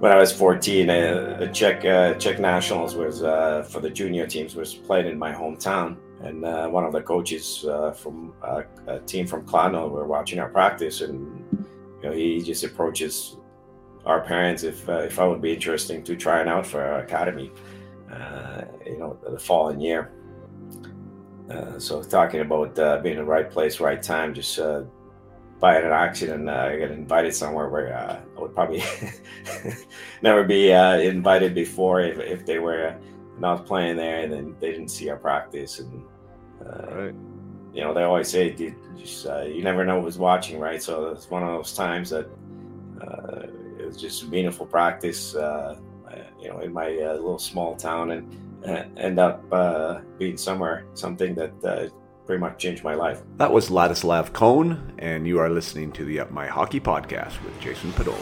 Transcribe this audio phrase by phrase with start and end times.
[0.00, 4.56] when I was 14, uh, Czech uh, Czech nationals was uh, for the junior teams
[4.56, 9.00] was played in my hometown, and uh, one of the coaches uh, from uh, a
[9.00, 11.44] team from Kladno were watching our practice, and
[12.02, 13.36] you know he just approaches
[14.06, 17.52] our parents if if I would be interesting to trying out for our academy,
[18.86, 20.10] you know, the following year.
[21.76, 24.58] so talking about being in the right place, right time, just
[25.60, 28.82] by an accident, uh, I got invited somewhere where uh, I would probably
[30.22, 32.96] never be uh, invited before if, if they were
[33.38, 35.78] not playing there and then they didn't see our practice.
[35.78, 36.02] And,
[36.64, 37.14] uh, right.
[37.74, 40.82] you know, they always say, you, just, uh, you never know who's watching, right?
[40.82, 42.26] So it's one of those times that
[43.02, 43.46] uh,
[43.78, 49.18] it was just a meaningful practice, you know, in my little small town and end
[49.18, 49.44] up
[50.18, 51.92] being somewhere, something that
[52.30, 53.22] pretty much changed my life.
[53.38, 57.60] That was Ladislav Kohn, and you are listening to the Up My Hockey podcast with
[57.60, 58.20] Jason Podollan.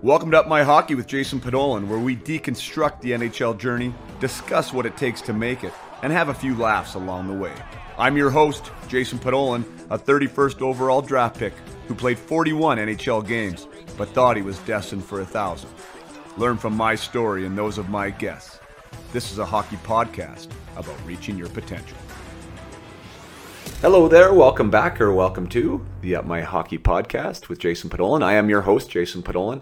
[0.00, 4.72] Welcome to Up My Hockey with Jason Podollan, where we deconstruct the NHL journey, discuss
[4.72, 7.52] what it takes to make it, and have a few laughs along the way.
[7.98, 11.52] I'm your host, Jason Podollan, a 31st overall draft pick
[11.88, 15.70] who played 41 NHL games but thought he was destined for a thousand.
[16.36, 18.58] Learn from my story and those of my guests.
[19.12, 21.96] This is a hockey podcast about reaching your potential.
[23.80, 28.22] Hello there, welcome back or welcome to the Up My Hockey podcast with Jason Podollan.
[28.22, 29.60] I am your host, Jason Podollan,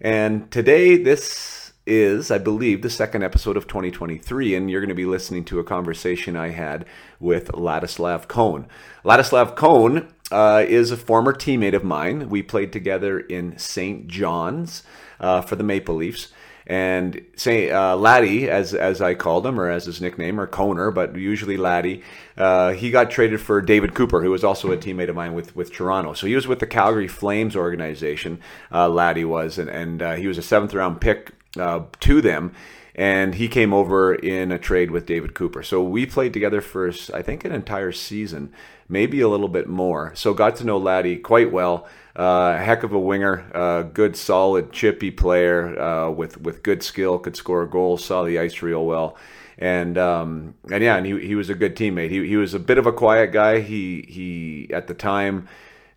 [0.00, 4.94] and today this is, I believe, the second episode of 2023, and you're going to
[4.94, 6.86] be listening to a conversation I had
[7.20, 8.66] with Ladislav Kohn.
[9.04, 12.28] Ladislav Kohn uh, is a former teammate of mine.
[12.28, 14.08] We played together in St.
[14.08, 14.82] John's
[15.20, 16.32] uh, for the Maple Leafs.
[16.66, 20.90] And say uh, Laddie, as as I called him, or as his nickname, or Coner,
[20.90, 22.02] but usually Laddie,
[22.38, 25.54] uh, he got traded for David Cooper, who was also a teammate of mine with
[25.54, 26.14] with Toronto.
[26.14, 28.40] So he was with the Calgary Flames organization.
[28.72, 32.54] Uh, Laddie was, and and uh, he was a seventh round pick to them
[32.94, 35.62] and he came over in a trade with David Cooper.
[35.62, 38.52] So we played together for I think an entire season,
[38.88, 40.12] maybe a little bit more.
[40.14, 41.86] So got to know Laddie quite well.
[42.14, 47.18] Uh, heck of a winger, uh, good, solid, chippy player uh, with with good skill,
[47.18, 49.16] could score goals, saw the ice real well,
[49.58, 52.10] and um, and yeah, and he, he was a good teammate.
[52.10, 53.60] He he was a bit of a quiet guy.
[53.60, 55.48] He he at the time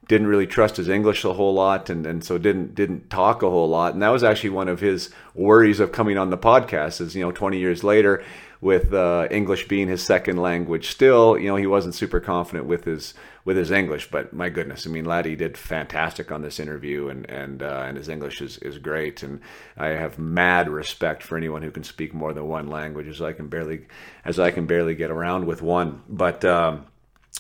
[0.08, 3.50] didn't really trust his English a whole lot, and, and so didn't didn't talk a
[3.50, 3.94] whole lot.
[3.94, 7.02] And that was actually one of his worries of coming on the podcast.
[7.02, 8.24] Is you know, 20 years later,
[8.62, 10.90] with uh, English being his second language.
[10.90, 13.14] Still, you know, he wasn't super confident with his
[13.46, 14.10] with his English.
[14.10, 17.98] But my goodness, I mean, Laddie did fantastic on this interview, and and uh, and
[17.98, 19.24] his English is, is great.
[19.24, 19.42] And
[19.78, 23.34] I have mad respect for anyone who can speak more than one language, as I
[23.34, 23.86] can barely
[24.26, 26.02] as I can barely get around with one.
[26.10, 26.86] But um,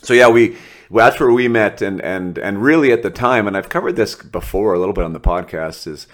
[0.01, 0.57] so yeah, we
[0.89, 3.95] well, that's where we met, and and and really at the time, and I've covered
[3.95, 6.07] this before a little bit on the podcast, is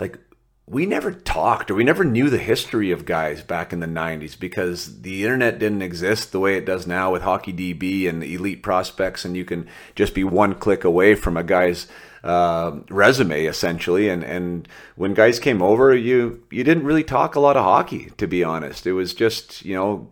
[0.00, 0.18] like
[0.66, 4.38] we never talked or we never knew the history of guys back in the 90s
[4.38, 8.62] because the internet didn't exist the way it does now with hockey db and elite
[8.62, 11.86] prospects and you can just be one click away from a guy's
[12.24, 14.08] uh, resume essentially.
[14.08, 18.10] And and when guys came over you you didn't really talk a lot of hockey
[18.16, 18.86] to be honest.
[18.86, 20.08] It was just you know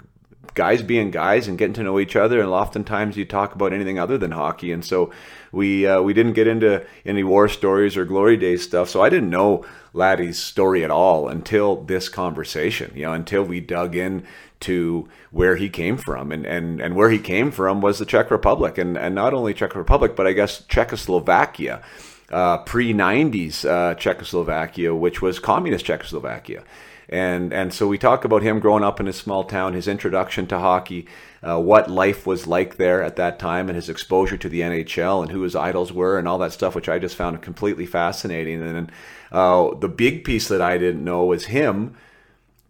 [0.56, 3.98] guys being guys and getting to know each other and oftentimes you talk about anything
[3.98, 5.12] other than hockey and so
[5.52, 9.08] we uh, we didn't get into any war stories or glory days stuff so i
[9.08, 14.24] didn't know laddie's story at all until this conversation you know until we dug in
[14.58, 18.30] to where he came from and, and, and where he came from was the czech
[18.30, 21.82] republic and, and not only czech republic but i guess czechoslovakia
[22.32, 26.62] uh, pre 90s uh, czechoslovakia which was communist czechoslovakia
[27.08, 30.46] and and so we talk about him growing up in a small town, his introduction
[30.48, 31.06] to hockey,
[31.42, 35.22] uh, what life was like there at that time, and his exposure to the NHL,
[35.22, 38.62] and who his idols were, and all that stuff, which I just found completely fascinating.
[38.62, 38.90] And
[39.30, 41.96] uh, the big piece that I didn't know was him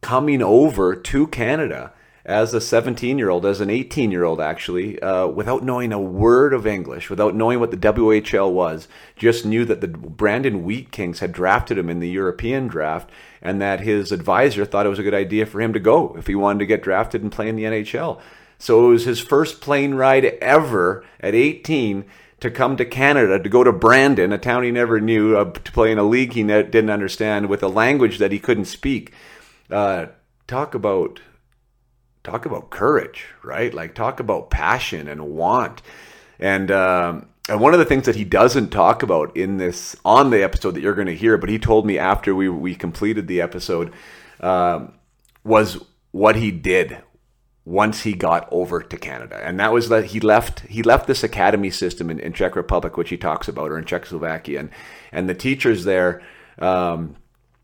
[0.02, 1.92] coming over to Canada
[2.26, 6.00] as a 17 year old, as an 18 year old, actually, uh, without knowing a
[6.00, 10.90] word of English, without knowing what the WHL was, just knew that the Brandon Wheat
[10.90, 13.10] Kings had drafted him in the European draft
[13.40, 16.26] and that his advisor thought it was a good idea for him to go if
[16.26, 18.20] he wanted to get drafted and play in the NHL.
[18.58, 22.04] So it was his first plane ride ever at 18
[22.40, 25.72] to come to Canada to go to Brandon, a town he never knew, uh, to
[25.72, 29.12] play in a league he ne- didn't understand with a language that he couldn't speak.
[29.70, 30.06] Uh,
[30.48, 31.20] talk about
[32.26, 33.72] talk about courage, right?
[33.72, 35.80] Like talk about passion and want.
[36.38, 40.30] And um, and one of the things that he doesn't talk about in this on
[40.30, 43.28] the episode that you're going to hear, but he told me after we we completed
[43.28, 43.92] the episode,
[44.40, 44.92] um,
[45.44, 45.78] was
[46.10, 46.98] what he did
[47.64, 51.22] once he got over to Canada, and that was that he left he left this
[51.22, 54.70] academy system in, in Czech Republic, which he talks about, or in Czechoslovakia, and
[55.12, 56.22] and the teachers there.
[56.58, 57.16] Um,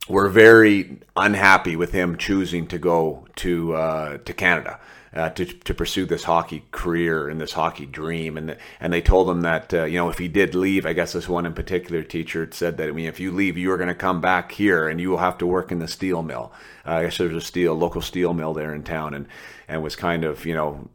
[0.08, 4.80] were very unhappy with him choosing to go to uh, to Canada
[5.14, 9.02] uh, to to pursue this hockey career and this hockey dream, and the, and they
[9.02, 11.52] told him that uh, you know if he did leave, I guess this one in
[11.52, 14.52] particular teacher said that I mean if you leave, you are going to come back
[14.52, 16.52] here and you will have to work in the steel mill.
[16.86, 19.26] Uh, I guess there's a steel local steel mill there in town, and
[19.68, 20.88] and was kind of you know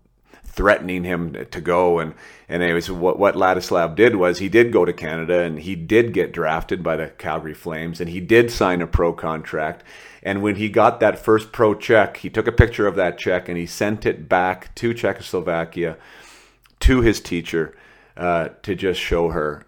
[0.57, 2.00] threatening him to go.
[2.00, 2.15] And,
[2.50, 6.13] and anyways, what, what Ladislav did was he did go to Canada and he did
[6.13, 9.83] get drafted by the Calgary Flames and he did sign a pro contract.
[10.24, 13.48] And when he got that first pro check, he took a picture of that check
[13.48, 15.95] and he sent it back to Czechoslovakia
[16.81, 17.77] to his teacher
[18.18, 19.63] uh, to just show her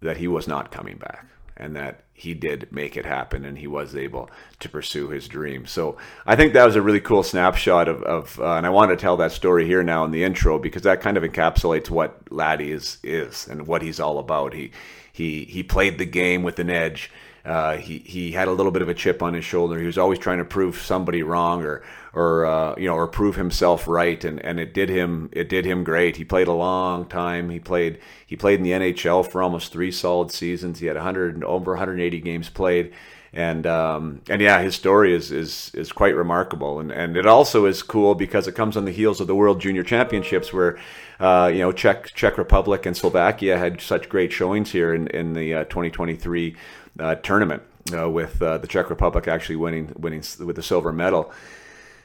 [0.00, 1.26] that he was not coming back
[1.56, 4.28] and that he did make it happen and he was able
[4.58, 5.64] to pursue his dream.
[5.64, 5.96] So
[6.26, 8.96] I think that was a really cool snapshot of, of uh, and I want to
[8.96, 12.72] tell that story here now in the intro because that kind of encapsulates what Laddie
[12.72, 14.52] is is and what he's all about.
[14.52, 14.70] He
[15.10, 17.10] he he played the game with an edge.
[17.42, 19.80] Uh, he he had a little bit of a chip on his shoulder.
[19.80, 23.36] He was always trying to prove somebody wrong or or uh, you know or prove
[23.36, 26.16] himself right, and, and it did him it did him great.
[26.16, 27.50] He played a long time.
[27.50, 30.80] He played he played in the NHL for almost three solid seasons.
[30.80, 32.92] He had 100 over 180 games played,
[33.32, 37.66] and um, and yeah, his story is is is quite remarkable, and and it also
[37.66, 40.78] is cool because it comes on the heels of the World Junior Championships where.
[41.20, 45.34] Uh, you know, Czech Czech Republic and Slovakia had such great showings here in in
[45.34, 46.56] the uh, 2023
[46.98, 47.62] uh, tournament
[47.94, 51.30] uh, with uh, the Czech Republic actually winning winning with the silver medal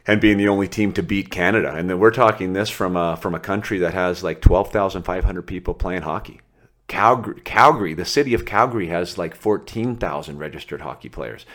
[0.07, 1.73] and being the only team to beat Canada.
[1.73, 5.73] And then we're talking this from a, from a country that has like 12,500 people
[5.73, 6.41] playing hockey.
[6.87, 11.45] Calgary, Calgary, the city of Calgary has like 14,000 registered hockey players.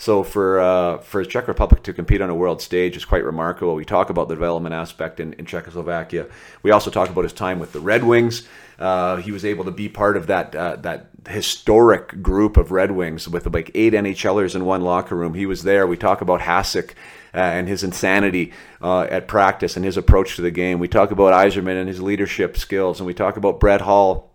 [0.00, 3.74] So for uh, for Czech Republic to compete on a world stage is quite remarkable.
[3.74, 6.26] We talk about the development aspect in, in Czechoslovakia.
[6.62, 8.48] We also talk about his time with the Red Wings.
[8.78, 12.92] Uh, he was able to be part of that uh, that historic group of Red
[12.92, 15.34] Wings with like eight NHLers in one locker room.
[15.34, 15.86] He was there.
[15.86, 16.94] We talk about Hasek.
[17.32, 20.80] Uh, and his insanity uh, at practice and his approach to the game.
[20.80, 24.32] We talk about Yzerman and his leadership skills, and we talk about Brett Hull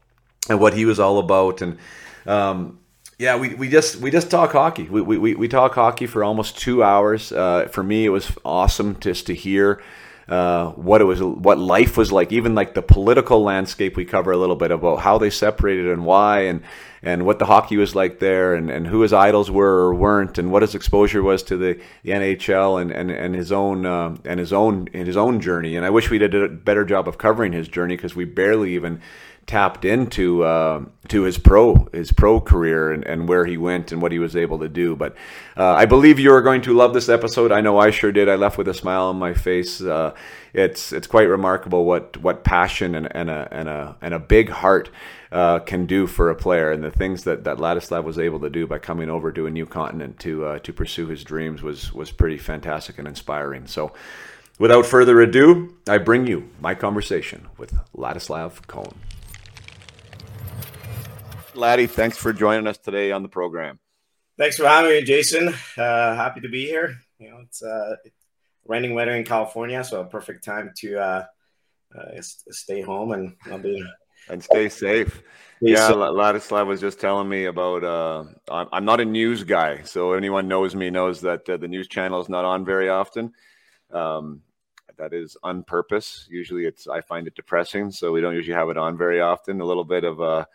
[0.50, 1.62] and what he was all about.
[1.62, 1.78] And
[2.26, 2.80] um,
[3.18, 4.84] yeah, we, we just we just talk hockey.
[4.84, 7.32] We, we, we talk hockey for almost two hours.
[7.32, 9.82] Uh, for me, it was awesome just to hear
[10.28, 13.96] uh, what it was, what life was like, even like the political landscape.
[13.96, 16.64] We cover a little bit about how they separated and why, and
[17.04, 20.40] and what the hockey was like there, and, and who his idols were or weren't,
[20.40, 24.16] and what his exposure was to the, the NHL and, and, and his own uh,
[24.26, 25.76] and his own and his own journey.
[25.76, 28.74] And I wish we did a better job of covering his journey because we barely
[28.74, 29.02] even
[29.48, 34.02] tapped into uh, to his pro his pro career and, and where he went and
[34.02, 34.96] what he was able to do.
[34.96, 35.16] But
[35.56, 37.52] uh, I believe you are going to love this episode.
[37.52, 38.28] I know I sure did.
[38.28, 39.82] I left with a smile on my face.
[39.82, 40.16] Uh,
[40.54, 44.50] it's it's quite remarkable what what passion and, and a and a and a big
[44.50, 44.90] heart
[45.32, 48.50] uh, can do for a player, and the things that that Ladislav was able to
[48.50, 51.94] do by coming over to a new continent to uh, to pursue his dreams was
[51.94, 53.68] was pretty fantastic and inspiring.
[53.68, 53.94] So.
[54.58, 58.96] Without further ado, I bring you my conversation with Ladislav Kohn.
[61.58, 63.80] Laddie, thanks for joining us today on the program.
[64.38, 65.50] Thanks for having me, Jason.
[65.78, 66.98] Uh, happy to be here.
[67.20, 67.96] You know, it's uh,
[68.66, 71.26] raining weather in California, so a perfect time to uh,
[71.98, 73.84] uh, stay home and be
[74.28, 75.22] and stay safe.
[75.62, 77.84] yeah, Ladislav was just telling me about.
[77.84, 81.88] Uh, I'm not a news guy, so anyone knows me knows that uh, the news
[81.88, 83.34] channel is not on very often.
[83.92, 84.42] Um,
[84.98, 86.28] that is on purpose.
[86.30, 89.62] Usually, it's I find it depressing, so we don't usually have it on very often.
[89.62, 90.48] A little bit of a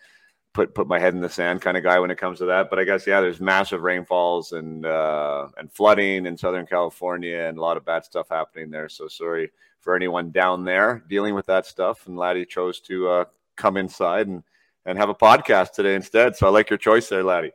[0.52, 2.70] put put my head in the sand kind of guy when it comes to that.
[2.70, 7.58] But I guess yeah, there's massive rainfalls and uh, and flooding in Southern California and
[7.58, 8.88] a lot of bad stuff happening there.
[8.88, 12.06] So sorry for anyone down there dealing with that stuff.
[12.06, 13.24] And Laddie chose to uh,
[13.56, 14.42] come inside and
[14.86, 16.36] and have a podcast today instead.
[16.36, 17.52] So I like your choice there, Laddie.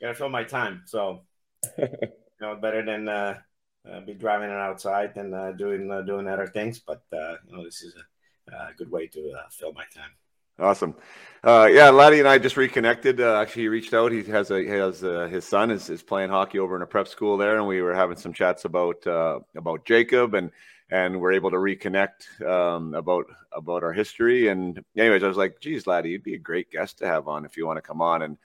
[0.00, 0.82] Gotta fill my time.
[0.86, 1.22] So
[1.78, 1.88] you
[2.40, 3.38] know, better than uh,
[3.90, 6.78] uh, be driving it outside and uh, doing uh, doing other things.
[6.78, 7.94] But uh, you know, this is
[8.50, 10.10] a, a good way to uh, fill my time.
[10.60, 10.94] Awesome.
[11.42, 13.18] Uh, yeah, Laddie and I just reconnected.
[13.18, 14.12] Uh, actually, he reached out.
[14.12, 16.86] He has a he has uh, his son is, is playing hockey over in a
[16.86, 20.50] prep school there, and we were having some chats about uh, about Jacob, and
[20.90, 24.48] and we're able to reconnect um, about about our history.
[24.48, 27.46] And anyways, I was like, "Geez, Laddie, you'd be a great guest to have on
[27.46, 28.36] if you want to come on." And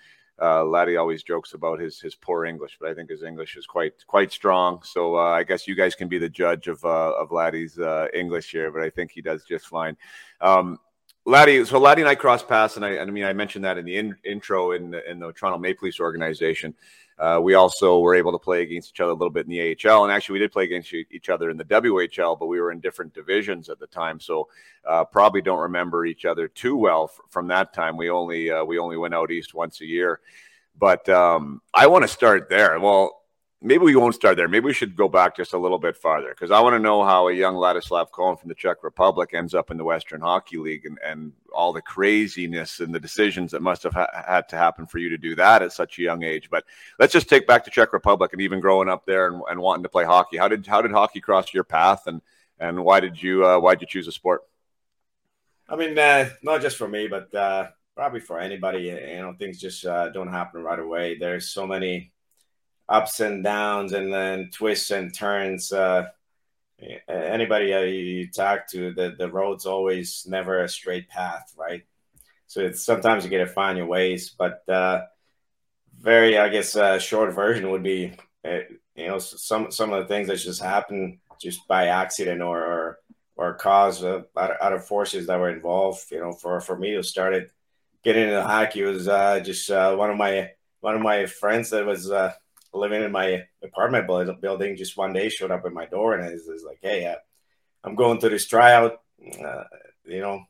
[0.42, 3.66] uh, Laddie always jokes about his his poor English, but I think his English is
[3.66, 4.82] quite quite strong.
[4.84, 7.78] So uh, I guess you guys can be the judge of of Laddie's
[8.14, 9.98] English here, but I think he does just fine.
[10.40, 10.80] Um,
[11.28, 13.86] Laddie, so Laddie and I crossed paths, and I, I mean, I mentioned that in
[13.86, 16.76] the in, intro in the, in the Toronto Maple Leafs organization.
[17.18, 19.90] Uh, we also were able to play against each other a little bit in the
[19.90, 22.72] AHL, and actually, we did play against each other in the WHL, but we were
[22.72, 24.50] in different divisions at the time, so
[24.88, 27.98] uh, probably don't remember each other too well f- from that time.
[27.98, 30.20] We only uh, we only went out east once a year,
[30.78, 32.80] but um, I want to start there.
[32.80, 33.25] Well,
[33.66, 34.48] maybe we won't start there.
[34.48, 37.04] Maybe we should go back just a little bit farther because I want to know
[37.04, 40.58] how a young Ladislav Kohn from the Czech Republic ends up in the Western Hockey
[40.58, 44.56] League and, and all the craziness and the decisions that must have ha- had to
[44.56, 46.48] happen for you to do that at such a young age.
[46.50, 46.64] But
[47.00, 49.84] let's just take back to Czech Republic and even growing up there and, and wanting
[49.84, 50.38] to play hockey.
[50.38, 52.22] How did how did hockey cross your path and
[52.60, 54.44] and why did you uh, why did you choose a sport?
[55.68, 58.84] I mean, uh, not just for me, but uh, probably for anybody.
[58.84, 61.18] You know, things just uh, don't happen right away.
[61.18, 62.12] There's so many
[62.88, 65.72] ups and downs and then twists and turns.
[65.72, 66.08] Uh,
[67.08, 71.84] anybody uh, you talk to, the, the road's always never a straight path, right?
[72.48, 75.02] So it's sometimes you get to find your ways, but uh,
[76.00, 78.14] very, I guess, uh, short version would be,
[78.46, 78.60] uh,
[78.96, 83.00] you know, some some of the things that just happen just by accident or or,
[83.36, 86.06] or cause of other forces that were involved.
[86.12, 87.50] You know, for for me to started
[88.04, 90.52] getting into hockey was uh, just uh, one of my
[90.82, 92.32] one of my friends that was uh,
[92.76, 94.08] living in my apartment
[94.42, 97.16] building, just one day showed up at my door and is like, "Hey, uh,
[97.84, 99.02] I'm going to this tryout.
[99.44, 99.64] Uh,
[100.06, 100.44] you know,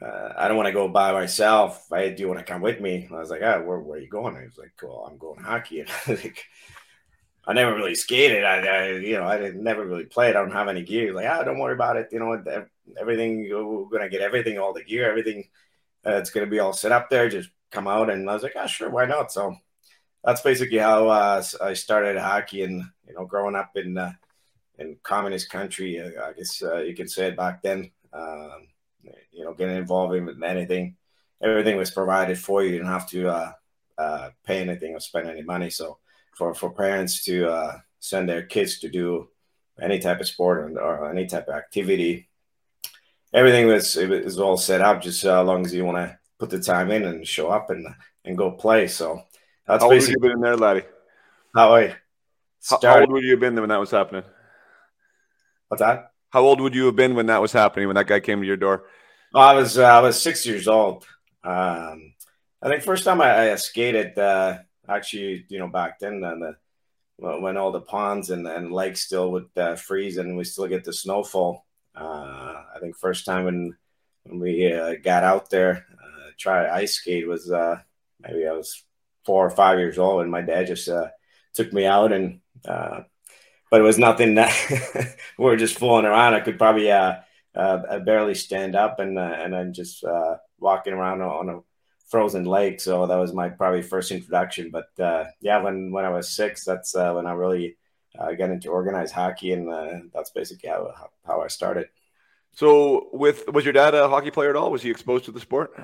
[0.00, 1.90] uh, I don't want to go by myself.
[1.92, 4.02] I do you want to come with me?" I was like, "Ah, where, where are
[4.02, 6.44] you going?" He was like, "Well, I'm going hockey." And like,
[7.46, 8.44] I never really skated.
[8.44, 10.34] I, I you know, I didn't, never really played.
[10.34, 11.14] I don't have any gear.
[11.14, 12.08] Like, ah, don't worry about it.
[12.10, 12.42] You know,
[13.00, 15.48] everything we're gonna get everything, all the gear, everything.
[16.04, 17.28] Uh, it's gonna be all set up there.
[17.28, 18.10] Just come out.
[18.10, 19.30] And I was like, ah, sure, why not?
[19.30, 19.56] So
[20.26, 22.64] that's basically how uh, I started hockey.
[22.64, 24.12] And you know, growing up in uh,
[24.78, 27.90] in communist country, uh, I guess uh, you could say it back then.
[28.12, 28.66] Um,
[29.30, 30.96] you know, getting involved in anything,
[31.40, 32.70] everything was provided for you.
[32.70, 33.52] You didn't have to uh,
[33.96, 35.70] uh, pay anything or spend any money.
[35.70, 35.98] So
[36.36, 39.28] for for parents to send their kids to do
[39.80, 42.28] any type of sport or, or any type of activity,
[43.32, 45.02] everything was it was all set up.
[45.02, 47.86] Just as long as you want to put the time in and show up and
[48.24, 48.88] and go play.
[48.88, 49.22] So
[49.66, 50.84] that's how old would you been in there, laddie?
[51.54, 51.70] How
[52.60, 52.88] started.
[52.88, 54.24] How old would you have been when that was happening?
[55.68, 56.12] What's that?
[56.30, 57.86] How old would you have been when that was happening?
[57.86, 58.84] When that guy came to your door?
[59.34, 61.06] Oh, I was uh, I was six years old.
[61.44, 62.14] Um,
[62.62, 64.58] I think first time I, I skated, uh,
[64.88, 66.56] actually, you know, back then, uh, the,
[67.18, 70.84] when all the ponds and, and lakes still would uh, freeze and we still get
[70.84, 71.64] the snowfall.
[71.94, 73.76] Uh, I think first time when
[74.24, 77.78] when we uh, got out there, uh, try ice skate was uh,
[78.20, 78.84] maybe I was
[79.26, 81.08] four or five years old, and my dad just uh,
[81.52, 83.00] took me out, and uh,
[83.70, 84.54] but it was nothing that
[85.38, 86.34] we were just fooling around.
[86.34, 87.16] I could probably uh,
[87.54, 91.60] uh barely stand up, and uh, and then just uh, walking around on a
[92.08, 92.80] frozen lake.
[92.80, 94.70] So that was my probably first introduction.
[94.70, 94.86] But
[95.40, 97.76] yeah, when when I was six, that's when I really
[98.16, 101.88] got into organized hockey, and that's basically how how I started.
[102.52, 104.70] So, with was your dad a hockey player at all?
[104.70, 105.74] Was he exposed to the sport?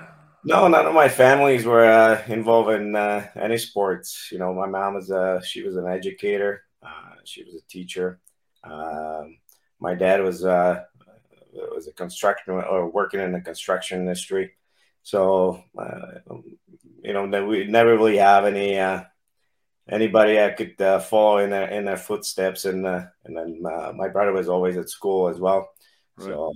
[0.44, 4.28] No, none of my families were uh, involved in uh, any sports.
[4.32, 6.64] You know, my mom was a she was an educator.
[6.82, 8.18] Uh, she was a teacher.
[8.64, 9.38] Um,
[9.78, 10.82] my dad was uh,
[11.72, 14.52] was a construction or working in the construction industry.
[15.04, 16.34] So, uh,
[17.04, 19.04] you know, we never really have any uh,
[19.88, 22.64] anybody that could follow in their in their footsteps.
[22.64, 25.70] And and then my brother was always at school as well.
[26.16, 26.26] Right.
[26.26, 26.52] So,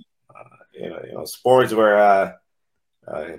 [0.73, 1.97] you know, you know, sports were.
[1.97, 3.37] Uh,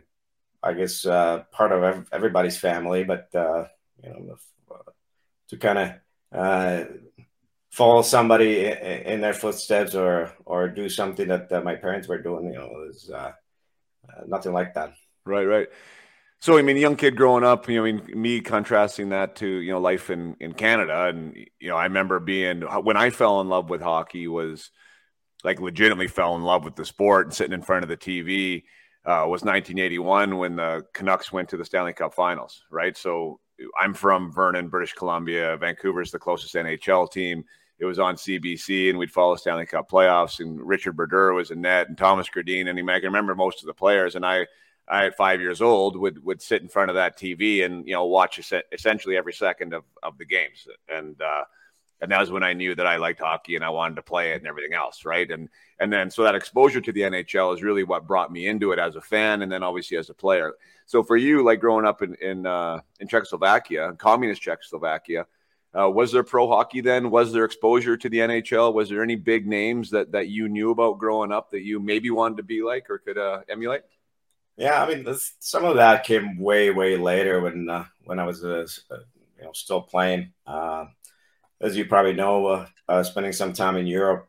[0.62, 3.66] I guess uh, part of everybody's family, but uh,
[4.02, 4.36] you know,
[4.70, 4.90] uh,
[5.48, 5.92] to kind of
[6.32, 6.84] uh,
[7.70, 12.58] follow somebody in, their footsteps or or do something that, my parents were doing, you
[12.58, 13.32] know, is uh,
[14.26, 14.94] nothing like that.
[15.24, 15.68] Right, right.
[16.40, 19.46] So I mean, young kid growing up, you know, I mean, me contrasting that to
[19.46, 23.40] you know life in in Canada, and you know, I remember being when I fell
[23.40, 24.70] in love with hockey was
[25.44, 28.64] like legitimately fell in love with the sport and sitting in front of the TV
[29.08, 32.94] uh, was 1981 when the Canucks went to the Stanley Cup Finals, right?
[32.94, 33.40] So
[33.80, 35.56] I'm from Vernon, British Columbia.
[35.56, 37.42] Vancouver's the closest NHL team.
[37.78, 40.40] It was on CBC, and we'd follow Stanley Cup playoffs.
[40.40, 43.66] And Richard Brodeur was in net, and Thomas Gradin, and I can remember most of
[43.66, 44.14] the players.
[44.14, 44.46] And I,
[44.86, 47.94] I at five years old, would would sit in front of that TV and you
[47.94, 48.38] know watch
[48.72, 50.68] essentially every second of of the games.
[50.90, 51.44] And uh,
[52.00, 54.32] and that was when I knew that I liked hockey and I wanted to play
[54.32, 55.30] it and everything else, right?
[55.30, 55.48] And
[55.80, 58.78] and then so that exposure to the NHL is really what brought me into it
[58.78, 60.54] as a fan, and then obviously as a player.
[60.86, 65.26] So for you, like growing up in in uh, in Czechoslovakia, communist Czechoslovakia,
[65.78, 67.10] Uh, was there pro hockey then?
[67.10, 68.72] Was there exposure to the NHL?
[68.72, 72.10] Was there any big names that that you knew about growing up that you maybe
[72.10, 73.82] wanted to be like or could uh, emulate?
[74.56, 78.24] Yeah, I mean, this, some of that came way, way later when uh, when I
[78.24, 78.66] was uh,
[79.38, 80.32] you know still playing.
[81.60, 84.28] Uh, as you probably know, uh, spending some time in Europe,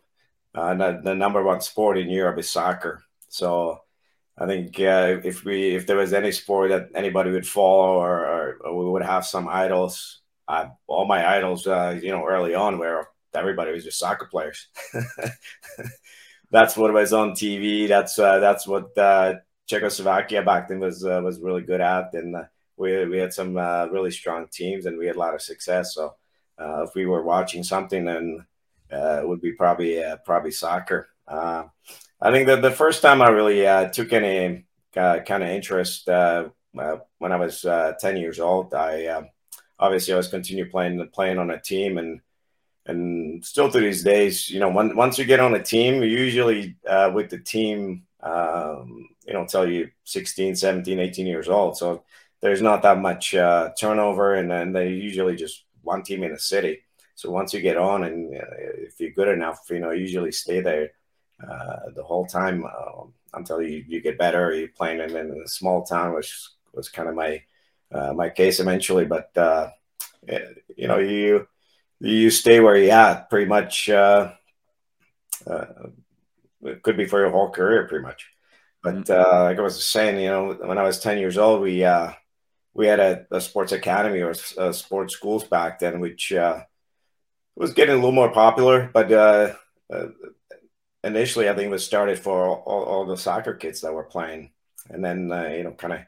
[0.53, 3.03] the, the, number one sport in Europe is soccer.
[3.29, 3.79] So
[4.37, 8.57] I think if we if there was any sport that anybody would follow or, or,
[8.61, 10.19] or we would have some idols
[10.49, 14.67] I, all my idols, uh, you know, early on, where everybody was just soccer players.
[16.51, 17.87] that's what was on TV.
[17.87, 19.35] That's uh, that's what uh,
[19.67, 22.43] Czechoslovakia back then was uh, was really good at, and uh,
[22.77, 25.93] we we had some uh, really strong teams, and we had a lot of success.
[25.93, 26.15] So
[26.59, 28.45] Uh, if we were watching something, then
[28.91, 31.09] uh, it would be probably uh, probably soccer.
[32.21, 33.61] I think that the first time I really
[33.91, 37.61] took any kind of interest when I was
[37.99, 39.29] ten years old, I um,
[39.79, 42.21] obviously I was continue playing playing on a team and
[42.89, 46.75] and still to these days, you know, when, once you get on a team, usually
[46.87, 51.77] uh, with the team, um, you know, tell you 16, 17, 18 years old.
[51.77, 52.03] So
[52.41, 56.39] there's not that much uh, turnover, and then they usually just one team in a
[56.53, 56.75] city.
[57.15, 58.55] So once you get on, and uh,
[58.87, 60.87] if you're good enough, you know, usually stay there
[61.43, 64.43] uh, the whole time um, until you, you get better.
[64.53, 66.31] You're playing in, in a small town, which
[66.73, 67.31] was kind of my
[67.91, 69.05] uh, my case eventually.
[69.05, 69.65] But uh,
[70.77, 71.47] you know, you
[71.99, 73.89] you stay where you're at pretty much.
[73.89, 74.31] Uh,
[75.47, 75.65] uh,
[76.61, 78.21] it could be for your whole career, pretty much.
[78.83, 79.11] But mm-hmm.
[79.11, 82.11] uh, like I was saying, you know, when I was ten years old, we uh,
[82.73, 86.61] we had a, a sports academy or uh, sports schools back then, which uh,
[87.55, 88.89] was getting a little more popular.
[88.93, 89.55] But uh,
[89.91, 90.07] uh,
[91.03, 94.51] initially, I think it was started for all, all, the soccer kids that were playing,
[94.89, 95.99] and then uh, you know, kind of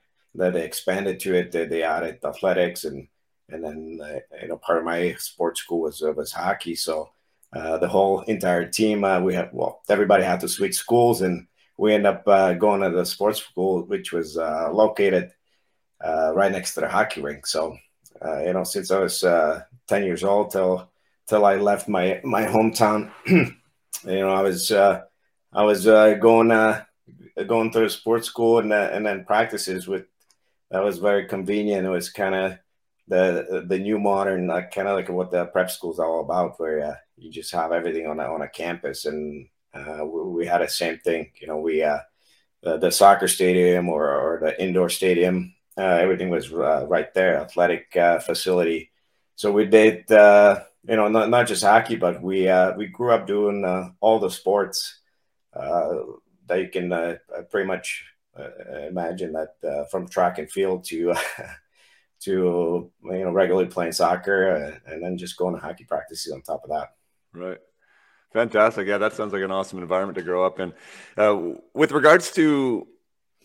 [0.53, 1.51] they expanded to it.
[1.51, 3.07] They, they added athletics and
[3.49, 3.99] and then
[4.41, 6.75] you know part of my sports school was was hockey.
[6.75, 7.11] So
[7.53, 12.07] the whole entire team we had well everybody had to switch schools and we end
[12.07, 12.23] up
[12.59, 14.37] going to the sports school which was
[16.03, 17.45] uh, right next to the hockey rink.
[17.45, 17.77] So
[18.45, 19.21] you know since I was
[19.87, 20.89] ten years old till
[21.27, 23.53] till I left my my hometown, you
[24.03, 26.49] know I was I was going
[27.47, 30.05] going through sports school and and then practices with
[30.71, 31.85] that was very convenient.
[31.85, 32.57] It was kind of
[33.07, 36.59] the the new modern, uh, kind of like what the prep school is all about,
[36.59, 39.05] where uh, you just have everything on a, on a campus.
[39.05, 41.31] And uh, we, we, had the same thing.
[41.39, 41.99] You know, we uh,
[42.63, 47.37] the, the, soccer stadium or, or the indoor stadium, uh, everything was uh, right there,
[47.37, 47.91] athletic
[48.25, 48.91] facility.
[49.35, 53.93] So we did, you know, not, not just hockey, but we we grew up doing
[53.99, 54.99] all the sports
[55.53, 57.17] that you can
[57.49, 58.05] pretty much
[58.37, 61.13] uh, imagine that uh, from track and field to
[62.21, 66.41] to you know regularly playing soccer uh, and then just going to hockey practices on
[66.41, 66.93] top of that.
[67.33, 67.57] Right.
[68.33, 68.87] Fantastic.
[68.87, 70.73] Yeah, that sounds like an awesome environment to grow up in.
[71.17, 72.87] Uh, with regards to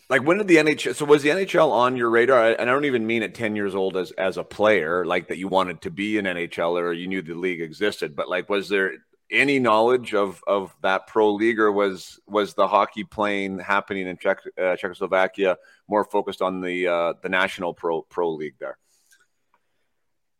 [0.09, 2.51] like when did the NHL so was the NHL on your radar?
[2.51, 5.37] And I don't even mean at 10 years old as as a player, like that
[5.37, 8.69] you wanted to be an NHL or you knew the league existed, but like was
[8.69, 8.93] there
[9.31, 14.17] any knowledge of of that pro league, or was was the hockey playing happening in
[14.17, 18.77] Czech, uh, Czechoslovakia more focused on the uh, the national pro pro league there?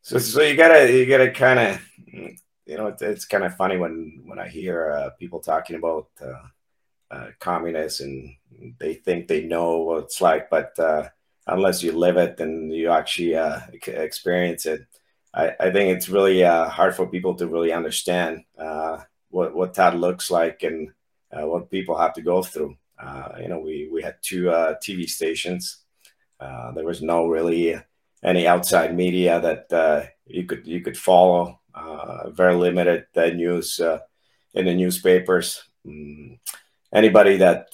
[0.01, 1.81] So, so you gotta you gotta kind of
[2.65, 6.07] you know it's, it's kind of funny when when I hear uh, people talking about
[6.21, 6.47] uh,
[7.11, 8.35] uh, communists and
[8.79, 11.07] they think they know what it's like, but uh,
[11.47, 13.33] unless you live it and you actually
[13.87, 14.85] experience it,
[15.33, 19.73] I, I think it's really uh, hard for people to really understand uh, what what
[19.75, 20.89] that looks like and
[21.31, 22.75] uh, what people have to go through.
[22.99, 25.83] Uh, you know, we we had two uh, TV stations.
[26.39, 27.79] Uh, there was no really
[28.23, 31.59] any outside media that you could you could follow.
[32.33, 33.79] very limited news
[34.53, 35.63] in the newspapers.
[35.85, 36.39] Mm.
[36.93, 37.67] Anybody that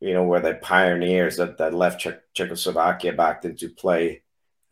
[0.00, 4.22] you know were the pioneers that, that left Czech- Czechoslovakia back then to play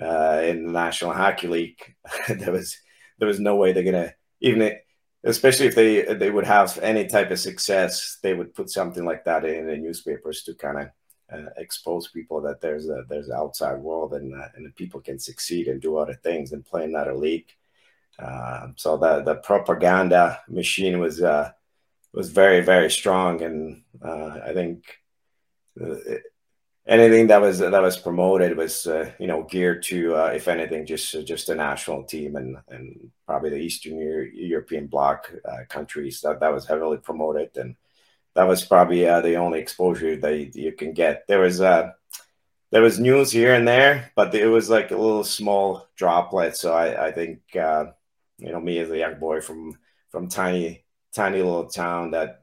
[0.00, 1.94] uh, in the National Hockey League.
[2.28, 2.76] there was
[3.18, 4.76] there was no way they're gonna even
[5.24, 9.24] especially if they they would have any type of success, they would put something like
[9.24, 10.88] that in the newspapers to kind of
[11.32, 15.18] uh, expose people that there's a there's an outside world and uh, and people can
[15.18, 17.50] succeed and do other things and play that league.
[18.18, 21.50] Uh, so the the propaganda machine was uh,
[22.12, 24.84] was very very strong, and uh, I think
[25.80, 25.94] uh,
[26.86, 30.86] anything that was that was promoted was uh, you know geared to uh, if anything
[30.86, 33.98] just uh, just the national team and and probably the Eastern
[34.34, 37.76] European bloc uh, countries that that was heavily promoted and
[38.34, 41.26] that was probably uh, the only exposure that you, can get.
[41.26, 41.90] There was uh,
[42.70, 46.56] there was news here and there, but it was like a little small droplet.
[46.56, 49.76] So I, I think you know, me as a young boy from
[50.10, 52.42] from tiny tiny little town that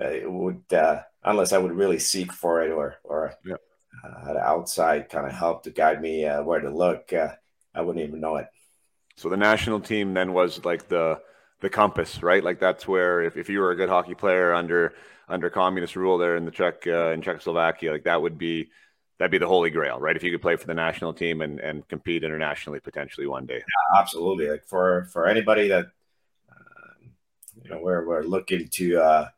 [0.00, 3.56] uh, would uh, unless I would really seek for it or or yeah.
[4.04, 7.34] uh, had outside kind of help to guide me uh, where to look, uh,
[7.74, 8.46] I wouldn't even know it.
[9.16, 11.20] So the national team then was like the
[11.60, 12.42] the compass, right?
[12.42, 14.94] Like that's where if, if you were a good hockey player under
[15.28, 18.70] under communist rule there in the Czech uh, in Czechoslovakia, like that would be
[19.18, 20.16] that'd be the holy grail, right?
[20.16, 23.58] If you could play for the national team and, and compete internationally potentially one day.
[23.58, 24.48] Yeah, absolutely.
[24.48, 25.88] Like for for anybody that
[27.62, 29.28] you know we're we're looking to uh,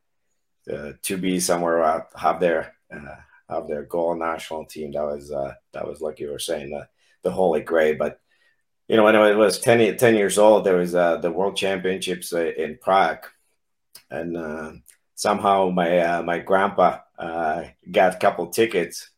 [0.72, 3.16] uh to be somewhere out, have their uh,
[3.48, 4.92] have their goal national team.
[4.92, 6.88] That was uh, that was like you were saying the
[7.22, 8.20] the holy grail, but
[8.88, 12.32] you know, when I was 10, 10 years old, there was uh, the World Championships
[12.32, 13.24] uh, in Prague,
[14.10, 14.72] and uh,
[15.14, 19.10] somehow my uh, my grandpa uh, got a couple tickets,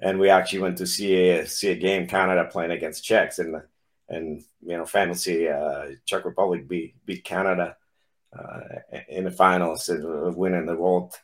[0.00, 3.60] and we actually went to see a see a game Canada playing against Czechs, and
[4.08, 7.76] and you know, fantasy uh, Czech Republic beat beat Canada
[9.08, 11.14] in the finals, of winning the World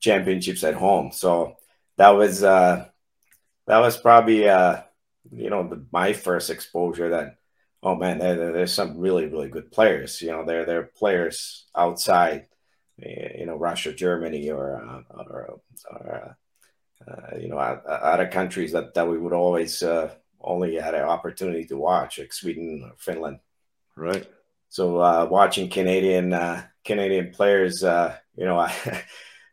[0.00, 1.12] Championships at home.
[1.12, 1.56] So
[1.96, 2.92] that was that
[3.66, 7.36] was probably you know the, my first exposure that
[7.82, 10.20] oh man, there, there's some really really good players.
[10.20, 12.46] You know, they're they're players outside,
[13.02, 16.36] eh, you know, Russia, Germany, or uh, or, or
[17.08, 21.04] uh, uh, you know, other countries that that we would always uh, only had an
[21.04, 23.40] opportunity to watch, like Sweden or Finland.
[23.96, 24.28] Right.
[24.70, 29.04] So uh, watching Canadian uh, Canadian players, you know, I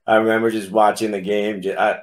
[0.08, 1.62] I remember just watching the game.
[1.78, 2.00] I,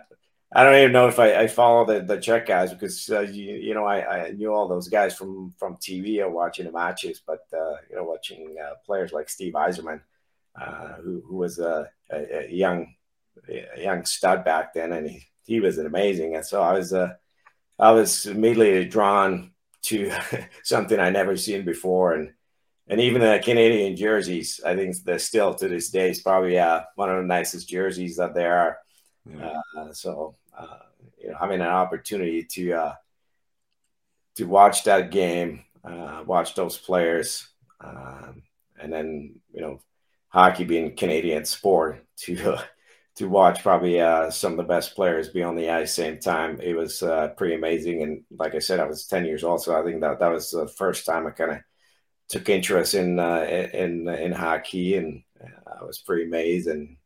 [0.56, 3.54] I don't even know if I, I follow the, the Czech guys because uh, you,
[3.54, 7.20] you know I, I knew all those guys from from TV or watching the matches,
[7.26, 10.00] but uh, you know watching uh, players like Steve Yzerman,
[10.60, 12.94] uh, who, who was a, a, young
[13.48, 16.36] a young stud back then, and he, he was amazing.
[16.36, 17.14] And so I was uh,
[17.78, 19.52] I was immediately drawn
[19.84, 20.12] to
[20.62, 22.32] something I never seen before, and
[22.88, 26.82] and even the Canadian jerseys, I think they're still to this day is probably uh,
[26.96, 28.78] one of the nicest jerseys that there are.
[29.26, 29.92] Yeah.
[29.92, 30.78] so uh,
[31.18, 32.94] you know, having an opportunity to uh,
[34.36, 37.48] to watch that game, uh, watch those players,
[37.80, 38.42] um,
[38.78, 39.80] and then you know,
[40.28, 42.58] hockey being Canadian sport to
[43.16, 46.60] to watch probably uh, some of the best players be on the ice same time.
[46.60, 49.80] It was uh, pretty amazing, and like I said, I was ten years old, so
[49.80, 51.58] I think that that was the first time I kind of
[52.28, 55.22] took interest in uh, in in hockey, and
[55.66, 56.96] I was pretty amazed and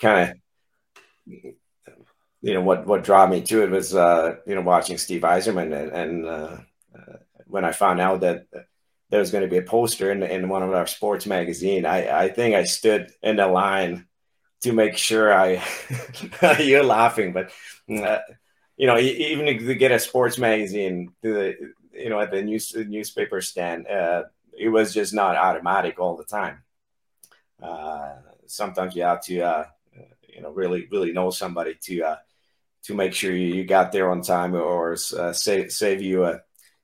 [0.00, 1.54] kind of
[2.42, 5.72] you know what what drew me to it was uh, you know watching Steve Yzerman
[5.74, 6.56] and, and uh,
[6.96, 8.46] uh, when I found out that
[9.10, 12.24] there was going to be a poster in, in one of our sports magazine, I,
[12.24, 14.06] I think I stood in the line
[14.62, 15.62] to make sure I
[16.58, 17.50] you're laughing, but
[17.90, 18.18] uh,
[18.76, 23.40] you know even to get a sports magazine the you know at the news newspaper
[23.40, 24.24] stand, uh,
[24.56, 26.62] it was just not automatic all the time.
[27.62, 29.66] Uh, sometimes you have to
[30.34, 32.16] you know really really know somebody to uh,
[32.82, 36.40] to make sure you got there on time or uh, save save you a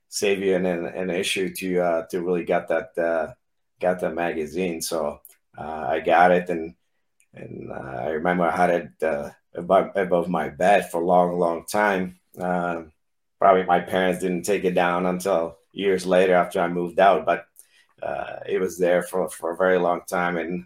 [0.09, 3.33] save you an, an issue to uh, to really get that uh,
[3.79, 4.81] got that magazine.
[4.81, 5.21] So
[5.57, 6.75] uh, I got it and
[7.33, 11.37] and uh, I remember I had it uh, above, above my bed for a long
[11.37, 12.19] long time.
[12.37, 12.83] Uh,
[13.41, 17.45] probably my parents didn't take it down until years later after I moved out, but
[18.01, 20.65] uh, it was there for for a very long time and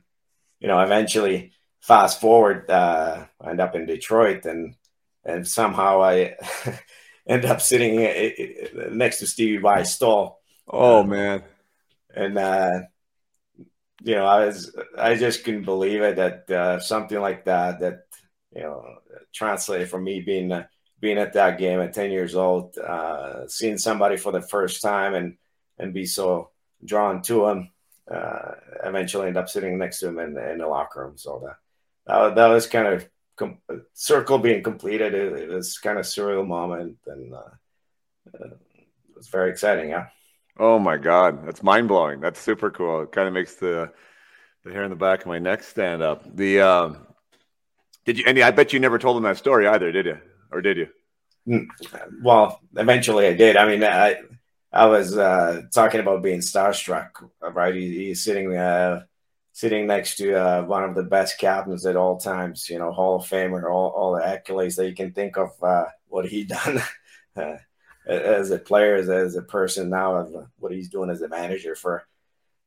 [0.60, 1.54] you know eventually
[1.86, 4.76] fast forward, uh, I end up in Detroit, and
[5.24, 6.36] and somehow I
[7.28, 10.42] end up sitting uh, next to Stevie Y's stall.
[10.68, 11.44] Oh man!
[12.14, 12.80] And uh,
[14.04, 18.06] you know, I was I just couldn't believe it that uh, something like that that
[18.52, 18.84] you know
[19.34, 20.66] translated from me being uh,
[21.06, 25.14] being at that game at ten years old, uh, seeing somebody for the first time
[25.14, 25.38] and
[25.78, 26.50] and be so
[26.84, 27.70] drawn to him.
[28.10, 31.16] Uh, eventually, end up sitting next to him in, in the locker room.
[31.16, 31.58] So that
[32.08, 33.60] that, that was kind of com-
[33.94, 35.14] circle being completed.
[35.14, 37.54] It, it, was kind of surreal moment, and uh,
[38.34, 39.92] uh, it was very exciting.
[39.92, 40.08] Yeah.
[40.58, 42.20] Oh my God, that's mind blowing.
[42.20, 43.04] That's super cool.
[43.04, 43.92] It kind of makes the
[44.64, 46.36] the hair in the back of my neck stand up.
[46.36, 47.06] The um,
[48.06, 48.26] did you?
[48.26, 50.18] And I bet you never told him that story either, did you?
[50.52, 50.88] Or did you?
[51.48, 51.68] Mm,
[52.24, 53.58] well, eventually I did.
[53.58, 54.18] I mean, I
[54.72, 57.10] I was uh, talking about being starstruck,
[57.42, 57.74] right?
[57.74, 59.04] He, he's sitting uh,
[59.56, 63.16] sitting next to uh, one of the best captains at all times, you know, Hall
[63.16, 66.82] of Famer, all, all the accolades that you can think of uh, what he done
[67.38, 67.56] uh,
[68.06, 71.74] as a player, as, as a person now, of what he's doing as a manager
[71.74, 72.06] for.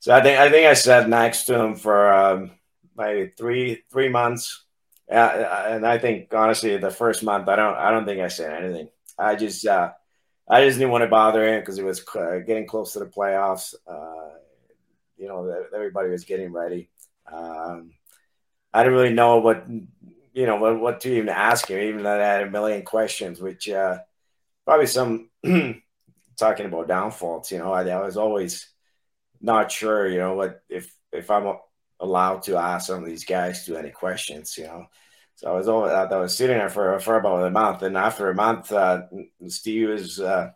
[0.01, 2.53] So I think I think I sat next to him for um,
[2.97, 4.65] maybe three three months,
[5.11, 8.63] uh, and I think honestly the first month I don't I don't think I said
[8.63, 8.89] anything.
[9.19, 9.93] I just uh,
[10.49, 13.07] I just didn't want to bother him because it was uh, getting close to the
[13.07, 13.75] playoffs.
[13.87, 14.37] Uh,
[15.17, 16.89] you know, everybody was getting ready.
[17.31, 17.93] Um,
[18.73, 22.21] I didn't really know what you know what, what to even ask him, even though
[22.21, 23.99] I had a million questions, which uh,
[24.65, 25.31] probably some
[26.37, 27.51] talking about downfalls.
[27.51, 28.69] You know, I, I was always
[29.41, 30.09] not sure.
[30.09, 31.57] You know, what if if I'm
[32.01, 34.57] allowed to ask some of these guys to any questions.
[34.57, 34.87] You know,
[35.37, 38.31] so I was always, I was sitting there for for about a month, and after
[38.31, 39.03] a month, uh,
[39.47, 40.51] Steve was uh,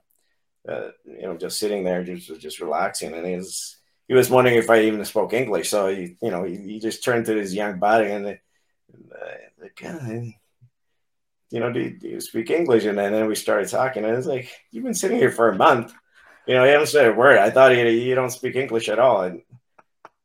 [0.69, 3.77] uh, you know just sitting there, just just relaxing, and he was
[4.09, 5.71] he was wondering if I even spoke English.
[5.71, 8.27] So he you know he, he just turned to his young buddy and.
[8.27, 8.39] Uh,
[9.61, 10.35] like,
[11.53, 12.85] you know, do, do, you speak English?
[12.85, 15.57] And then, then we started talking, and it's like, you've been sitting here for a
[15.57, 15.93] month.
[16.47, 17.39] You know, he haven't said a word.
[17.39, 19.23] I thought you, you don't speak English at all.
[19.23, 19.43] And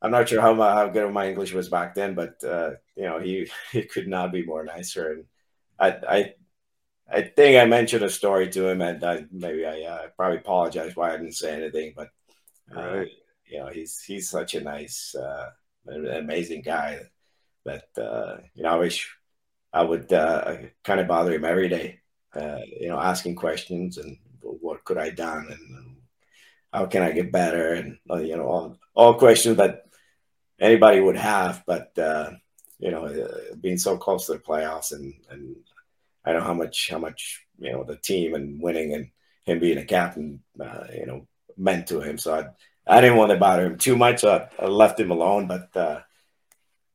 [0.02, 3.04] I'm not sure how, my, how good my English was back then, but uh, you
[3.04, 5.12] know, he he could not be more nicer.
[5.12, 5.26] And
[5.80, 6.34] I I
[7.10, 10.96] I think I mentioned a story to him, and I, maybe I uh, probably apologize
[10.96, 12.10] why I didn't say anything, but
[12.76, 13.12] uh, right.
[13.50, 15.50] you know, he's he's such a nice, uh,
[15.88, 17.00] amazing guy
[17.66, 19.16] that uh, you know I wish
[19.72, 22.00] I would uh, kind of bother him every day,
[22.36, 25.98] uh, you know, asking questions and what could I done and
[26.74, 29.87] how can I get better and you know all all questions that
[30.60, 32.32] anybody would have, but uh,
[32.80, 35.56] you know, uh, being so close to the playoffs and and
[36.26, 39.10] I know how much how much you know the team and winning and
[39.44, 42.18] him being a captain, uh, you know, meant to him.
[42.18, 45.12] So I I didn't want to bother him too much, so I, I left him
[45.12, 45.48] alone.
[45.48, 46.02] But uh,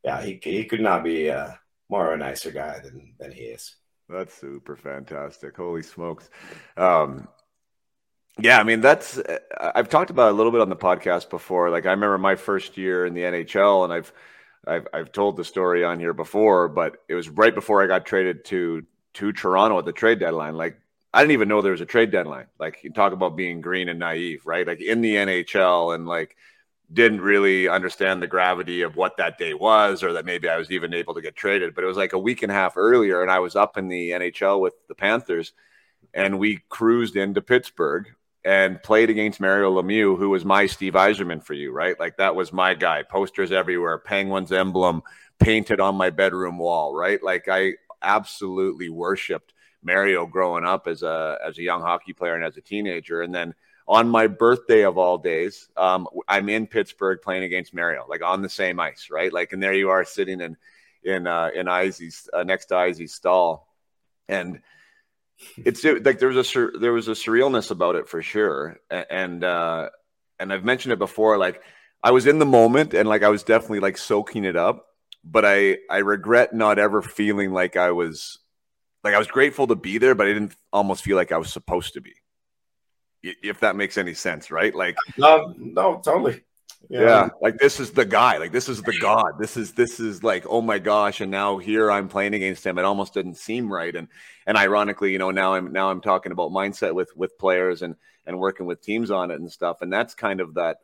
[0.04, 1.52] yeah, he he could not be uh,
[1.88, 3.74] more of a nicer guy than than he is.
[4.08, 5.56] That's super fantastic.
[5.56, 6.28] Holy smokes.
[6.76, 7.28] Um,
[8.38, 9.20] yeah, I mean that's
[9.60, 11.70] I've talked about a little bit on the podcast before.
[11.70, 14.12] Like I remember my first year in the NHL, and I've
[14.66, 18.06] I've I've told the story on here before, but it was right before I got
[18.06, 20.56] traded to to Toronto at the trade deadline.
[20.56, 20.80] Like
[21.12, 22.46] I didn't even know there was a trade deadline.
[22.58, 24.66] Like you talk about being green and naive, right?
[24.66, 26.34] Like in the NHL, and like
[26.90, 30.70] didn't really understand the gravity of what that day was, or that maybe I was
[30.70, 31.74] even able to get traded.
[31.74, 33.88] But it was like a week and a half earlier, and I was up in
[33.88, 35.52] the NHL with the Panthers,
[36.14, 38.08] and we cruised into Pittsburgh
[38.44, 41.98] and played against Mario Lemieux, who was my Steve Yzerman for you, right?
[41.98, 43.02] Like that was my guy.
[43.02, 45.02] Posters everywhere, Penguins emblem
[45.38, 47.22] painted on my bedroom wall, right?
[47.22, 52.44] Like I absolutely worshipped Mario growing up as a as a young hockey player and
[52.44, 53.54] as a teenager, and then
[53.88, 58.40] on my birthday of all days, um, I'm in Pittsburgh playing against Mario, like on
[58.40, 59.32] the same ice, right?
[59.32, 60.56] Like, and there you are sitting in
[61.04, 63.68] in uh, in Izzy's uh, next to Izzy's stall,
[64.28, 64.60] and
[65.56, 69.90] it's like there was a there was a surrealness about it for sure, and uh,
[70.38, 71.38] and I've mentioned it before.
[71.38, 71.62] Like
[72.02, 74.86] I was in the moment, and like I was definitely like soaking it up,
[75.24, 78.38] but I I regret not ever feeling like I was
[79.04, 81.52] like I was grateful to be there, but I didn't almost feel like I was
[81.52, 82.14] supposed to be.
[83.22, 84.74] If that makes any sense, right?
[84.74, 86.42] Like no, no, totally.
[86.88, 87.30] Yeah.
[87.40, 89.38] like this is the guy like this is the god.
[89.38, 92.78] This is this is like oh my gosh and now here i'm playing against him.
[92.78, 93.94] It almost didn't seem right.
[93.94, 94.08] And
[94.46, 97.96] and ironically you know now i'm now i'm talking about mindset with with players and
[98.26, 99.82] and working with teams on it and stuff.
[99.82, 100.78] And that's kind of that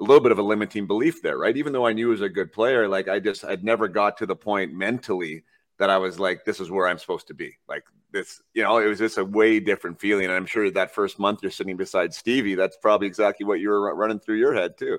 [0.00, 1.56] a little bit of a limiting belief there right?
[1.56, 4.18] Even though i knew he was a good player like i just i'd never got
[4.18, 5.44] to the point mentally
[5.78, 7.82] that i was like this is where i'm supposed to be like
[8.12, 11.18] this you know it was just a way different feeling and i'm sure that first
[11.18, 14.76] month you're sitting beside stevie that's probably exactly what you were running through your head
[14.78, 14.98] too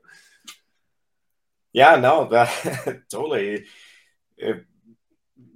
[1.74, 3.66] yeah, no, that totally.
[4.38, 4.66] It,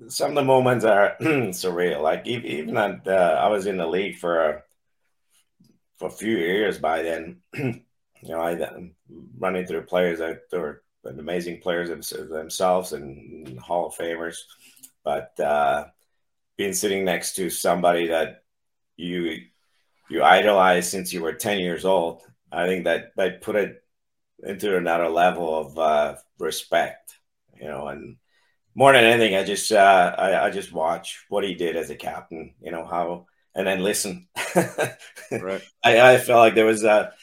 [0.08, 2.02] some of the moments are surreal.
[2.02, 4.64] Like even at, uh, I was in the league for a,
[5.98, 7.38] for a few years by then.
[7.54, 7.84] you
[8.24, 8.58] know, I
[9.38, 14.38] running through players that were amazing players themselves and Hall of Famers,
[15.08, 15.86] but uh,
[16.58, 18.44] being sitting next to somebody that
[18.98, 19.38] you
[20.10, 23.82] you idolize since you were ten years old, I think that that put it
[24.44, 27.20] into another level of uh, respect,
[27.56, 28.18] you know, and
[28.76, 31.96] more than anything, I just uh, I, I just watch what he did as a
[31.96, 34.28] captain, you know how, and then listen.
[35.32, 35.62] right.
[35.86, 37.14] I, I felt like there was a,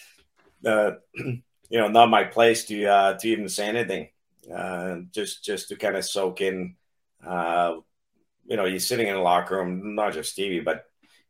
[0.65, 4.09] uh, you know, not my place to uh, to even say anything,
[4.51, 6.77] uh, just just to kind of soak in.
[7.27, 7.77] Uh,
[8.47, 10.85] you know, you're sitting in a locker room, not just Stevie, but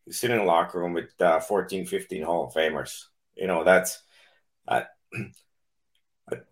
[0.04, 3.04] you're sitting in a locker room with uh, 14, 15 Hall of Famers.
[3.36, 4.02] You know, that's.
[4.66, 4.82] Uh,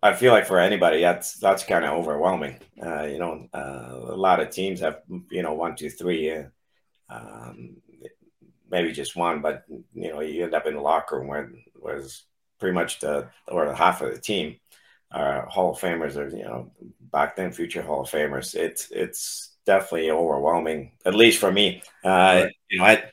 [0.03, 2.59] I feel like for anybody, that's that's kind of overwhelming.
[2.81, 5.01] Uh, you know, uh, a lot of teams have
[5.31, 6.43] you know one, two, three, uh,
[7.09, 7.77] um,
[8.69, 12.23] maybe just one, but you know you end up in the locker room where was
[12.59, 14.57] pretty much the or half of the team
[15.13, 16.71] are Hall of Famers or you know
[17.11, 18.55] back then future Hall of Famers.
[18.55, 21.83] It's it's definitely overwhelming, at least for me.
[22.03, 22.51] Uh, right.
[22.69, 23.03] You know, I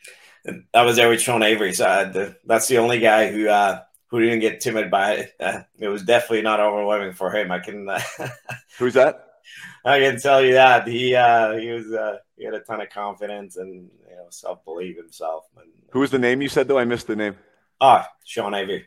[0.75, 1.75] I was there with Sean Avery.
[1.75, 5.35] So uh, the, that's the only guy who uh, who didn't get timid by it.
[5.39, 7.51] Uh, it was definitely not overwhelming for him.
[7.51, 7.89] I can.
[7.89, 8.01] Uh,
[8.79, 9.27] Who's that?
[9.85, 12.91] I can tell you that he uh, he was uh, he had a ton of
[12.91, 15.45] confidence and you know self belief himself.
[15.57, 16.79] And, Who was the name you said though?
[16.79, 17.37] I missed the name.
[17.81, 18.87] Ah, Sean Avery.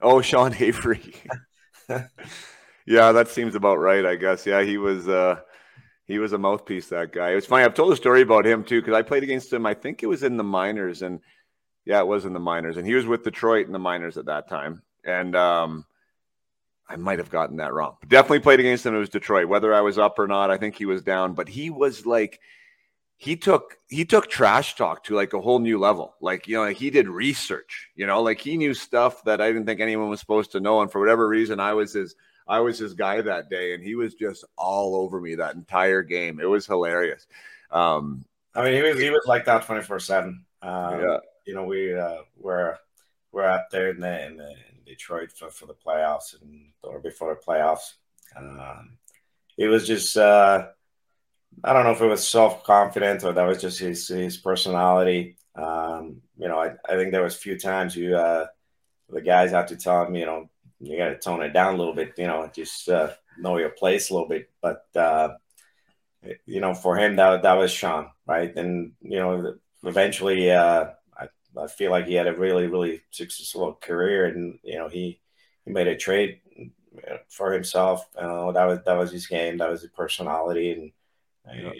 [0.00, 1.14] Oh, Sean Avery.
[2.86, 4.04] yeah, that seems about right.
[4.04, 4.46] I guess.
[4.46, 5.08] Yeah, he was.
[5.08, 5.40] Uh,
[6.04, 6.88] he was a mouthpiece.
[6.88, 7.30] That guy.
[7.30, 7.64] It's funny.
[7.64, 9.66] I've told a story about him too because I played against him.
[9.66, 11.20] I think it was in the minors, and
[11.84, 14.26] yeah, it was in the minors, and he was with Detroit in the minors at
[14.26, 14.82] that time.
[15.04, 15.84] And um,
[16.88, 17.96] I might have gotten that wrong.
[18.00, 18.94] But definitely played against him.
[18.94, 19.48] It was Detroit.
[19.48, 21.34] Whether I was up or not, I think he was down.
[21.34, 22.40] But he was like,
[23.16, 26.14] he took he took trash talk to like a whole new level.
[26.20, 27.88] Like you know, he did research.
[27.94, 30.82] You know, like he knew stuff that I didn't think anyone was supposed to know.
[30.82, 32.14] And for whatever reason, I was his
[32.52, 36.02] I was his guy that day, and he was just all over me that entire
[36.02, 36.38] game.
[36.38, 37.26] It was hilarious.
[37.70, 40.44] Um, I mean, he was he was like that twenty four seven.
[40.60, 41.16] Um, yeah.
[41.46, 42.76] You know, we uh, were
[43.32, 47.34] we're out there in the, in the Detroit for, for the playoffs and or before
[47.34, 47.94] the playoffs.
[48.36, 48.98] Um,
[49.56, 50.66] it was just uh,
[51.64, 55.38] I don't know if it was self confidence or that was just his his personality.
[55.54, 58.48] Um, you know, I, I think there was a few times you uh,
[59.08, 60.50] the guys had to tell him, you know,
[60.82, 63.70] you got to tone it down a little bit, you know, just uh, know your
[63.70, 64.50] place a little bit.
[64.60, 65.34] But uh,
[66.46, 68.54] you know, for him that that was Sean, right?
[68.56, 70.90] And you know, eventually uh,
[71.56, 75.20] I feel like he had a really, really successful career, and you know he
[75.64, 76.40] he made a trade
[77.28, 78.06] for himself.
[78.16, 79.58] Uh, that was that was his game.
[79.58, 80.92] That was his personality, and.
[81.44, 81.72] I,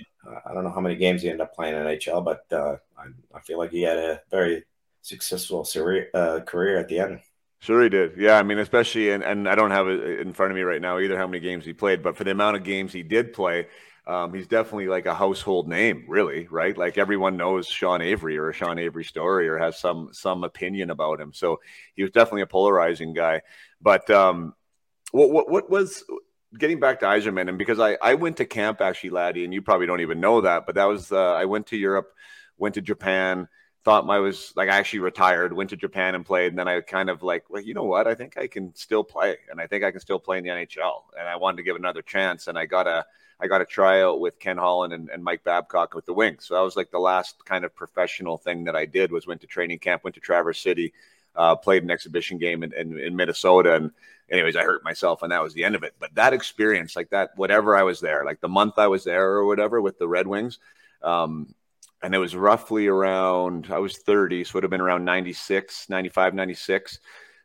[0.51, 3.05] I, don't know how many games he ended up playing in NHL, but uh, I,
[3.33, 4.65] I, feel like he had a very
[5.03, 7.21] successful career, uh, career at the end.
[7.63, 8.15] Sure, he did.
[8.17, 10.81] Yeah, I mean, especially, and, and I don't have it in front of me right
[10.83, 13.33] now either how many games he played, but for the amount of games he did
[13.33, 13.69] play,
[14.05, 16.77] um, he's definitely like a household name, really, right?
[16.77, 20.91] Like everyone knows Sean Avery or a Sean Avery story or has some some opinion
[20.91, 21.33] about him.
[21.33, 21.61] So
[21.95, 23.43] he was definitely a polarizing guy.
[23.81, 24.55] But um,
[25.13, 26.03] what, what what was
[26.59, 29.63] getting back to Yzerman, and because I I went to camp actually, laddie, and you
[29.63, 32.13] probably don't even know that, but that was uh, I went to Europe,
[32.59, 33.49] went to Japan
[33.85, 36.81] thought I was like I actually retired, went to Japan and played, and then I
[36.81, 38.07] kind of like, well, you know what?
[38.07, 40.51] I think I can still play, and I think I can still play in the
[40.51, 43.05] NHL, and I wanted to give another chance, and I got a
[43.43, 46.47] I got a tryout with Ken Holland and, and Mike Babcock with the Wings.
[46.47, 49.41] So that was like the last kind of professional thing that I did was went
[49.41, 50.93] to training camp, went to Traverse City,
[51.35, 53.75] uh, played an exhibition game in, in, in, Minnesota.
[53.75, 53.91] And
[54.31, 55.95] anyways, I hurt myself and that was the end of it.
[55.99, 59.33] But that experience, like that, whatever I was there, like the month I was there
[59.33, 60.61] or whatever with the Red Wings,
[61.03, 61.53] um,
[62.03, 65.89] and it was roughly around, I was 30, so it would have been around 96,
[65.89, 66.99] 95, 96.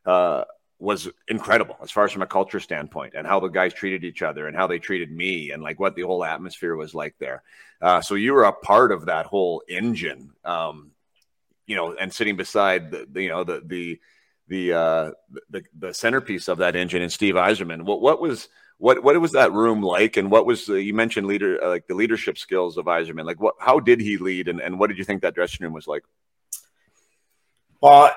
[0.06, 0.44] Uh,
[0.80, 4.22] was incredible as far as from a culture standpoint and how the guys treated each
[4.22, 7.42] other and how they treated me and like what the whole atmosphere was like there.
[7.82, 10.92] Uh, so you were a part of that whole engine, um,
[11.66, 14.00] you know, and sitting beside the, the you know the the
[14.50, 15.12] the, uh,
[15.50, 17.84] the the centerpiece of that engine and Steve Yzerman.
[17.84, 20.18] What what was what what was that room like?
[20.18, 23.56] And what was you mentioned leader uh, like the leadership skills of Yzerman like what
[23.60, 26.04] how did he lead and, and what did you think that dressing room was like?
[27.82, 28.14] Well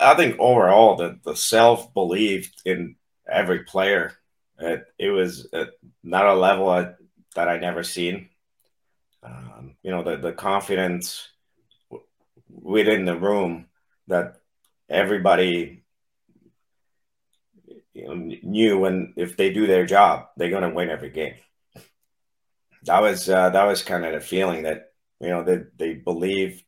[0.00, 2.96] I think overall the the self belief in
[3.30, 4.14] every player,
[4.58, 5.48] it, it was
[6.02, 6.92] not a level I,
[7.36, 8.28] that I never seen.
[9.22, 11.28] Um, you know the the confidence
[12.50, 13.66] within the room
[14.08, 14.36] that
[14.88, 15.83] everybody
[17.94, 21.34] you know, knew when if they do their job, they're going to win every game.
[22.84, 26.00] That was uh, that was kind of the feeling that you know that they, they
[26.00, 26.62] believe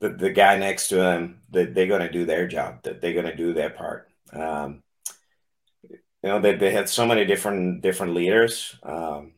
[0.00, 3.12] the, the guy next to them that they're going to do their job that they're
[3.12, 4.82] going to do their part um,
[5.90, 9.32] you know they, they had so many different different leaders um,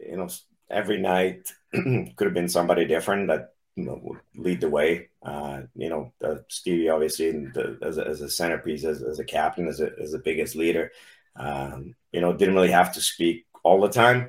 [0.00, 0.28] you know
[0.70, 5.88] every night could have been somebody different that you know lead the way uh, you
[5.88, 9.80] know uh, stevie obviously the, as, a, as a centerpiece as, as a captain as,
[9.80, 10.92] a, as the biggest leader
[11.36, 14.28] um, you know didn't really have to speak all the time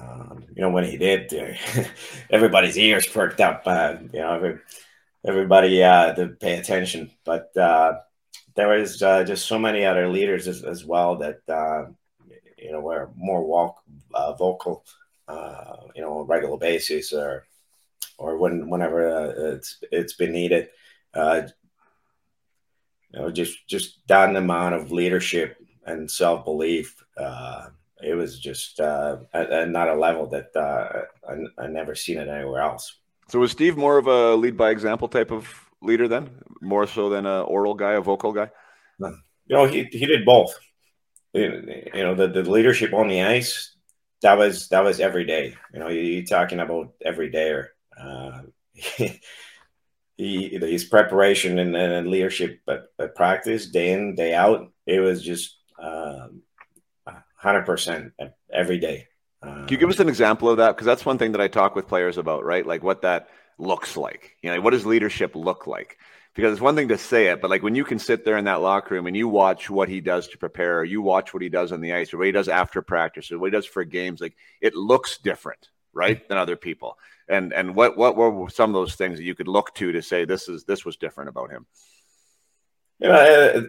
[0.00, 1.32] um, you know, when he did,
[2.30, 3.62] everybody's ears perked up.
[3.66, 4.58] Uh, you know, every,
[5.24, 7.10] everybody uh, to pay attention.
[7.24, 7.98] But uh,
[8.54, 11.90] there was uh, just so many other leaders as, as well that uh,
[12.56, 13.82] you know were more walk,
[14.14, 14.84] uh, vocal,
[15.28, 17.44] uh, you know, on a regular basis or
[18.18, 20.68] or when whenever uh, it's it's been needed.
[21.14, 21.42] Uh,
[23.12, 27.02] you know, just just that amount of leadership and self belief.
[27.16, 27.68] Uh,
[28.02, 32.18] it was just uh, at, at not a level that uh, I, I never seen
[32.18, 32.98] it anywhere else.
[33.28, 35.48] So was Steve more of a lead by example type of
[35.80, 36.30] leader then,
[36.60, 38.50] more so than a oral guy, a vocal guy?
[39.46, 40.54] You know, he he did both.
[41.34, 43.72] You know, the, the leadership on the ice
[44.22, 45.54] that was that was every day.
[45.72, 47.50] You know, you, are talking about every day.
[47.50, 48.42] Or uh,
[50.16, 55.22] he his preparation and, and leadership at, at, practice day in day out it was
[55.22, 56.42] just um,
[57.42, 58.12] 100%
[58.52, 59.08] every day.
[59.42, 60.76] Can you give us an example of that?
[60.76, 62.64] Because that's one thing that i talk with players about right?
[62.64, 63.28] Like what that
[63.58, 64.36] looks like.
[64.42, 65.98] You know what does leadership look like?
[66.34, 68.44] Because it's one thing to say it but like when you can sit there in
[68.44, 71.42] that locker room and you watch what he does to prepare or you watch what
[71.42, 73.66] he does on the ice or what he does after practice or what he does
[73.66, 76.96] for games like it looks different right than other people
[77.32, 80.02] and and what what were some of those things that you could look to to
[80.02, 81.66] say this is this was different about him?
[82.98, 83.62] You know,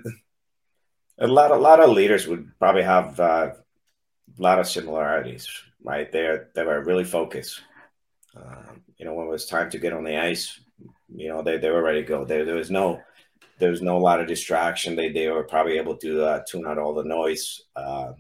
[1.19, 3.51] a, a lot a lot of leaders would probably have uh,
[4.37, 5.47] a lot of similarities,
[5.83, 6.11] right?
[6.11, 7.61] They they were really focused.
[8.35, 10.59] Um, you know, when it was time to get on the ice,
[11.15, 12.25] you know, they, they were ready to go.
[12.25, 13.01] There there was no
[13.59, 14.95] there was no lot of distraction.
[14.95, 17.61] They they were probably able to uh, tune out all the noise.
[17.75, 18.13] Uh,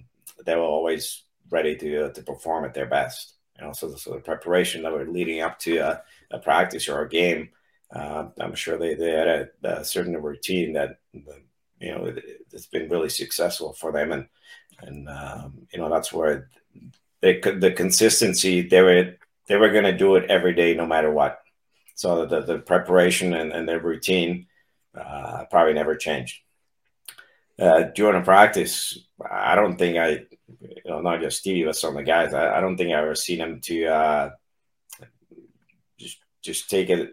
[0.45, 3.32] they were always ready to uh, to perform at their best.
[3.59, 6.01] You know, so, so the preparation that were leading up to a,
[6.31, 7.49] a practice or a game,
[7.93, 12.65] uh, I'm sure they, they had a, a certain routine that, you know, it, has
[12.65, 14.11] been really successful for them.
[14.11, 14.27] And,
[14.79, 16.49] and um, you know, that's where
[17.21, 19.15] they could, the consistency, they were,
[19.47, 21.39] they were going to do it every day, no matter what.
[21.95, 24.47] So the, the preparation and, and their routine
[24.99, 26.39] uh, probably never changed.
[27.59, 28.97] Uh, during a practice,
[29.29, 30.25] I don't think I
[30.85, 32.33] not just Stevie, but some of the guys.
[32.33, 34.29] I, I don't think I ever seen him to uh,
[35.99, 37.11] just just take it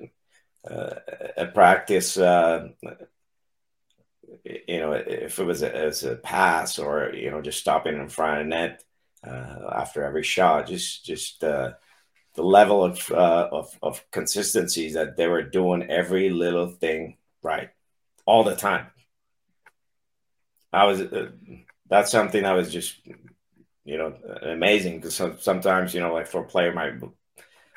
[0.68, 0.94] uh,
[1.36, 2.16] a practice.
[2.16, 2.68] Uh,
[4.44, 8.08] you know, if it was a, as a pass or you know just stopping in
[8.08, 8.84] front of net
[9.26, 11.72] uh, after every shot, just just uh,
[12.34, 17.70] the level of, of of consistency that they were doing every little thing right
[18.26, 18.86] all the time.
[20.72, 21.02] I was
[21.88, 22.96] that's something I was just
[23.84, 26.94] you know, amazing because sometimes, you know, like for a player might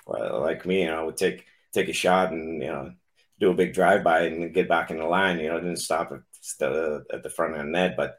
[0.08, 2.94] like me, you know, would take take a shot and you know
[3.40, 5.40] do a big drive by and get back in the line.
[5.40, 6.20] You know, didn't stop at
[6.60, 8.16] the at the front of net, but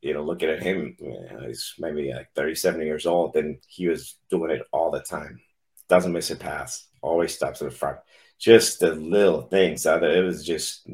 [0.00, 3.88] you know, looking at him, you know, he's maybe like 37 years old, and he
[3.88, 5.40] was doing it all the time.
[5.88, 6.86] Doesn't miss a pass.
[7.02, 7.98] Always stops at the front.
[8.38, 9.82] Just the little things.
[9.82, 10.88] That it was just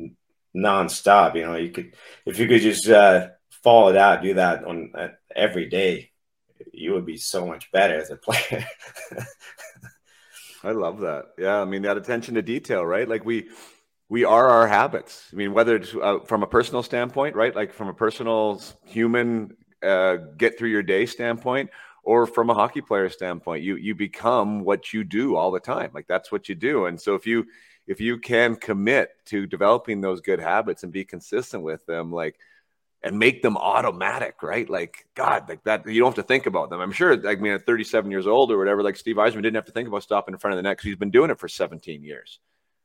[0.56, 1.34] nonstop.
[1.34, 1.94] You know, you could
[2.26, 3.28] if you could just uh,
[3.62, 6.10] follow that, do that on uh, every day,
[6.72, 8.66] you would be so much better as a player.
[10.62, 11.26] I love that.
[11.38, 13.08] Yeah, I mean that attention to detail, right?
[13.08, 13.48] Like we
[14.08, 15.28] we are our habits.
[15.32, 17.54] I mean, whether it's uh, from a personal standpoint, right?
[17.54, 21.70] Like from a personal human uh, get through your day standpoint,
[22.02, 25.90] or from a hockey player standpoint, you you become what you do all the time.
[25.94, 26.86] Like that's what you do.
[26.86, 27.46] And so if you
[27.86, 32.38] if you can commit to developing those good habits and be consistent with them, like
[33.02, 34.68] and make them automatic, right?
[34.68, 35.86] Like God, like that.
[35.86, 36.80] You don't have to think about them.
[36.80, 37.26] I'm sure.
[37.28, 39.88] I mean, at 37 years old or whatever, like Steve Yzerman didn't have to think
[39.88, 42.40] about stopping in front of the net because he's been doing it for 17 years,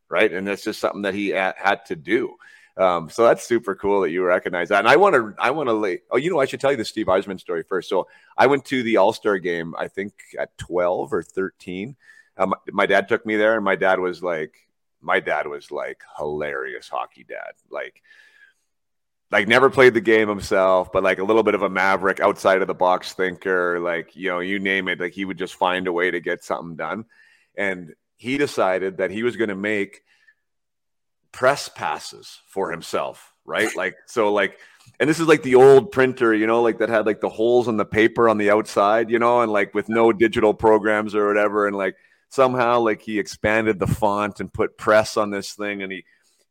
[0.09, 0.31] right?
[0.31, 2.35] And that's just something that he had to do.
[2.77, 4.79] Um, so that's super cool that you recognize that.
[4.79, 6.01] And I want to, I want to lay.
[6.11, 7.89] Oh, you know, I should tell you the Steve Yzerman story first.
[7.89, 8.07] So
[8.37, 11.95] I went to the All Star game, I think at 12 or 13.
[12.37, 14.55] Um, my dad took me there, and my dad was like,
[15.01, 18.01] my dad was like hilarious hockey dad, like
[19.31, 22.61] like never played the game himself, but like a little bit of a maverick outside
[22.61, 25.87] of the box thinker, like, you know, you name it, like he would just find
[25.87, 27.05] a way to get something done.
[27.57, 30.03] And he decided that he was going to make
[31.31, 33.69] press passes for himself, right?
[33.75, 34.59] Like, so like,
[34.99, 37.67] and this is like the old printer, you know, like that had like the holes
[37.67, 41.27] in the paper on the outside, you know, and like with no digital programs or
[41.27, 41.67] whatever.
[41.67, 41.95] And like
[42.29, 46.05] somehow, like he expanded the font and put press on this thing and he,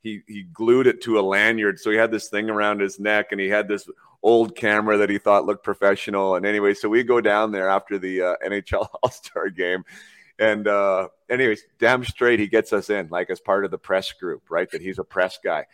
[0.05, 1.81] he he glued it to a lanyard.
[1.81, 3.89] So he had this thing around his neck, and he had this
[4.23, 6.37] old camera that he thought looked professional.
[6.37, 9.83] And anyway, so we go down there after the uh, NHL All Star game,
[10.39, 14.13] and uh, anyways, damn straight he gets us in, like as part of the press
[14.13, 14.71] group, right?
[14.71, 15.65] That he's a press guy.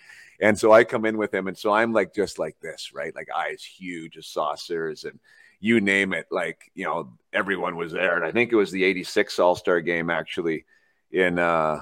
[0.40, 3.14] And so I come in with him, and so I'm like just like this, right?
[3.14, 5.18] Like eyes huge as saucers, and
[5.58, 6.28] you name it.
[6.30, 9.80] Like you know, everyone was there, and I think it was the '86 All Star
[9.80, 10.66] game actually
[11.10, 11.80] in uh,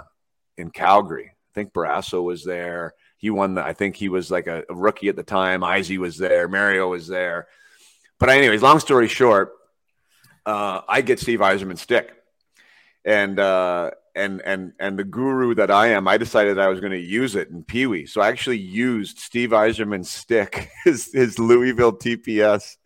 [0.56, 2.94] in Calgary think Barrasso was there.
[3.16, 5.64] He won the, I think he was like a, a rookie at the time.
[5.64, 6.46] Izzy was there.
[6.48, 7.48] Mario was there.
[8.20, 9.52] But anyways, long story short,
[10.46, 12.14] uh, I get Steve Yzerman's stick.
[13.04, 16.92] And uh, and and and the guru that I am, I decided I was going
[16.92, 18.06] to use it in Pee Wee.
[18.06, 22.76] So I actually used Steve Yzerman's stick, his his Louisville TPS,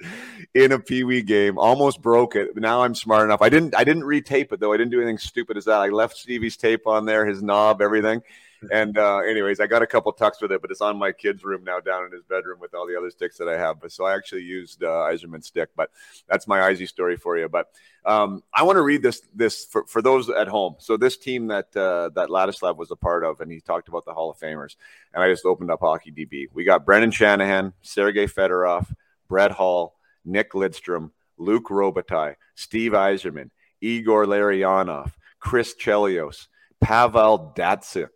[0.54, 1.58] in a Pee Wee game.
[1.58, 2.56] Almost broke it.
[2.56, 3.42] Now I'm smart enough.
[3.42, 4.72] I didn't I didn't retape it though.
[4.72, 5.80] I didn't do anything stupid as that.
[5.80, 8.22] I left Stevie's tape on there, his knob, everything.
[8.70, 11.42] And uh, anyways, I got a couple tucks with it, but it's on my kid's
[11.44, 13.80] room now, down in his bedroom with all the other sticks that I have.
[13.80, 15.90] But so I actually used uh, Yzerman stick, but
[16.28, 17.48] that's my Izzy story for you.
[17.48, 17.70] But
[18.04, 20.76] um, I want to read this this for, for those at home.
[20.78, 24.04] So this team that uh, that Ladislav was a part of, and he talked about
[24.04, 24.76] the Hall of Famers,
[25.14, 26.46] and I just opened up Hockey DB.
[26.52, 28.92] We got Brendan Shanahan, Sergei Fedorov,
[29.28, 29.94] Brett Hull,
[30.24, 33.50] Nick Lidstrom, Luc Robitaille, Steve Yzerman,
[33.80, 36.46] Igor Larionov, Chris Chelios,
[36.80, 38.10] Pavel Datsyuk,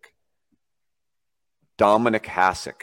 [1.79, 2.83] Dominik Hasek.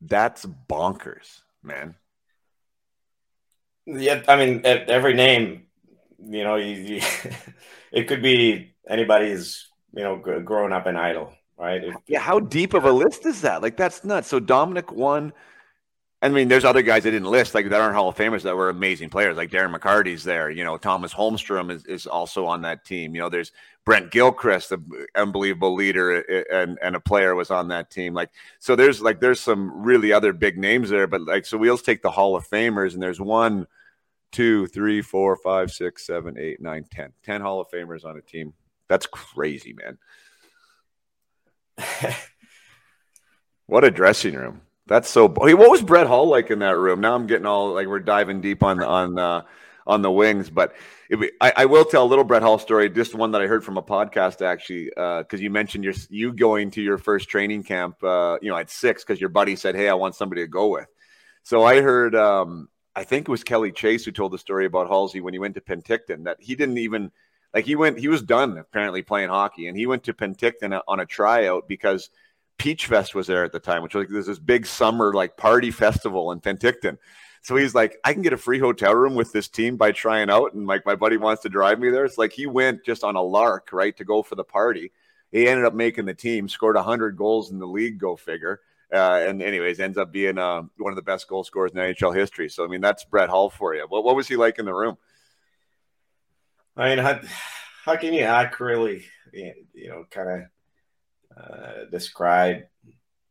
[0.00, 1.94] That's bonkers, man.
[3.86, 5.66] Yeah, I mean, every name,
[6.18, 7.00] you know, you, you,
[7.92, 11.84] it could be anybody's, you know, growing up an idol, right?
[11.84, 13.62] If, yeah, how deep of a list is that?
[13.62, 14.28] Like, that's nuts.
[14.28, 15.32] So Dominic won
[16.24, 18.56] I mean, there's other guys I didn't list, like that aren't Hall of Famers that
[18.56, 20.48] were amazing players, like Darren McCarty's there.
[20.48, 23.14] You know, Tomas Holmstrom is, is also on that team.
[23.14, 23.52] You know, there's
[23.84, 28.14] Brent Gilchrist, an unbelievable leader eh, eh, and, and a player was on that team.
[28.14, 31.76] Like, so there's like, there's some really other big names there, but like, so we'll
[31.76, 33.66] take the Hall of Famers and there's one,
[34.32, 37.12] two, three, four, five, six, seven, eight, nine, ten.
[37.22, 38.54] Ten Hall of Famers on a team.
[38.88, 39.98] That's crazy, man.
[43.66, 44.62] what a dressing room.
[44.86, 45.28] That's so.
[45.28, 47.00] What was Brett Hull like in that room?
[47.00, 49.42] Now I'm getting all like we're diving deep on on uh,
[49.86, 50.74] on the wings, but
[51.08, 52.88] it, I, I, will tell a little Brett Hull story.
[52.90, 56.32] Just one that I heard from a podcast actually, because uh, you mentioned your you
[56.32, 59.74] going to your first training camp, uh, you know, at six because your buddy said,
[59.74, 60.88] "Hey, I want somebody to go with."
[61.42, 64.88] So I heard, um, I think it was Kelly Chase who told the story about
[64.88, 67.10] Halsey when he went to Penticton that he didn't even
[67.52, 71.00] like he went he was done apparently playing hockey and he went to Penticton on
[71.00, 72.10] a tryout because
[72.58, 75.36] Peach Fest was there at the time, which was like there's this big summer like
[75.36, 76.98] party festival in Penticton.
[77.42, 80.30] So he's like, I can get a free hotel room with this team by trying
[80.30, 82.04] out, and like my buddy wants to drive me there.
[82.04, 84.92] It's like he went just on a lark, right, to go for the party.
[85.30, 87.98] He ended up making the team, scored hundred goals in the league.
[87.98, 88.60] Go figure.
[88.92, 92.14] Uh, and anyways, ends up being uh, one of the best goal scorers in NHL
[92.14, 92.48] history.
[92.48, 93.84] So I mean, that's Brett Hull for you.
[93.88, 94.96] What what was he like in the room?
[96.76, 97.20] I mean, how,
[97.84, 100.40] how can you accurately, you know, kind of
[101.36, 102.64] uh, describe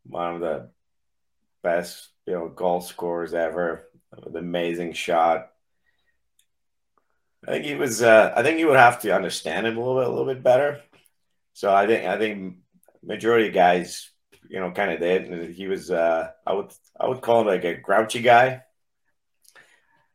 [0.06, 0.70] one of the
[1.62, 3.88] best you know goal scorers ever
[4.24, 5.50] with amazing shot.
[7.48, 8.02] I think he was.
[8.02, 10.44] Uh, I think you would have to understand him a little bit, a little bit
[10.44, 10.82] better.
[11.54, 12.58] So I think I think
[13.04, 14.12] majority of guys,
[14.50, 15.52] you know, kind of did.
[15.52, 15.92] He was.
[15.92, 18.64] Uh, I would I would call him like a grouchy guy.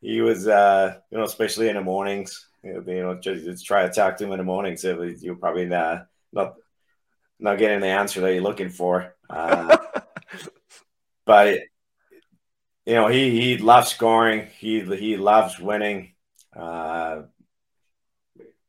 [0.01, 2.47] He was, uh, you know, especially in the mornings.
[2.63, 4.83] You know, just, just try to talk to him in the mornings.
[4.83, 6.01] So you probably uh,
[6.33, 6.55] not
[7.39, 9.15] not getting the answer that you're looking for.
[9.29, 9.77] Uh,
[11.25, 11.61] but
[12.87, 14.49] you know, he he loves scoring.
[14.59, 16.15] He he loves winning.
[16.57, 17.23] Uh,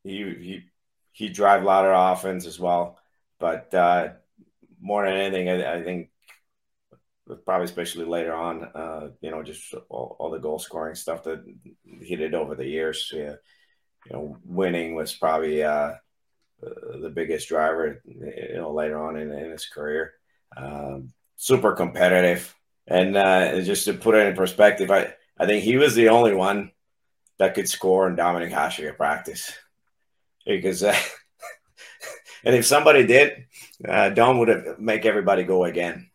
[0.04, 0.64] he he
[1.12, 3.00] he drive a lot of offense as well.
[3.40, 4.10] But uh,
[4.82, 6.10] more than anything, I, I, think
[7.46, 11.44] probably especially later on, uh, you know, just all, all, the goal scoring stuff that
[12.02, 13.12] he did over the years.
[13.14, 13.36] Yeah,
[14.06, 15.94] you know, winning was probably uh,
[16.62, 20.14] the biggest driver, you know, later on in, in his career.
[20.56, 22.56] Um, super competitive,
[22.88, 26.34] and uh, just to put it in perspective, I I think he was the only
[26.34, 26.72] one
[27.38, 29.52] that could score in Dominik Hasek at practice
[30.46, 30.84] because.
[30.84, 30.96] Uh,
[32.44, 33.46] and if somebody did,
[33.88, 36.10] uh, Dom would have make everybody go again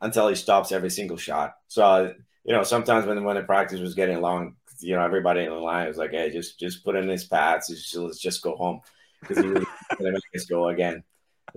[0.00, 1.54] until he stops every single shot.
[1.68, 2.14] So
[2.44, 5.56] you know, sometimes when when the practice was getting long, you know, everybody in the
[5.56, 7.94] line was like, "Hey, just just put in his pads.
[7.96, 8.80] let's just go home."
[9.22, 9.64] Because he was
[9.98, 11.02] going to make us go again.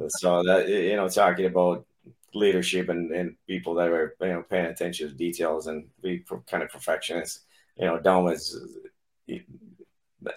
[0.07, 1.85] So that you know, talking about
[2.33, 6.63] leadership and, and people that are you know paying attention to details and be kind
[6.63, 7.41] of perfectionists.
[7.77, 8.57] You know, Dome is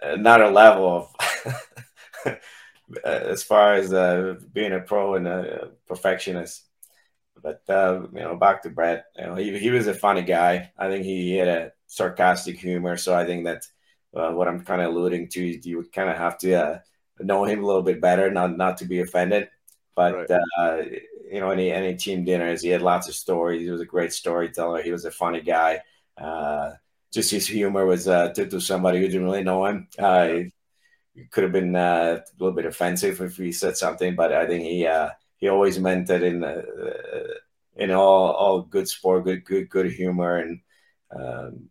[0.02, 1.10] another level
[2.26, 2.38] of
[3.04, 6.64] as far as uh, being a pro and a perfectionist.
[7.40, 9.06] But uh, you know, back to Brett.
[9.16, 10.72] You know, he he was a funny guy.
[10.76, 12.96] I think he had a sarcastic humor.
[12.96, 13.62] So I think that
[14.14, 16.78] uh, what I'm kind of alluding to, you would kind of have to uh,
[17.20, 19.48] know him a little bit better, not not to be offended.
[19.94, 20.40] But right.
[20.58, 20.82] uh,
[21.30, 23.62] you know, any any team dinners, he had lots of stories.
[23.62, 24.82] He was a great storyteller.
[24.82, 25.82] He was a funny guy.
[26.16, 26.72] Uh,
[27.12, 29.88] just his humor was uh, to, to somebody who didn't really know him.
[29.98, 30.28] Uh,
[31.14, 34.46] it could have been uh, a little bit offensive if he said something, but I
[34.46, 36.62] think he uh, he always meant it in uh,
[37.76, 40.60] in all all good sport, good good good humor, and
[41.10, 41.70] um,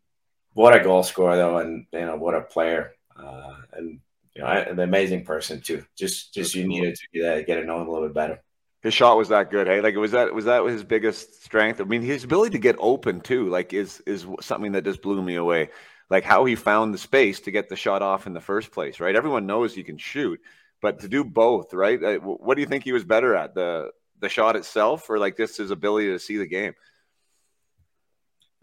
[0.53, 3.99] what a goal scorer though, and you know what a player, uh, and
[4.37, 5.83] you know, an amazing person too.
[5.97, 8.43] Just just you needed to get, get to know him a little bit better.
[8.83, 9.81] His shot was that good, hey?
[9.81, 11.81] Like was that was that his biggest strength?
[11.81, 15.21] I mean, his ability to get open too, like is is something that just blew
[15.23, 15.69] me away.
[16.09, 18.99] Like how he found the space to get the shot off in the first place,
[18.99, 19.15] right?
[19.15, 20.39] Everyone knows he can shoot,
[20.81, 22.21] but to do both, right?
[22.21, 25.57] What do you think he was better at the the shot itself, or like just
[25.57, 26.73] his ability to see the game?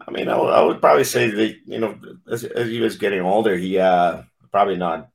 [0.07, 1.99] I mean, I, I would probably say that you know,
[2.31, 5.09] as, as, he was getting older, he uh, probably not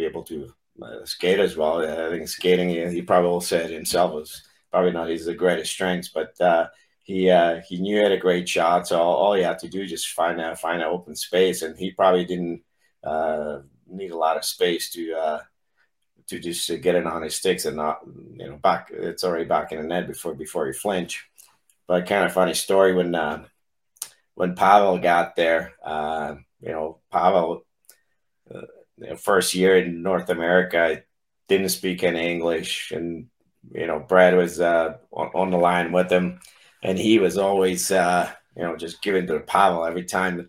[0.00, 1.82] be able to uh, skate as well.
[1.82, 6.68] I think skating, he probably said himself was probably not his greatest strengths, but uh,
[7.02, 8.88] he uh, he knew he had a great shot.
[8.88, 11.62] So all, all he had to do is just find a find an open space,
[11.62, 12.62] and he probably didn't
[13.04, 15.40] uh, need a lot of space to uh,
[16.28, 18.00] to just get it on his sticks and not
[18.34, 18.90] you know back.
[18.92, 21.26] It's already back in the net before before he flinch.
[21.86, 23.44] But kind of funny story when uh,
[24.34, 25.72] when Pavel got there.
[26.62, 27.64] You know, Pavel,
[29.00, 31.02] you know, first year in North America, I
[31.48, 33.26] didn't speak any English, and
[33.72, 36.40] you know, Brad was uh, on, on, the line with him,
[36.82, 40.48] and he was always, uh, you know, just giving to Pavel every time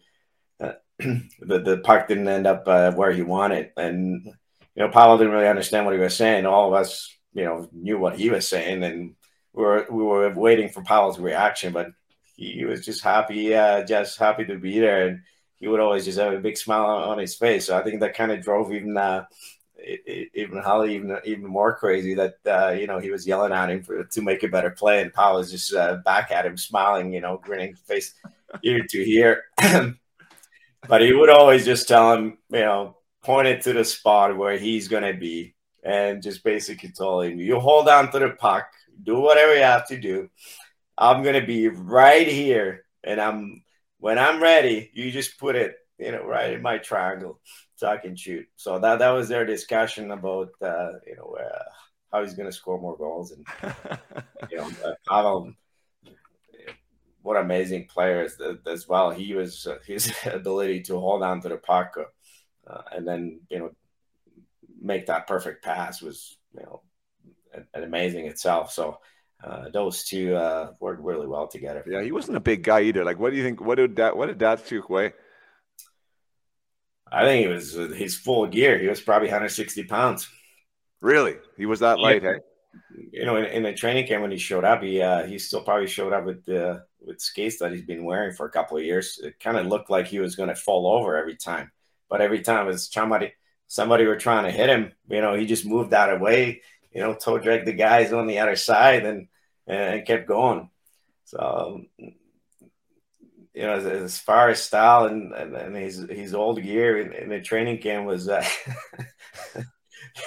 [0.59, 4.25] uh, the the puck didn't end up uh, where he wanted, and
[4.75, 6.45] you know, Pavel didn't really understand what he was saying.
[6.45, 9.15] All of us, you know, knew what he was saying, and
[9.53, 11.87] we were we were waiting for Pavel's reaction, but
[12.35, 15.21] he was just happy, uh, just happy to be there, and
[15.61, 17.67] he would always just have a big smile on, his face.
[17.67, 19.25] So I think that kind of drove even uh,
[20.33, 23.83] even Holly even even more crazy that uh, you know he was yelling at him
[23.83, 27.13] for, to make a better play, and Paul was just uh, back at him, smiling,
[27.13, 28.15] you know, grinning face
[28.63, 29.43] ear to ear.
[30.87, 34.57] but he would always just tell him, you know, point it to the spot where
[34.57, 35.53] he's to be,
[35.83, 38.65] and just basically told him, "You hold on to the puck,
[39.03, 40.27] do whatever you have to do.
[40.97, 43.63] I'm to be right here, and I'm
[44.01, 47.39] when I'm ready, you just put it, you know, right in my triangle."
[47.81, 48.47] so I can shoot.
[48.57, 51.63] So that that was their discussion about uh, you know uh,
[52.11, 53.43] how he's going to score more goals and
[54.51, 54.69] you know
[55.09, 55.51] Pavel,
[57.23, 58.37] what amazing players
[58.67, 59.09] as well.
[59.09, 61.97] He was uh, his ability to hold on to the puck
[62.67, 63.71] uh, and then you know
[64.79, 66.81] make that perfect pass was you know
[67.51, 68.71] an, an amazing itself.
[68.71, 68.99] So.
[69.43, 71.83] Uh, those two uh, worked really well together.
[71.87, 73.03] Yeah, he wasn't a big guy either.
[73.03, 73.59] Like, what do you think?
[73.59, 74.15] What did that?
[74.15, 75.13] What did that take away?
[77.11, 78.79] I think he was his full gear.
[78.79, 80.29] He was probably 160 pounds.
[81.01, 82.33] Really, he was that light, yeah.
[82.33, 82.39] hey?
[83.11, 85.61] You know, in, in, the training camp when he showed up, he uh, he still
[85.61, 88.83] probably showed up with the with skates that he's been wearing for a couple of
[88.83, 89.19] years.
[89.21, 91.71] It kind of looked like he was going to fall over every time,
[92.09, 93.33] but every time it was somebody
[93.67, 96.61] somebody were trying to hit him, you know, he just moved out of way,
[96.93, 99.27] you know, toe dragged the guys on the other side and
[99.67, 100.69] and kept going.
[101.25, 101.81] So
[103.53, 107.13] you know, as, as, far as style and, and, and his his old gear in,
[107.13, 108.29] in the training camp was.
[108.29, 108.45] Uh,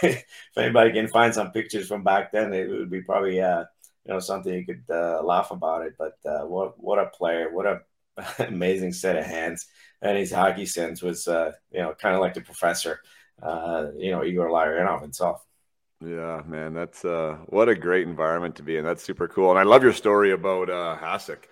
[0.03, 0.24] if
[0.57, 3.64] anybody can find some pictures from back then, it would be probably uh,
[4.05, 5.95] you know something you could uh, laugh about it.
[5.99, 7.51] But uh, what what a player!
[7.53, 7.80] What a
[8.47, 9.66] amazing set of hands,
[10.03, 13.01] and his hockey sense was uh, you know kind of like the professor,
[13.43, 15.45] uh, you know Igor Larionov himself.
[16.01, 18.84] Yeah, man, that's uh, what a great environment to be in.
[18.84, 21.45] That's super cool, and I love your story about uh, Hasek.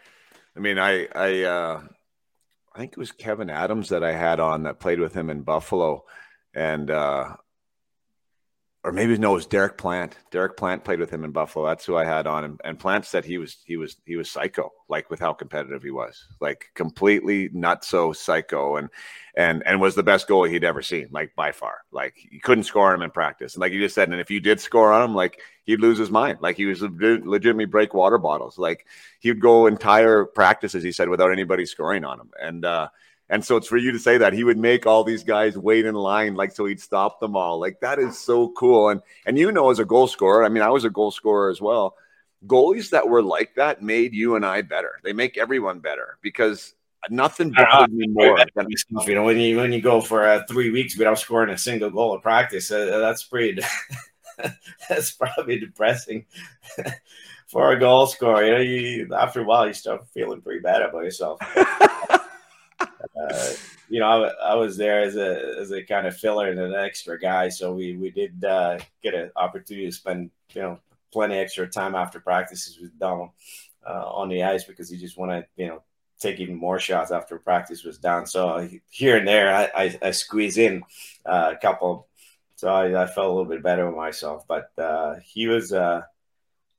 [0.56, 1.82] I mean, I I uh,
[2.74, 5.42] I think it was Kevin Adams that I had on that played with him in
[5.42, 6.04] Buffalo,
[6.54, 7.36] and uh,
[8.84, 10.16] or maybe no, it was Derek Plant.
[10.32, 11.66] Derek Plant played with him in Buffalo.
[11.66, 14.28] That's who I had on, and, and Plant said he was he was he was
[14.28, 18.88] psycho, like with how competitive he was, like completely not so psycho, and
[19.36, 21.82] and and was the best goalie he'd ever seen, like by far.
[21.92, 24.32] Like you couldn't score on him in practice, and like you just said, and if
[24.32, 26.38] you did score on him, like he'd lose his mind.
[26.40, 28.58] Like he was legitimately break water bottles.
[28.58, 28.86] Like
[29.20, 32.64] he'd go entire practices, he said, without anybody scoring on him, and.
[32.64, 32.88] uh
[33.32, 35.86] and so it's for you to say that he would make all these guys wait
[35.86, 37.58] in line, like so he'd stop them all.
[37.58, 38.90] Like that is so cool.
[38.90, 41.48] And and you know, as a goal scorer, I mean, I was a goal scorer
[41.50, 41.96] as well.
[42.46, 45.00] Goalies that were like that made you and I better.
[45.02, 46.74] They make everyone better because
[47.08, 48.38] nothing bothered me more.
[48.54, 48.66] Than,
[49.06, 51.88] you know, when you when you go for uh, three weeks without scoring a single
[51.88, 53.62] goal at practice, uh, that's pretty.
[54.88, 56.26] that's probably depressing
[57.46, 58.44] for a goal scorer.
[58.44, 61.38] You know, you, after a while, you start feeling pretty bad about yourself.
[63.16, 63.50] uh,
[63.88, 66.74] you know, I, I, was there as a as a kind of filler and an
[66.74, 70.78] extra guy, so we we did uh, get an opportunity to spend you know
[71.12, 73.30] plenty extra time after practices with Donald
[73.86, 75.82] uh, on the ice because he just wanted you know
[76.18, 78.26] take even more shots after practice was done.
[78.26, 80.82] So here and there, I I, I squeeze in
[81.26, 82.08] uh, a couple,
[82.56, 84.46] so I, I, felt a little bit better with myself.
[84.46, 85.72] But uh, he was.
[85.72, 86.02] Uh,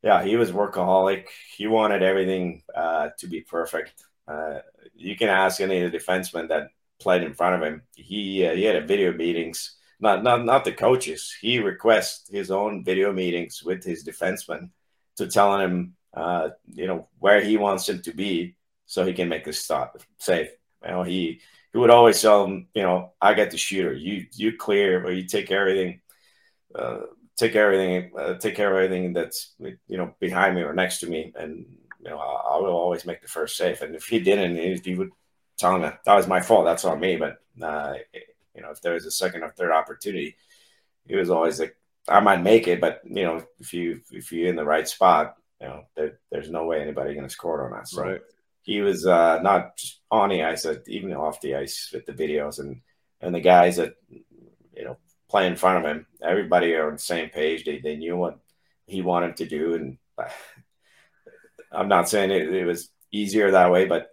[0.02, 1.28] yeah, he was workaholic.
[1.56, 4.04] He wanted everything to be perfect.
[4.28, 4.60] Uh,
[4.96, 6.70] you can ask any of the defensemen that
[7.00, 7.82] played in front of him.
[7.96, 11.34] He uh, he had video meetings, not not not the coaches.
[11.42, 14.70] He requests his own video meetings with his defensemen
[15.18, 18.56] to telling him, uh, you know, where he wants him to be,
[18.86, 20.50] so he can make the stop safe.
[20.84, 24.28] You know, he he would always tell him, you know, I get the shooter, you
[24.34, 26.02] you clear or you take everything
[26.76, 27.02] uh,
[27.38, 31.08] take everything, uh, take care of everything that's you know behind me or next to
[31.08, 31.66] me, and
[32.04, 33.82] you know I, I will always make the first save.
[33.82, 35.12] And if he didn't, he would
[35.58, 36.66] tell him that, that was my fault.
[36.66, 37.16] That's on me.
[37.16, 37.96] But uh,
[38.56, 40.36] you know, if there was a second or third opportunity,
[41.08, 41.76] he was always like,
[42.08, 45.38] I might make it, but you know, if you if you're in the right spot,
[45.62, 47.92] you know, there, there's no way anybody going to score on us.
[47.92, 48.22] So right.
[48.64, 52.14] He was uh, not just on the ice, but even off the ice with the
[52.14, 52.82] videos and
[53.22, 54.98] and the guys that you know
[55.30, 56.06] play in front of him.
[56.22, 57.64] Everybody are on the same page.
[57.66, 58.40] They they knew what
[58.86, 59.98] he wanted to do, and
[61.74, 64.08] I'm not saying it, it was easier that way, but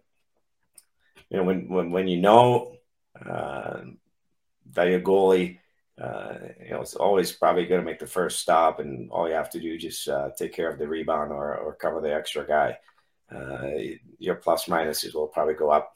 [1.28, 2.76] you know when when when you know
[3.24, 3.80] uh,
[4.72, 5.58] that your goalie
[6.00, 6.34] uh,
[6.64, 9.50] you know, it's always probably going to make the first stop, and all you have
[9.50, 12.46] to do is just uh, take care of the rebound or, or cover the extra
[12.46, 12.78] guy.
[13.34, 13.68] Uh,
[14.18, 15.92] your plus minuses will probably go up.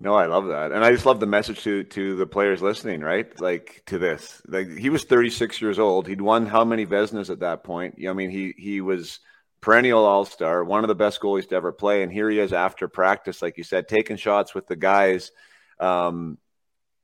[0.00, 3.02] No, I love that, and I just love the message to to the players listening.
[3.02, 6.08] Right, like to this, like he was 36 years old.
[6.08, 7.96] He'd won how many Vezinas at that point?
[8.08, 9.20] I mean, he he was
[9.62, 12.52] perennial All Star, one of the best goalies to ever play, and here he is
[12.52, 15.32] after practice, like you said, taking shots with the guys
[15.80, 16.36] um,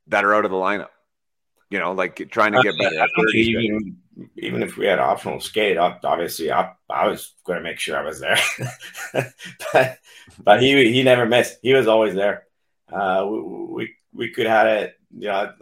[0.09, 0.89] that are out of the lineup
[1.71, 3.07] you know, like trying to get better.
[3.35, 3.99] even,
[4.37, 8.03] even if we had optional skate, obviously I, I was going to make sure I
[8.03, 8.39] was there.
[9.73, 9.99] but
[10.43, 11.59] but he he never missed.
[11.63, 12.45] He was always there.
[12.91, 15.53] Uh, we, we, we could have it, you know,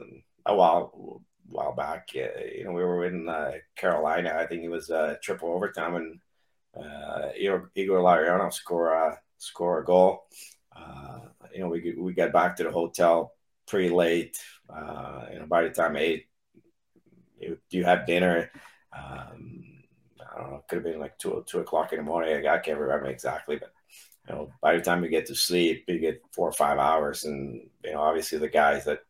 [0.44, 2.14] a while while back.
[2.14, 4.36] You know, we were in uh, Carolina.
[4.38, 6.20] I think it was uh, triple overtime, and
[6.78, 10.26] uh, Igor, Igor Larionov score uh, score a goal.
[10.74, 11.20] Uh,
[11.54, 13.32] you know, we we got back to the hotel
[13.66, 14.38] pretty late.
[14.68, 16.26] Uh, you know, by the time eight,
[17.38, 18.50] you, you have dinner.
[18.92, 19.64] Um,
[20.20, 22.46] I don't know, it could have been like two two o'clock in the morning.
[22.46, 23.72] I can't remember exactly, but
[24.28, 27.24] you know, by the time you get to sleep, you get four or five hours,
[27.24, 29.00] and you know, obviously the guys that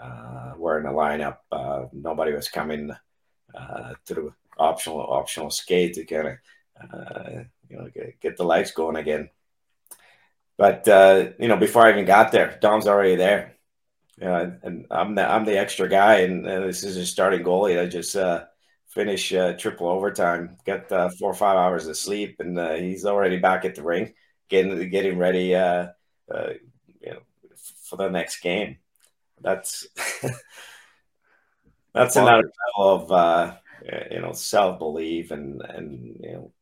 [0.00, 2.90] uh, were in the lineup, uh, nobody was coming
[3.54, 6.36] uh, to the optional optional skate to kind of
[6.80, 9.30] uh, you know get, get, the lights going again.
[10.56, 13.56] But uh, you know, before I even got there, Dom's already there
[14.18, 17.80] yeah, and I'm the I'm the extra guy, and, and this is a starting goalie.
[17.80, 18.44] I just uh,
[18.88, 23.04] finish uh, triple overtime, get uh, four or five hours of sleep, and uh, he's
[23.04, 24.14] already back at the ring,
[24.48, 25.88] getting getting ready, uh,
[26.34, 26.50] uh,
[27.00, 27.20] you know,
[27.82, 28.78] for the next game.
[29.42, 29.86] That's
[31.92, 33.58] that's another level of
[34.10, 36.52] you know self belief and and you know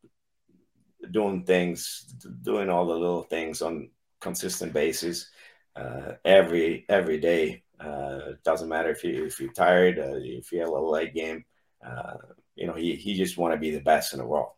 [1.11, 3.91] doing things, doing all the little things on
[4.21, 5.31] consistent basis
[5.77, 7.63] uh, every every day.
[7.79, 11.45] Uh, doesn't matter if you if you're tired, uh, if you have a leg game.
[11.85, 12.17] Uh,
[12.57, 14.51] you know, he he just want to be the best in the world.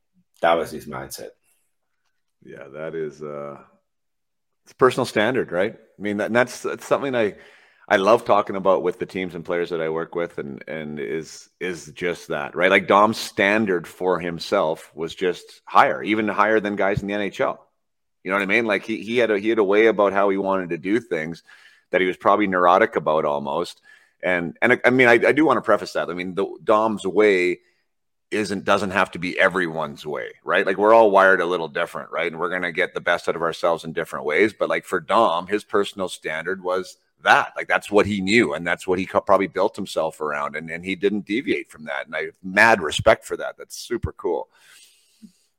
[0.42, 1.30] That was his mindset.
[2.44, 3.58] Yeah, that is uh,
[4.64, 5.74] it's personal standard, right?
[5.74, 7.34] I mean, that, that's that's something I
[7.88, 10.98] I love talking about with the teams and players that I work with, and and
[10.98, 12.70] is is just that, right?
[12.70, 17.58] Like Dom's standard for himself was just higher, even higher than guys in the NHL.
[18.24, 18.66] You know what I mean?
[18.66, 20.98] Like he he had a he had a way about how he wanted to do
[20.98, 21.44] things
[21.92, 23.80] that he was probably neurotic about almost.
[24.20, 26.10] And and I mean I, I do want to preface that.
[26.10, 27.60] I mean the Dom's way
[28.32, 30.66] isn't doesn't have to be everyone's way, right?
[30.66, 32.26] Like we're all wired a little different, right?
[32.26, 34.52] And we're gonna get the best out of ourselves in different ways.
[34.52, 37.52] But like for Dom, his personal standard was that.
[37.56, 40.84] Like that's what he knew and that's what he probably built himself around and, and
[40.84, 43.56] he didn't deviate from that and i have mad respect for that.
[43.58, 44.48] That's super cool.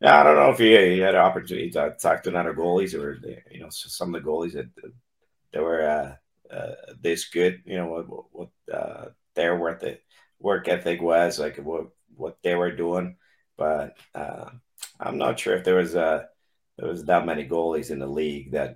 [0.01, 2.93] Yeah, I don't know if he, he had an opportunity to talk to another goalies
[2.93, 3.20] or
[3.51, 4.70] you know some of the goalies that
[5.51, 7.63] that were uh, uh, this good.
[7.65, 9.97] You know what what uh, their work the
[10.39, 13.18] work ethic was like what what they were doing,
[13.57, 14.49] but uh,
[14.99, 16.30] I'm not sure if there was a
[16.78, 18.76] there was that many goalies in the league that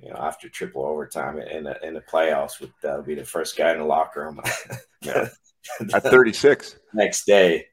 [0.00, 3.56] you know after triple overtime in the in the playoffs would uh, be the first
[3.56, 4.40] guy in the locker room.
[5.02, 5.28] yeah.
[5.92, 7.66] At 36 next day.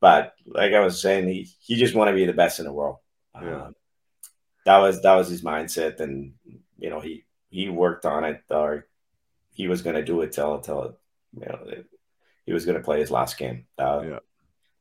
[0.00, 2.72] But like I was saying, he he just want to be the best in the
[2.72, 2.96] world.
[3.34, 3.66] Yeah.
[3.66, 3.74] Um,
[4.64, 6.34] that was that was his mindset, and
[6.78, 8.86] you know he he worked on it, or
[9.52, 10.98] he was going to do it till till
[11.32, 11.58] you know
[12.44, 13.66] he was going to play his last game.
[13.78, 14.18] Uh, yeah.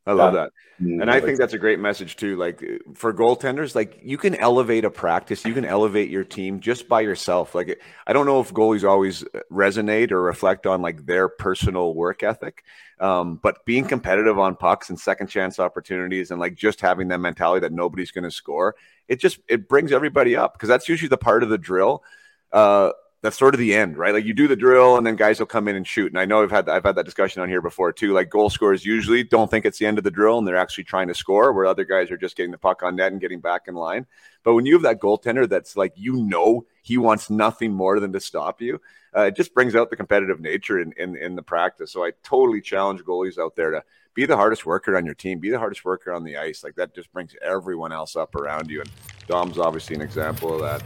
[0.08, 0.52] I love that.
[0.80, 2.36] And I think that's a great message too.
[2.36, 6.88] Like for goaltenders, like you can elevate a practice, you can elevate your team just
[6.88, 7.56] by yourself.
[7.56, 12.24] Like I don't know if goalies always resonate or reflect on like their personal work
[12.24, 12.64] ethic.
[13.00, 17.20] Um, but being competitive on pucks and second chance opportunities and like just having that
[17.20, 18.76] mentality that nobody's going to score,
[19.08, 22.04] it just it brings everybody up because that's usually the part of the drill
[22.52, 22.92] uh,
[23.22, 24.14] that's sort of the end, right?
[24.14, 26.12] Like you do the drill and then guys will come in and shoot.
[26.12, 28.14] And I know I've had I've had that discussion on here before too.
[28.14, 30.84] Like goal scorers usually don't think it's the end of the drill and they're actually
[30.84, 33.40] trying to score, where other guys are just getting the puck on net and getting
[33.40, 34.06] back in line.
[34.44, 38.14] But when you have that goaltender that's like you know he wants nothing more than
[38.14, 38.80] to stop you,
[39.16, 41.92] uh, it just brings out the competitive nature in, in in the practice.
[41.92, 45.40] So I totally challenge goalies out there to be the hardest worker on your team,
[45.40, 46.64] be the hardest worker on the ice.
[46.64, 48.82] Like that just brings everyone else up around you.
[48.82, 48.92] And
[49.28, 50.84] Dom's obviously an example of that.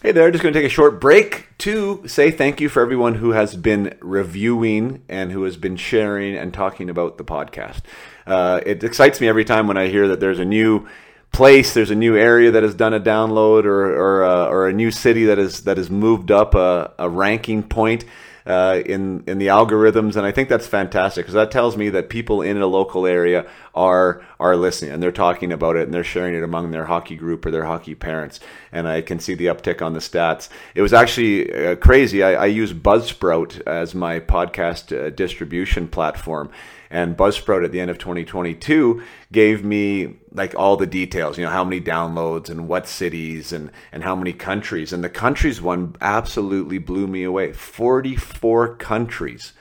[0.00, 3.16] Hey there, just going to take a short break to say thank you for everyone
[3.16, 7.80] who has been reviewing and who has been sharing and talking about the podcast.
[8.24, 10.86] Uh, it excites me every time when I hear that there's a new
[11.32, 14.72] place, there's a new area that has done a download, or or, uh, or a
[14.72, 18.04] new city that is that has moved up a, a ranking point
[18.46, 22.08] uh, in in the algorithms, and I think that's fantastic because that tells me that
[22.08, 26.04] people in a local area are are listening and they're talking about it and they're
[26.04, 28.40] sharing it among their hockey group or their hockey parents.
[28.72, 30.48] And I can see the uptick on the stats.
[30.74, 32.22] It was actually uh, crazy.
[32.22, 36.50] I, I use Buzzsprout as my podcast uh, distribution platform
[36.90, 41.50] and Buzzsprout at the end of 2022 gave me like all the details, you know,
[41.50, 44.92] how many downloads and what cities and, and how many countries.
[44.92, 47.52] And the countries one absolutely blew me away.
[47.52, 49.52] 44 countries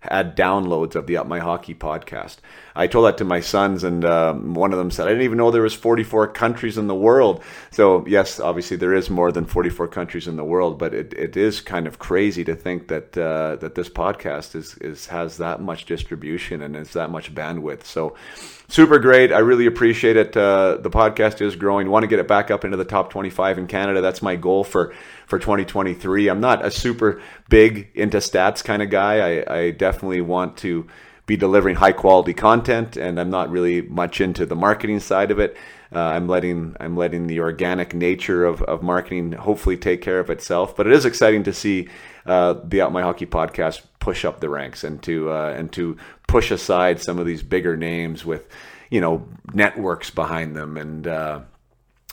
[0.00, 2.36] had downloads of the Up My Hockey podcast.
[2.76, 5.38] I told that to my sons, and um, one of them said, "I didn't even
[5.38, 9.44] know there was 44 countries in the world." So yes, obviously there is more than
[9.44, 13.16] 44 countries in the world, but it, it is kind of crazy to think that
[13.16, 17.84] uh, that this podcast is is has that much distribution and is that much bandwidth.
[17.84, 18.16] So
[18.68, 19.32] super great.
[19.32, 20.36] I really appreciate it.
[20.36, 21.88] Uh, the podcast is growing.
[21.88, 24.00] Want to get it back up into the top 25 in Canada.
[24.00, 24.92] That's my goal for
[25.26, 26.28] for 2023.
[26.28, 29.42] I'm not a super big into stats kind of guy.
[29.42, 30.86] I, I definitely want to
[31.26, 35.38] be delivering high quality content, and I'm not really much into the marketing side of
[35.38, 35.56] it.
[35.94, 40.28] Uh, I'm letting I'm letting the organic nature of, of marketing hopefully take care of
[40.28, 40.76] itself.
[40.76, 41.88] But it is exciting to see
[42.26, 45.96] uh, the Up My Hockey podcast push up the ranks and to uh, and to
[46.26, 48.48] push aside some of these bigger names with
[48.90, 51.40] you know networks behind them and uh,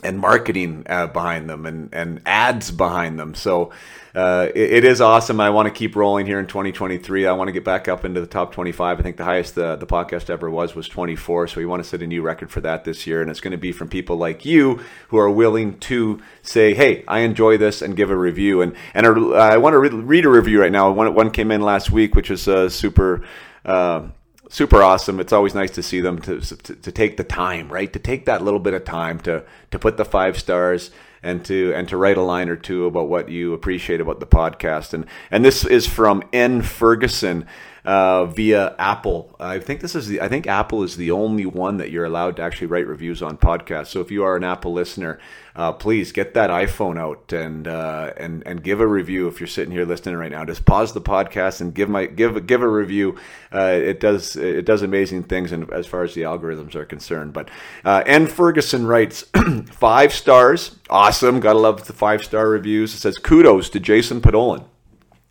[0.02, 3.34] and marketing uh, behind them and, and ads behind them.
[3.34, 3.72] So
[4.14, 5.40] uh, it, it is awesome.
[5.40, 7.26] I want to keep rolling here in 2023.
[7.26, 8.98] I want to get back up into the top 25.
[8.98, 11.48] I think the highest the, the podcast ever was was 24.
[11.48, 13.22] So we want to set a new record for that this year.
[13.22, 17.04] And it's going to be from people like you who are willing to say, hey,
[17.08, 18.60] I enjoy this and give a review.
[18.60, 20.90] And, and a, I want to re- read a review right now.
[20.90, 23.22] One, one came in last week, which is uh, super.
[23.64, 24.08] Uh,
[24.50, 25.18] super awesome.
[25.18, 27.90] It's always nice to see them to, to, to take the time, right?
[27.90, 30.90] To take that little bit of time to to put the five stars
[31.22, 34.26] and to and to write a line or two about what you appreciate about the
[34.26, 34.92] podcast.
[34.92, 37.46] And and this is from N Ferguson
[37.84, 39.34] uh, via Apple.
[39.40, 42.36] I think this is the I think Apple is the only one that you're allowed
[42.36, 43.88] to actually write reviews on podcasts.
[43.88, 45.18] So if you are an Apple listener,
[45.54, 49.28] uh, please get that iPhone out and uh, and and give a review.
[49.28, 52.46] If you're sitting here listening right now, just pause the podcast and give my give
[52.46, 53.16] give a review.
[53.52, 57.32] Uh, it does it does amazing things, and as far as the algorithms are concerned.
[57.34, 57.50] But
[57.84, 59.24] uh, N Ferguson writes
[59.72, 61.40] five stars, awesome.
[61.40, 62.94] Gotta love the five star reviews.
[62.94, 64.64] It says kudos to Jason Podollan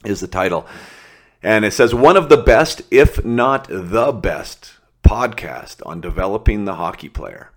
[0.06, 0.68] is the title.
[1.44, 6.76] And it says one of the best, if not the best, podcast on developing the
[6.76, 7.52] hockey player.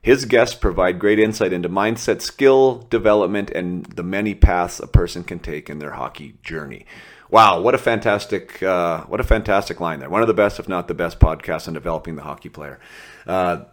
[0.00, 5.24] His guests provide great insight into mindset, skill development, and the many paths a person
[5.24, 6.86] can take in their hockey journey.
[7.30, 10.08] Wow, what a fantastic, uh, what a fantastic line there!
[10.08, 12.80] One of the best, if not the best, podcasts on developing the hockey player.
[13.26, 13.64] Uh,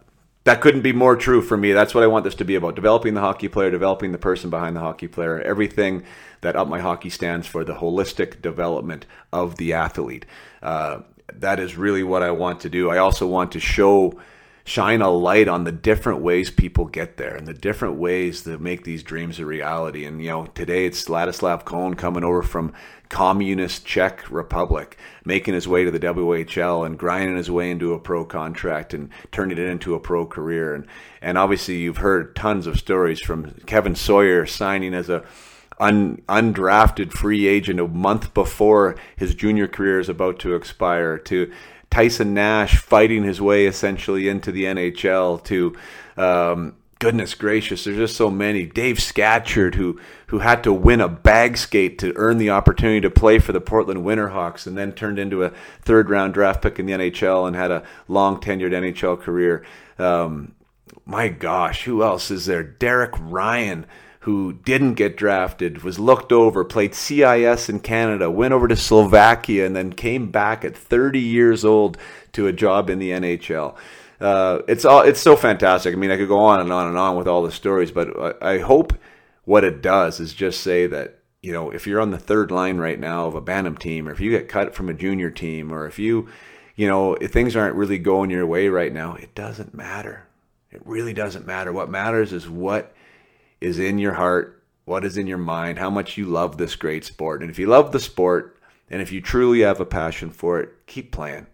[0.44, 1.72] that couldn't be more true for me.
[1.72, 4.50] That's what I want this to be about: developing the hockey player, developing the person
[4.50, 5.40] behind the hockey player.
[5.40, 6.02] Everything
[6.42, 10.26] that Up My Hockey stands for the holistic development of the athlete.
[10.62, 11.00] Uh,
[11.32, 12.90] that is really what I want to do.
[12.90, 14.20] I also want to show,
[14.66, 18.60] shine a light on the different ways people get there and the different ways that
[18.60, 20.04] make these dreams a reality.
[20.04, 22.72] And, you know, today it's Ladislav Kohn coming over from
[23.08, 28.00] communist Czech Republic, making his way to the WHL and grinding his way into a
[28.00, 30.74] pro contract and turning it into a pro career.
[30.74, 30.88] And,
[31.22, 35.24] and obviously you've heard tons of stories from Kevin Sawyer signing as a
[35.78, 41.52] un, undrafted free agent a month before his junior career is about to expire, to
[41.96, 45.74] Tyson Nash fighting his way essentially into the NHL, to
[46.18, 48.66] um, goodness gracious, there's just so many.
[48.66, 53.08] Dave Scatchard, who who had to win a bag skate to earn the opportunity to
[53.08, 56.84] play for the Portland Winterhawks, and then turned into a third round draft pick in
[56.84, 59.64] the NHL and had a long tenured NHL career.
[59.98, 60.54] Um,
[61.06, 62.62] my gosh, who else is there?
[62.62, 63.86] Derek Ryan
[64.26, 69.64] who didn't get drafted, was looked over, played CIS in Canada, went over to Slovakia,
[69.64, 71.96] and then came back at 30 years old
[72.32, 73.76] to a job in the NHL.
[74.20, 75.94] Uh, it's all it's so fantastic.
[75.94, 78.42] I mean, I could go on and on and on with all the stories, but
[78.42, 78.94] I hope
[79.44, 82.78] what it does is just say that you know, if you're on the third line
[82.78, 85.72] right now of a Bantam team, or if you get cut from a junior team,
[85.72, 86.26] or if you,
[86.74, 90.26] you know, if things aren't really going your way right now, it doesn't matter.
[90.72, 91.72] It really doesn't matter.
[91.72, 92.92] What matters is what
[93.60, 97.04] is in your heart, what is in your mind, how much you love this great
[97.04, 97.42] sport.
[97.42, 100.86] And if you love the sport, and if you truly have a passion for it,
[100.86, 101.46] keep playing.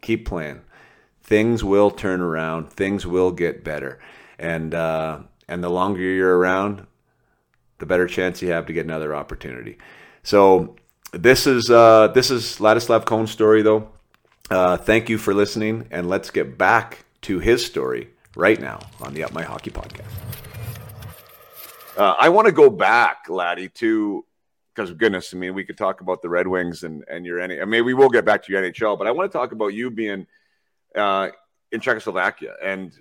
[0.00, 0.60] Keep playing.
[1.22, 2.72] Things will turn around.
[2.72, 3.98] Things will get better.
[4.38, 6.86] And uh, and the longer you're around,
[7.78, 9.78] the better chance you have to get another opportunity.
[10.22, 10.76] So
[11.12, 13.88] this is uh, this is Ladislav Kohn's story, though.
[14.50, 19.14] Uh, thank you for listening, and let's get back to his story right now on
[19.14, 20.47] the Up My Hockey podcast.
[21.98, 24.24] Uh, I want to go back, Laddie, to
[24.72, 27.60] because goodness, I mean, we could talk about the Red Wings and and your any.
[27.60, 29.74] I mean, we will get back to your NHL, but I want to talk about
[29.74, 30.24] you being
[30.94, 31.30] uh,
[31.72, 32.92] in Czechoslovakia and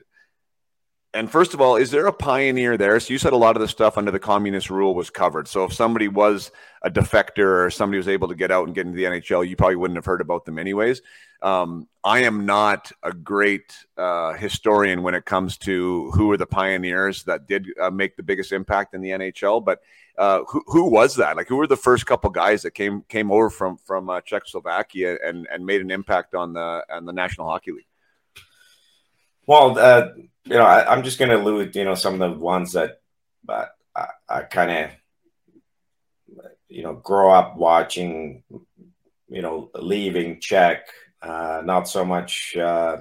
[1.18, 3.00] and first of all, is there a pioneer there?
[3.00, 5.48] So you said a lot of the stuff under the communist rule was covered.
[5.48, 6.52] So if somebody was
[6.84, 9.56] a defector or somebody was able to get out and get into the NHL, you
[9.56, 11.02] probably wouldn't have heard about them anyways.
[11.42, 16.46] Um, I am not a great uh, historian when it comes to who are the
[16.46, 19.66] pioneers that did uh, make the biggest impact in the NHL.
[19.66, 19.82] But
[20.20, 21.36] uh, who, who was that?
[21.36, 25.18] Like, who were the first couple guys that came came over from from uh, Czechoslovakia
[25.24, 27.88] and and made an impact on the on the National Hockey League?
[29.48, 30.10] Well, uh,
[30.48, 33.02] you know, I, am just going to allude, you know, some of the ones that
[33.50, 34.92] uh, I, I kind of,
[36.70, 38.44] you know, grow up watching,
[39.30, 40.88] you know, leaving Czech,
[41.22, 42.98] uh, not so much, uh,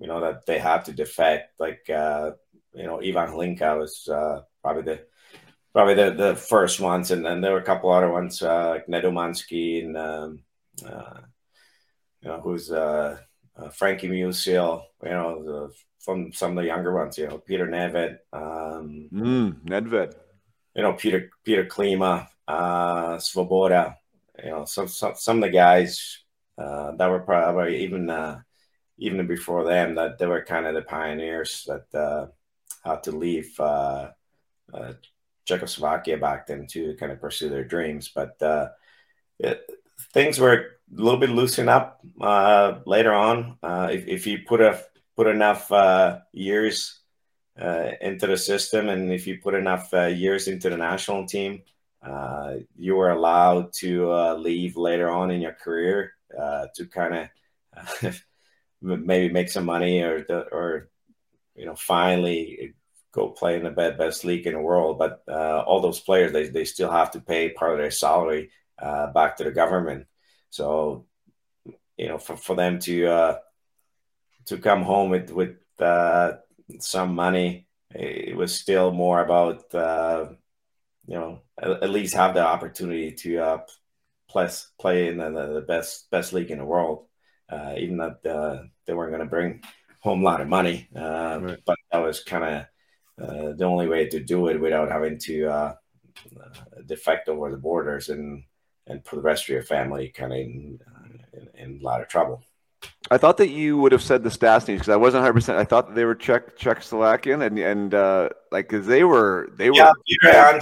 [0.00, 1.58] you know, that they had to defect.
[1.58, 2.32] Like, uh,
[2.74, 5.00] you know, Ivan Hlinka was uh, probably the
[5.72, 8.86] probably the, the first ones, and then there were a couple other ones uh, like
[8.86, 10.42] Nedomansky and um,
[10.86, 11.20] uh,
[12.20, 13.18] you know who's uh,
[13.58, 17.66] uh, Frankie Musil, you know, the, from some of the younger ones, you know, Peter
[17.66, 20.14] Nedved, um, mm, Nedved,
[20.74, 23.96] you know, Peter Peter Klima, uh, Svoboda,
[24.42, 26.18] you know, some, some some of the guys
[26.56, 28.40] uh, that were probably even uh,
[28.98, 32.26] even before them that they were kind of the pioneers that uh,
[32.84, 34.10] had to leave uh,
[34.72, 34.92] uh,
[35.44, 38.68] Czechoslovakia back then to kind of pursue their dreams, but uh,
[39.38, 39.70] it,
[40.12, 40.52] things were
[40.96, 43.58] a little bit loosen up uh, later on.
[43.62, 44.82] Uh, if, if you put a
[45.16, 47.00] put enough uh, years
[47.60, 51.62] uh, into the system, and if you put enough uh, years into the national team,
[52.02, 57.28] uh, you were allowed to leave later on in your career to kind
[58.02, 58.22] of
[58.80, 60.88] maybe make some money or or
[61.56, 62.74] you know finally
[63.10, 64.98] go play in the best league in the world.
[64.98, 69.36] But all those players, they, they still have to pay part of their salary back
[69.36, 70.06] to the government.
[70.50, 71.06] So,
[71.96, 73.38] you know, for, for them to uh,
[74.46, 76.32] to come home with with uh,
[76.80, 80.28] some money, it was still more about uh,
[81.06, 83.58] you know at, at, least have the opportunity to uh,
[84.28, 84.48] play
[84.80, 87.06] play in the, the best best league in the world,
[87.50, 89.62] uh, even that uh, they weren't going to bring
[90.00, 91.58] home a lot of money, uh, right.
[91.66, 95.46] but that was kind of uh, the only way to do it without having to
[95.46, 95.74] uh,
[96.86, 98.44] defect over the borders and
[98.88, 100.80] and put the rest of your family kind of in,
[101.32, 102.42] in, in, a lot of trouble.
[103.10, 105.32] I thought that you would have said the Stastnys because I wasn't 100.
[105.32, 109.50] percent I thought that they were Czech Czechoslovakian and and uh, like because they were
[109.56, 110.58] they were yeah, yeah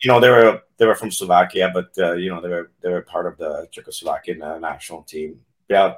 [0.00, 2.90] you know they were they were from Slovakia, but uh, you know they were they
[2.90, 5.40] were part of the Czechoslovakian uh, national team.
[5.68, 5.94] Yeah,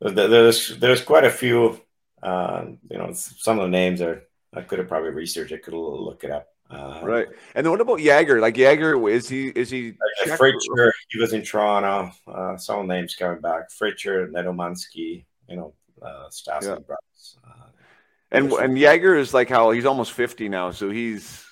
[0.00, 1.80] there's there's quite a few.
[2.22, 4.22] Uh, you know, some of the names are
[4.54, 5.52] I could have probably researched.
[5.52, 6.48] I could look it up.
[6.68, 7.28] Uh, right.
[7.54, 8.40] And then what about Jagr?
[8.40, 9.90] Like Jagr, is he is he?
[9.90, 12.10] Uh, Frycer, he was in Toronto.
[12.26, 13.70] Uh, some names coming back.
[13.70, 16.78] Frycer, Nedomansky, you know, uh, Stastny yeah.
[16.78, 17.38] brothers.
[17.44, 17.66] Uh,
[18.32, 21.44] and and Jagr is like how he's almost fifty now, so he's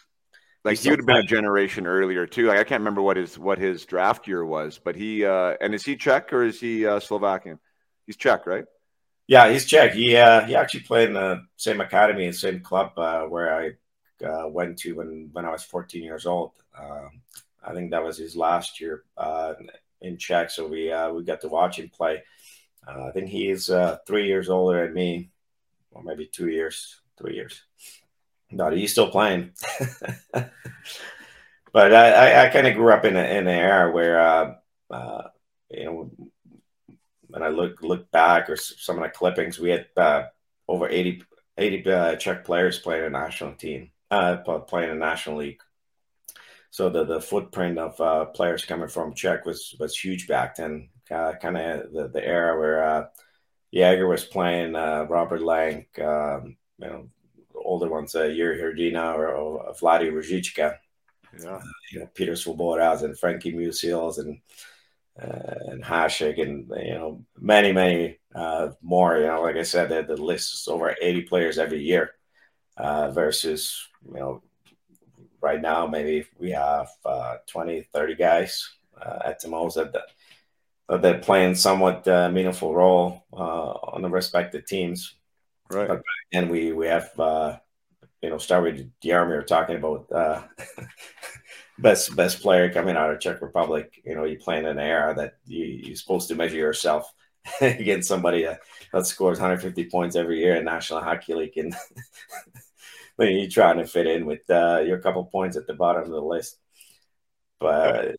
[0.64, 2.48] like he's he would have been a generation earlier too.
[2.48, 5.74] Like I can't remember what his what his draft year was, but he uh, and
[5.74, 7.60] is he Czech or is he uh, Slovakian?
[8.06, 8.64] He's Czech, right?
[9.28, 9.92] Yeah, he's Czech.
[9.92, 13.72] He uh, he actually played in the same academy, and same club uh, where I
[14.22, 16.52] uh, went to when when I was 14 years old.
[16.78, 17.08] Uh,
[17.64, 19.54] I think that was his last year uh,
[20.00, 22.22] in Czech, so we uh, we got to watch him play.
[22.86, 25.30] Uh, I think he is uh, three years older than me,
[25.90, 27.62] or maybe two years, three years.
[28.50, 29.52] No, he's still playing.
[30.32, 30.52] but
[31.94, 34.58] I, I, I kind of grew up in, a, in an era where,
[35.70, 36.10] you know,
[37.28, 39.86] when I look look back or some of the clippings, we had
[40.68, 41.24] over 80,
[41.56, 45.60] 80 Czech players playing a national team uh, playing in National League.
[46.70, 50.88] So the, the footprint of uh, players coming from Czech was was huge back then.
[51.10, 53.04] Uh, kind of the, the era where uh,
[53.74, 57.08] Jagr was playing, uh, Robert Lang, um, you know,
[57.54, 60.78] older ones, uh, Yuri Hrdina or, or Vladi Růžička.
[61.42, 61.60] Yeah.
[61.90, 64.40] you know Peter Svobodas and Frankie Musils and
[65.20, 69.18] uh, and Hasek and you know many many uh, more.
[69.18, 72.10] You know, like I said, the, the list is over 80 players every year
[72.76, 74.42] uh, versus you know
[75.40, 78.68] right now maybe we have uh, 20 30 guys
[79.00, 79.92] uh, at the most that
[80.88, 85.14] that they're playing somewhat uh, meaningful role on the respective teams.
[85.70, 85.88] Right.
[85.88, 86.02] But
[86.32, 90.08] and we we have you know start with Jaromir talking about
[91.78, 94.00] best best player coming out of Czech Republic.
[94.04, 97.12] You know, you playing in an era that you, you're supposed to measure yourself
[97.60, 98.60] against somebody that,
[98.92, 101.74] that scores 150 points every year in National Hockey League, and
[103.18, 106.10] then you're trying to fit in with uh, your couple points at the bottom of
[106.10, 106.58] the list.
[107.60, 108.16] But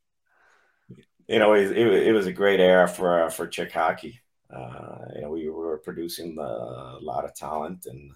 [1.27, 4.21] you know, it, it, it was a great era for uh, for Czech hockey.
[4.49, 8.11] Uh, you know, we were producing a lot of talent and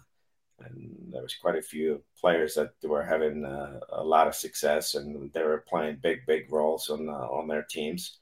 [0.65, 4.95] and there was quite a few players that were having uh, a lot of success
[4.95, 8.17] and they were playing big big roles on uh, on their teams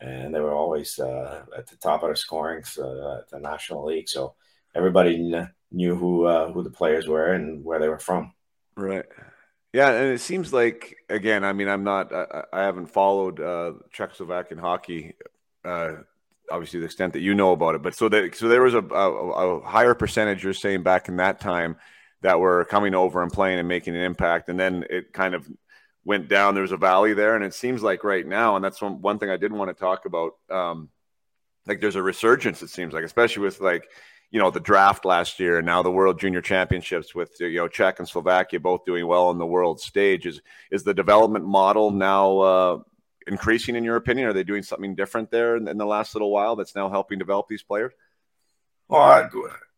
[0.00, 3.84] and they were always uh, at the top of the scoring uh, at the national
[3.84, 4.34] league so
[4.76, 5.32] everybody
[5.72, 8.32] knew who uh, who the players were and where they were from
[8.76, 9.06] right
[9.72, 13.72] yeah and it seems like again i mean i'm not i, I haven't followed uh,
[13.92, 15.14] czechoslovakian hockey
[16.50, 17.82] obviously the extent that you know about it.
[17.82, 21.16] But so that so there was a, a, a, higher percentage you're saying back in
[21.16, 21.76] that time
[22.22, 25.48] that were coming over and playing and making an impact, and then it kind of
[26.04, 26.54] went down.
[26.54, 29.18] There was a valley there, and it seems like right now, and that's one one
[29.18, 30.32] thing I did want to talk about.
[30.50, 30.90] Um,
[31.66, 32.62] like there's a resurgence.
[32.62, 33.88] It seems like, especially with like
[34.30, 37.68] you know the draft last year and now the World Junior Championships with you know
[37.68, 40.26] Czech and Slovakia both doing well on the world stage.
[40.26, 42.38] Is is the development model now?
[42.38, 42.78] Uh,
[43.26, 44.28] increasing in your opinion?
[44.28, 47.18] Are they doing something different there in, in the last little while that's now helping
[47.18, 47.92] develop these players?
[48.88, 49.28] Well, I,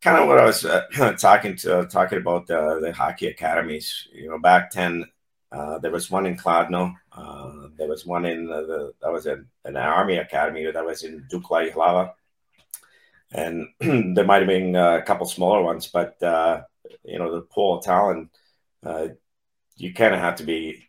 [0.03, 0.87] kind of what I was uh,
[1.19, 4.09] talking to talking about uh, the hockey academies.
[4.13, 5.07] You know, back then
[5.51, 6.95] uh, there was one in Kladno.
[7.11, 11.25] Uh, there was one in the that was an, an army academy that was in
[11.33, 12.13] Dukla Jihlava.
[13.33, 16.63] And there might have been a couple smaller ones, but uh,
[17.05, 18.31] you know the pool of talent.
[18.85, 19.09] Uh,
[19.77, 20.89] you kind of have to be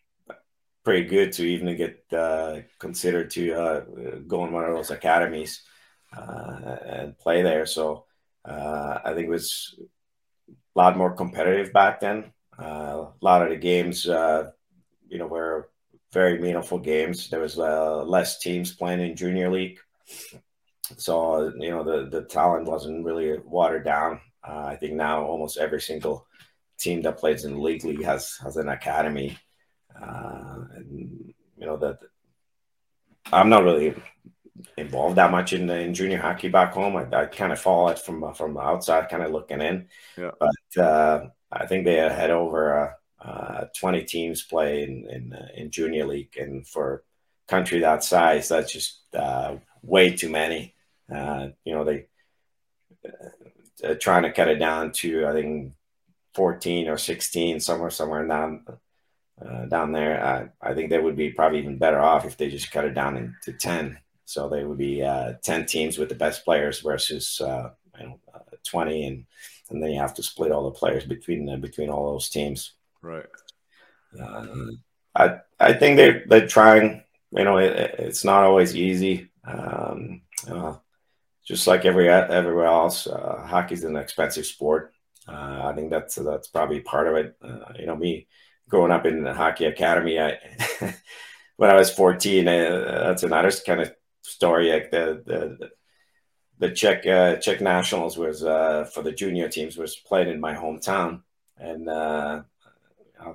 [0.83, 3.79] pretty good to even get uh, considered to uh,
[4.27, 5.61] go in one of those academies
[6.15, 7.65] uh, and play there.
[7.65, 8.05] So
[8.45, 9.79] uh, I think it was
[10.47, 12.33] a lot more competitive back then.
[12.59, 14.51] Uh, a lot of the games, uh,
[15.07, 15.69] you know, were
[16.11, 17.29] very meaningful games.
[17.29, 19.79] There was less teams playing in junior league,
[20.97, 24.21] so you know the the talent wasn't really watered down.
[24.43, 26.25] I think now almost every single
[26.79, 29.37] team that plays in the league league has has an academy
[30.01, 31.99] uh, and you know that
[33.31, 33.95] I'm not really
[34.77, 36.95] involved that much in, in junior hockey back home.
[36.95, 39.87] I, I kind of follow it from from the outside, kind of looking in.
[40.17, 40.31] Yeah.
[40.39, 45.47] But uh, I think they had over uh, uh, 20 teams play in in, uh,
[45.55, 47.03] in, junior league, and for
[47.47, 50.75] country that size, that's just uh, way too many.
[51.13, 52.07] Uh, you know, they
[53.99, 55.73] trying to cut it down to I think
[56.35, 58.65] 14 or 16, somewhere somewhere down
[59.43, 60.23] uh, down there.
[60.23, 62.93] I, I think they would be probably even better off if they just cut it
[62.93, 63.97] down into 10.
[64.25, 68.19] So they would be uh, 10 teams with the best players versus uh, you know,
[68.33, 69.05] uh, 20.
[69.07, 69.25] And,
[69.69, 72.73] and then you have to split all the players between between all those teams.
[73.01, 73.25] Right.
[74.19, 74.47] Uh,
[75.15, 79.29] I, I think they're, they're trying, you know, it, it's not always easy.
[79.45, 80.21] Um,
[81.49, 84.93] just like every everywhere else, uh, is an expensive sport.
[85.27, 87.35] Uh, I think that's that's probably part of it.
[87.41, 88.27] Uh, you know, me
[88.69, 90.37] growing up in the hockey academy, I
[91.57, 93.91] when I was 14, uh, that's another kind of
[94.21, 94.71] story.
[94.71, 95.69] Like the the
[96.59, 100.53] the Czech uh, Czech nationals was uh, for the junior teams was played in my
[100.53, 101.23] hometown,
[101.57, 102.43] and I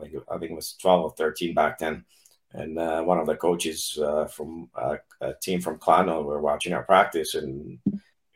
[0.01, 2.05] think I think it was 12 or 13 back then.
[2.53, 3.99] And one of the coaches
[4.31, 5.01] from a
[5.43, 7.81] team from Kladno were watching our practice, and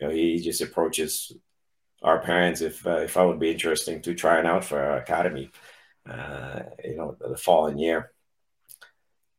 [0.01, 1.33] you know he just approaches
[2.03, 5.51] our parents if if I would be interested to trying out for our academy
[6.09, 8.13] uh, you know, the following year.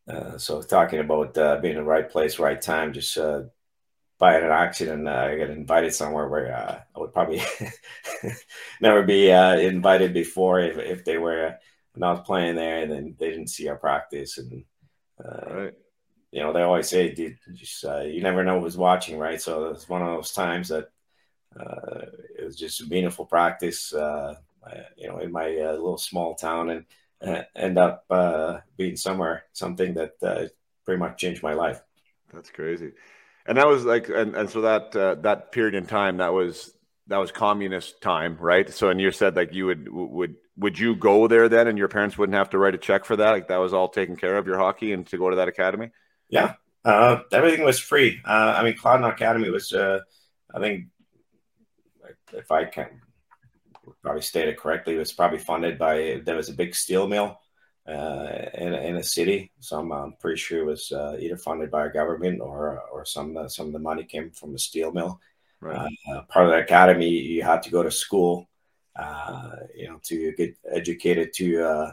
[0.08, 3.44] Uh, so talking about uh, being in the right place, right time, just uh,
[4.18, 7.42] by an accident, uh, I got invited somewhere where uh, I would probably
[8.82, 11.56] never be uh, invited before if, if they were
[11.96, 14.38] not playing there and then they didn't see our practice.
[14.38, 14.64] And,
[15.48, 15.74] right.
[16.32, 19.42] You know, they always say, Dude, just, you never know who's watching, right?
[19.42, 20.90] So it's one of those times that
[21.56, 23.94] it was just a meaningful practice
[24.98, 26.86] you know, in my uh, little small town and
[27.26, 30.46] uh, end up uh, being somewhere, something that uh,
[30.86, 31.82] pretty much changed my life.
[32.34, 32.92] That's crazy.
[33.46, 36.72] And that was like, and, and so that uh, that period in time, that was
[37.08, 38.70] that was communist time, right?
[38.72, 41.88] So, and you said like you would would would you go there then, and your
[41.88, 43.32] parents wouldn't have to write a check for that?
[43.32, 45.90] Like that was all taken care of your hockey and to go to that academy.
[46.30, 46.54] Yeah,
[46.86, 48.22] uh, everything was free.
[48.24, 50.00] Uh, I mean, Kladno Academy was, uh,
[50.54, 50.86] I think,
[52.34, 53.02] if I can
[54.02, 57.40] probably state it correctly, it was probably funded by there was a big steel mill
[57.88, 59.52] uh, in, in a city.
[59.60, 63.06] So I'm, I'm pretty sure it was uh, either funded by a government or or
[63.06, 65.20] some uh, some of the money came from the steel mill.
[65.62, 65.92] Right.
[66.12, 68.50] Uh, part of the academy, you had to go to school,
[68.96, 71.92] uh, you know, to get educated to uh,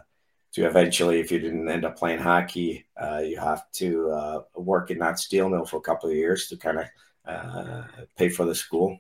[0.57, 2.87] to eventually, if you didn't end up playing hockey,
[3.23, 6.79] you have to work in that steel mill for a couple of years to kind
[6.79, 8.99] of pay for the school.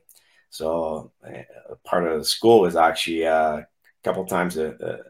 [0.50, 1.12] So
[1.84, 3.66] part of the school was actually a
[4.02, 5.02] couple times a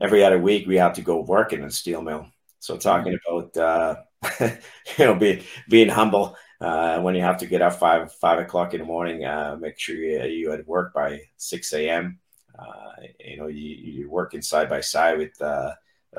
[0.00, 2.26] every other week we had to go work in a steel mill.
[2.60, 3.56] So talking mm-hmm.
[3.56, 4.02] about
[4.40, 4.56] uh,
[4.98, 8.74] you know being being humble uh, when you have to get up five five o'clock
[8.74, 12.18] in the morning, uh, make sure you you at work by six a.m.
[12.58, 15.72] Uh, you know you you're working side by side with uh,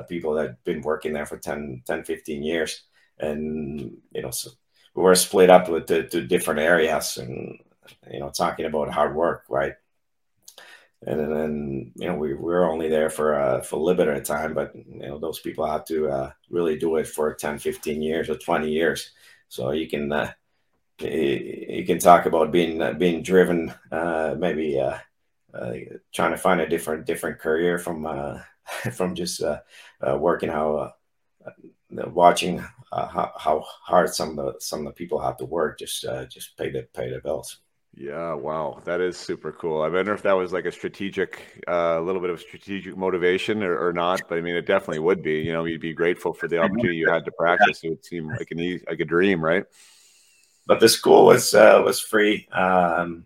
[0.07, 2.83] people that have been working there for 10, 10 15 years,
[3.19, 4.51] and you know so
[4.95, 7.59] we were split up with the, to different areas and
[8.11, 9.73] you know talking about hard work, right?
[11.07, 14.13] and then you know we, we were only there for uh, for a little bit
[14.13, 17.57] of time but you know those people had to uh, really do it for 10
[17.57, 19.11] 15 years or 20 years
[19.47, 20.31] so you can uh,
[20.99, 24.97] you can talk about being uh, being driven uh, maybe uh,
[26.13, 28.03] trying to find a different different career from
[28.93, 29.41] from just
[30.17, 30.93] working how
[31.91, 32.59] watching
[32.91, 36.57] how, how hard some of the some of the people have to work just just
[36.57, 37.59] pay the pay the bills
[37.95, 39.81] yeah, wow, that is super cool.
[39.81, 42.95] I wonder if that was like a strategic, uh, a uh, little bit of strategic
[42.95, 44.21] motivation or, or, not.
[44.29, 45.39] But I mean, it definitely would be.
[45.39, 47.83] You know, you'd be grateful for the opportunity you had to practice.
[47.83, 49.65] It would seem like an like a dream, right?
[50.65, 52.47] But the school was uh, was free.
[52.53, 53.25] Um,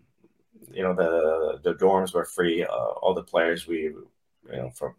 [0.72, 2.64] you know, the the dorms were free.
[2.64, 4.06] Uh, all the players we, you
[4.50, 4.94] know, from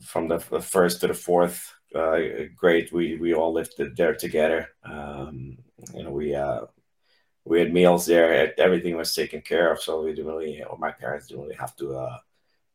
[0.00, 2.18] from the first to the fourth uh,
[2.56, 4.68] grade, we we all lived there together.
[4.84, 5.58] Um,
[5.94, 6.62] you know, we uh,
[7.44, 8.52] we had meals there.
[8.60, 11.74] Everything was taken care of, so we didn't really, or my parents didn't really have
[11.76, 12.18] to, uh,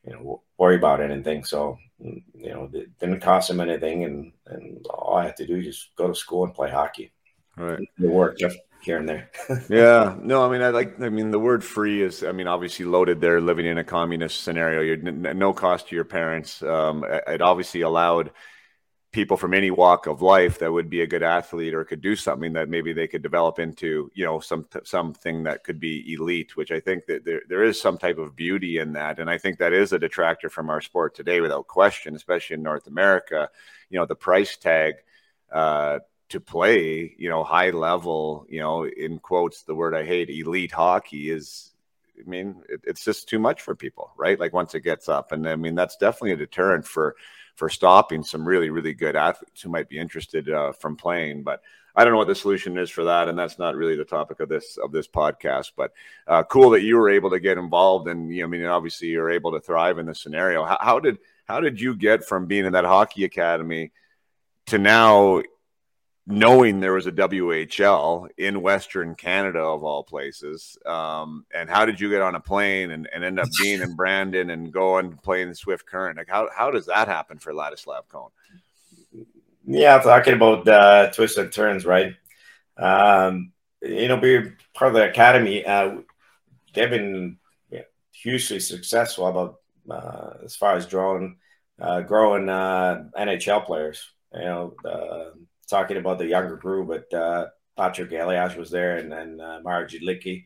[0.06, 1.44] you know, worry about anything.
[1.44, 5.58] So, you know, it didn't cost them anything, and and all I had to do
[5.58, 7.14] was just go to school and play hockey.
[7.56, 7.88] Right.
[8.00, 9.30] The work just here and there.
[9.70, 10.16] yeah.
[10.22, 11.00] No, I mean, I like.
[11.02, 13.40] I mean, the word "free" is, I mean, obviously loaded there.
[13.42, 16.62] Living in a communist scenario, you're no cost to your parents.
[16.62, 18.32] Um, it obviously allowed
[19.14, 22.16] people from any walk of life that would be a good athlete or could do
[22.16, 26.58] something that maybe they could develop into you know some something that could be elite
[26.58, 29.38] which i think that there, there is some type of beauty in that and i
[29.38, 33.48] think that is a detractor from our sport today without question especially in north america
[33.92, 34.96] you know the price tag
[35.52, 36.00] uh,
[36.34, 40.72] to play you know high level you know in quotes the word i hate elite
[40.72, 41.74] hockey is
[42.20, 44.40] I mean, it, it's just too much for people, right?
[44.40, 47.16] Like once it gets up, and I mean, that's definitely a deterrent for
[47.56, 51.44] for stopping some really really good athletes who might be interested uh, from playing.
[51.44, 51.62] But
[51.96, 54.40] I don't know what the solution is for that, and that's not really the topic
[54.40, 55.72] of this of this podcast.
[55.76, 55.92] But
[56.28, 59.10] uh, cool that you were able to get involved, and you know, I mean, obviously
[59.10, 60.64] you're able to thrive in this scenario.
[60.64, 63.92] How, how did how did you get from being in that hockey academy
[64.68, 65.42] to now
[66.26, 70.78] knowing there was a WHL in Western Canada of all places.
[70.86, 73.96] Um, and how did you get on a plane and, and end up being in
[73.96, 76.18] Brandon and go and playing the Swift Current?
[76.18, 78.30] Like how, how does that happen for Ladislav Kohn?
[79.66, 82.14] Yeah, talking about uh, twists and turns, right?
[82.78, 83.52] Um,
[83.82, 85.98] you know, being part of the academy, uh,
[86.74, 87.38] they've been
[87.70, 87.82] yeah,
[88.12, 89.60] hugely successful about
[89.90, 91.38] uh, as far as drawing,
[91.80, 94.10] uh, growing uh, NHL players.
[94.34, 95.38] You know, uh,
[95.74, 97.48] talking about the younger crew, but uh,
[97.78, 100.46] Patrik Elias was there, and then uh, Jidlicki.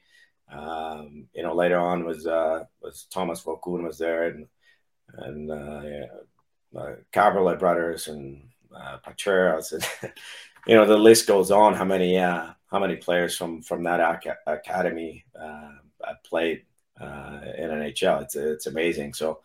[0.50, 4.48] Um, you know, later on was uh, was Tomas Vokoun was there, and
[5.18, 10.14] and uh, yeah, uh, brothers and uh, Patreras, and
[10.68, 11.74] you know the list goes on.
[11.74, 15.72] How many uh, how many players from from that ac- academy uh,
[16.26, 16.64] played
[17.02, 18.22] uh, in NHL?
[18.24, 19.14] It's it's amazing.
[19.14, 19.42] So.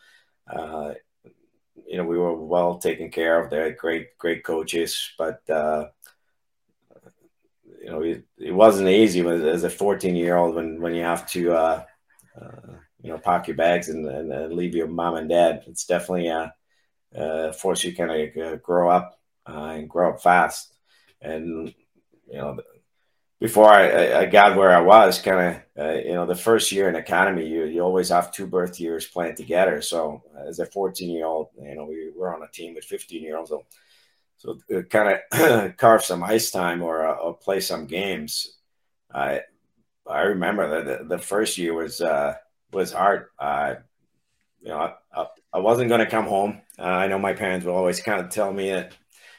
[0.53, 0.95] Uh,
[1.93, 3.51] you know, we were well taken care of.
[3.51, 5.89] They had great, great coaches, but uh,
[7.83, 11.29] you know, it, it wasn't easy as a 14 year old when when you have
[11.33, 11.85] to, uh,
[12.41, 15.65] uh, you know, pack your bags and, and, leave your mom and dad.
[15.67, 16.55] It's definitely a,
[17.15, 20.73] a force you kind of uh, grow up uh, and grow up fast.
[21.21, 21.75] And
[22.27, 22.59] you know,
[23.43, 26.89] before I, I got where I was, kind of, uh, you know, the first year
[26.89, 29.83] in academy, you, you always have two birth years playing together.
[29.83, 33.21] So as a 14 year old, you know, we were on a team with 15
[33.21, 33.51] year olds.
[33.51, 33.67] So,
[34.39, 38.59] so kind of carve some ice time or, uh, or play some games.
[39.13, 39.41] I,
[40.07, 42.35] I remember that the, the, first year was uh,
[42.73, 43.27] was hard.
[43.39, 43.75] Uh,
[44.61, 46.61] you know, I, I, I wasn't going to come home.
[46.79, 48.95] Uh, I know my parents would always kind of tell me that,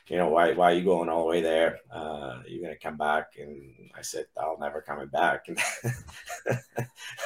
[0.07, 1.79] you know, why why are you going all the way there?
[1.91, 5.45] Uh, you're going to come back, and I said, I'll never coming back.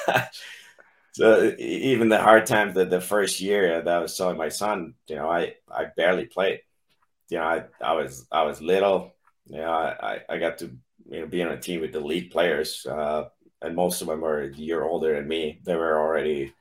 [1.14, 4.94] so even the hard times that the first year that I was telling my son,
[5.08, 6.62] you know, I I barely played.
[7.30, 9.16] You know, I, I was I was little.
[9.48, 10.72] You know, I, I got to
[11.10, 13.26] you know be on a team with the elite players, uh,
[13.62, 15.60] and most of them were a year older than me.
[15.64, 16.54] They were already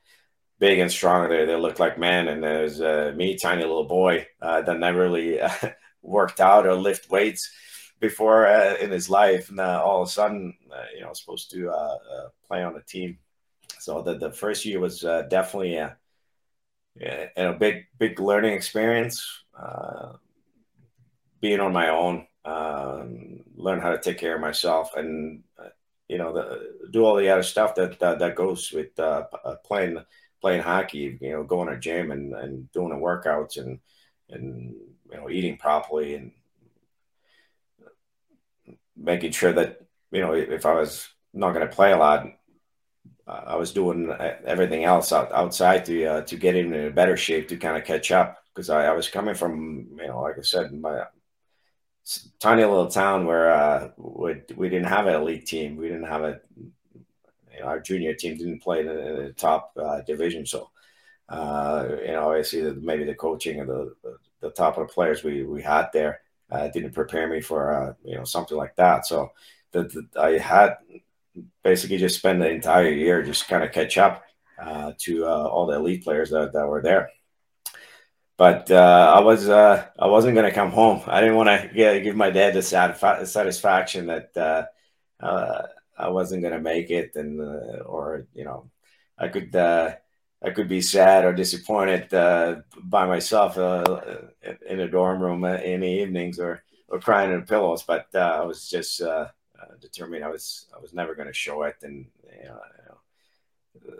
[0.59, 1.28] big and strong.
[1.28, 2.28] They, they looked like men.
[2.28, 5.38] And there's uh, me, tiny little boy, uh, that never really
[6.06, 7.50] worked out or lift weights
[8.00, 9.48] before uh, in his life.
[9.48, 11.72] And uh, all of a sudden, uh, you know, supposed to
[12.46, 13.18] play on a team.
[13.78, 15.96] So the, the first year was definitely a,
[17.36, 19.44] a, big, big learning experience.
[21.40, 25.42] being on my own, um, learn how to take care of myself and,
[26.08, 28.94] you know, the, do all the other stuff that, that, that goes with
[29.64, 29.98] playing
[30.40, 33.80] playing hockey, you know, going to gym and, and doing the workouts and,
[34.30, 34.74] and,
[35.10, 36.32] you know, eating properly and
[38.96, 39.80] making sure that,
[40.10, 42.26] you know, if I was not going to play a lot,
[43.26, 44.14] I was doing
[44.44, 47.84] everything else out, outside to, uh, to get in a better shape to kind of
[47.84, 48.38] catch up.
[48.54, 51.04] Cause I, I was coming from, you know, like I said, my
[52.38, 55.76] tiny little town where, uh, we, we didn't have an elite team.
[55.76, 60.00] We didn't have a, you know, our junior team didn't play in the, top uh,
[60.02, 60.70] division, so
[61.28, 65.24] uh, you know, obviously maybe the coaching and the, the, the top of the players
[65.24, 69.06] we we had there uh, didn't prepare me for uh, you know something like that.
[69.06, 69.32] So
[69.72, 70.76] the, I had
[71.62, 74.24] basically just spent the entire year just kind of catch up
[74.60, 77.10] uh, to uh, all the elite players that, that were there.
[78.38, 81.02] But uh, I was uh, I wasn't going to come home.
[81.06, 84.68] I didn't want to give my dad the satisfaction that
[85.98, 87.40] I wasn't gonna make it, and
[87.86, 88.70] or you know,
[89.18, 89.52] I could
[90.47, 94.01] I could be sad or disappointed uh, by myself uh,
[94.68, 97.82] in a dorm room in the evenings, or or crying in pillows.
[97.82, 99.28] But uh, I was just uh,
[99.81, 102.06] determined I was I was never gonna show it, and
[102.40, 102.60] you know,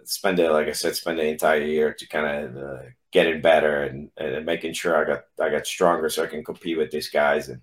[0.05, 2.83] spend it like I said, spend the entire year to kind of
[3.13, 6.79] getting better and, and making sure I got I got stronger so I can compete
[6.79, 7.63] with these guys and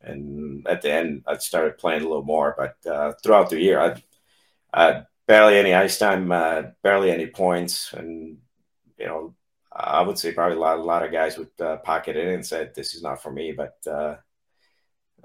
[0.00, 2.54] and at the end I started playing a little more.
[2.56, 3.88] But uh, throughout the year, I
[4.74, 8.36] had barely any ice time, uh, barely any points, and
[8.98, 9.34] you know
[9.72, 12.44] I would say probably a lot, a lot of guys would uh, pocket it and
[12.44, 13.52] said this is not for me.
[13.52, 14.16] But uh,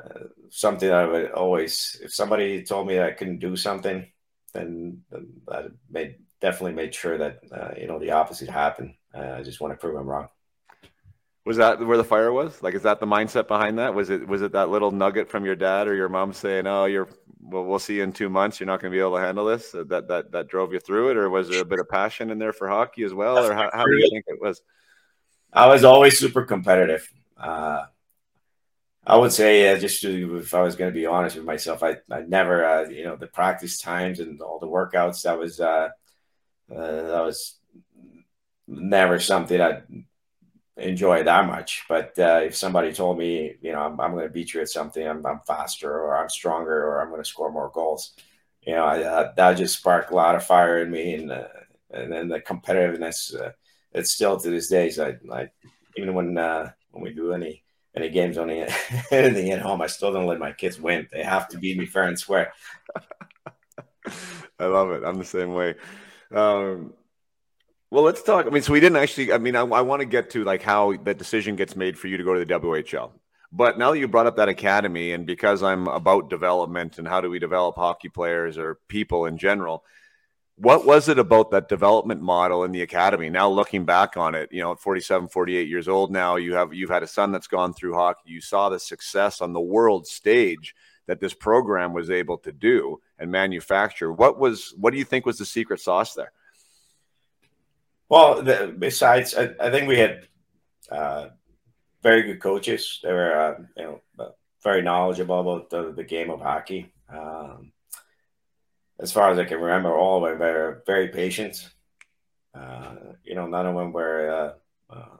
[0.01, 4.07] uh, something I would always, if somebody told me I couldn't do something,
[4.53, 8.93] then, then I made definitely made sure that uh, you know the opposite happened.
[9.13, 10.29] I just want to prove them wrong.
[11.45, 12.61] Was that where the fire was?
[12.63, 13.93] Like, is that the mindset behind that?
[13.93, 16.85] Was it was it that little nugget from your dad or your mom saying, "Oh,
[16.85, 17.09] you're
[17.49, 18.59] well, we'll see you in two months.
[18.59, 21.11] You're not going to be able to handle this." That that that drove you through
[21.11, 23.53] it, or was there a bit of passion in there for hockey as well, or
[23.53, 24.61] how, how do you think it was?
[25.53, 27.09] I was always super competitive.
[27.37, 27.85] Uh,
[29.05, 31.81] I would say, uh, just to, if I was going to be honest with myself,
[31.81, 35.61] I, I never, uh, you know, the practice times and all the workouts that was
[35.61, 35.89] uh,
[36.69, 37.57] uh that was
[38.67, 39.81] never something I
[40.77, 41.83] enjoy that much.
[41.89, 44.69] But uh, if somebody told me, you know, I'm, I'm going to beat you at
[44.69, 48.13] something, I'm, I'm, faster or I'm stronger or I'm going to score more goals,
[48.61, 51.15] you know, I, uh, that just sparked a lot of fire in me.
[51.15, 51.47] And, uh,
[51.91, 53.51] and then the competitiveness, uh,
[53.93, 54.89] it's still to this day.
[54.89, 55.49] So I, I
[55.95, 57.63] even when, uh, when we do any,
[57.95, 61.07] any games on anything at home, I still don't let my kids win.
[61.11, 62.53] They have to beat me fair and square.
[64.59, 65.03] I love it.
[65.03, 65.75] I'm the same way.
[66.31, 66.93] Um,
[67.89, 68.45] well, let's talk.
[68.45, 69.31] I mean, so we didn't actually.
[69.31, 72.07] I mean, I, I want to get to like how the decision gets made for
[72.07, 73.11] you to go to the WHL.
[73.51, 77.21] But now that you brought up that academy, and because I'm about development and how
[77.21, 79.85] do we develop hockey players or people in general,
[80.57, 83.29] what was it about that development model in the academy?
[83.29, 86.73] Now looking back on it, you know, at 47, 48 years old now, you have
[86.73, 88.23] you've had a son that's gone through hockey.
[88.25, 92.99] You saw the success on the world stage that this program was able to do
[93.17, 94.11] and manufacture.
[94.11, 96.33] What was what do you think was the secret sauce there?
[98.09, 100.27] Well, the, besides, I, I, think we had
[100.89, 101.27] uh,
[102.01, 102.99] very good coaches.
[103.03, 104.29] They were, uh, you know, uh,
[104.63, 106.93] very knowledgeable about the, the game of hockey.
[107.09, 107.73] Um,
[108.99, 111.69] as far as I can remember, all of them were very patient.
[112.53, 114.55] Uh, you know, none of them were
[114.89, 115.17] uh, uh,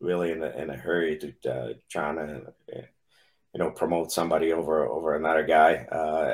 [0.00, 4.88] really in a, in a hurry to uh, trying to, you know, promote somebody over
[4.88, 5.86] over another guy.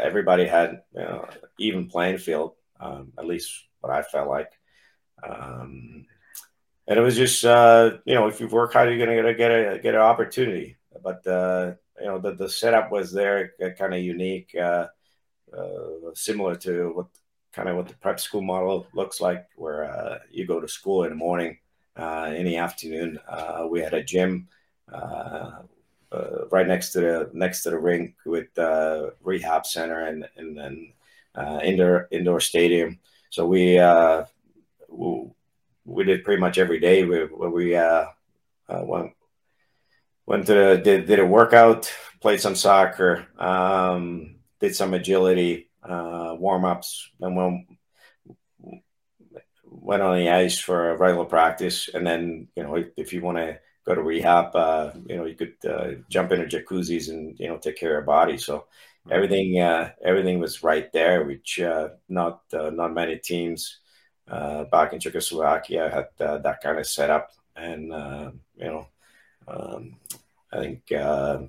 [0.03, 1.28] everybody had you know,
[1.59, 3.51] even playing field, um, at least
[3.81, 4.53] what I felt like.
[5.22, 6.06] Um,
[6.88, 9.78] and it was just, uh, you know, if you work hard, you're to get a
[9.78, 10.76] get an opportunity.
[11.02, 14.88] But uh, you know, the the setup was there, kind of unique, uh,
[15.56, 17.06] uh, similar to what
[17.52, 21.05] kind of what the prep school model looks like, where uh, you go to school
[21.05, 21.59] in the morning,
[21.97, 23.18] uh, in the afternoon.
[23.28, 24.48] Uh, we had a gym
[26.51, 28.48] right next to the next to the rink with
[29.22, 30.93] rehab center and and then
[31.64, 33.01] indoor indoor stadium.
[33.30, 33.78] So we,
[34.89, 35.31] we,
[35.85, 37.05] we did pretty much every day.
[37.05, 38.07] We we uh
[38.69, 39.13] went
[40.27, 46.65] went to did did a workout, played some soccer, um, did some agility uh, warm
[46.65, 47.67] ups, and went
[49.65, 51.89] went on the ice for a regular practice.
[51.93, 55.37] And then you know if you want to go to rehab, uh, you know you
[55.37, 58.37] could uh, jump into jacuzzis and you know take care of your body.
[58.37, 58.67] So
[59.11, 63.79] everything uh, everything was right there, which uh, not uh, not many teams
[64.27, 67.32] back in Czechoslovakia I had that kind of setup.
[67.57, 67.85] And
[68.57, 68.86] you know
[69.48, 69.97] um,
[70.53, 71.43] I think uh,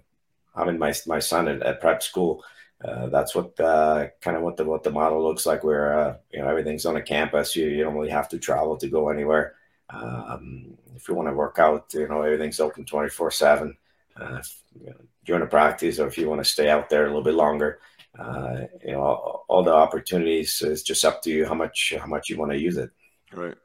[0.55, 2.43] having my my son at, at prep school,
[2.83, 5.63] uh, that's what uh, kind of what the what the model looks like.
[5.63, 8.77] Where uh, you know everything's on a campus, you, you don't really have to travel
[8.77, 9.55] to go anywhere.
[9.89, 13.77] Um, if you want to work out, you know everything's open twenty four seven.
[14.19, 14.41] Uh,
[15.25, 17.79] during a practice, or if you want to stay out there a little bit longer,
[18.19, 20.61] uh, you know all, the opportunities.
[20.65, 22.89] It's just up to you how much how much you want to use it.
[23.33, 23.55] Right.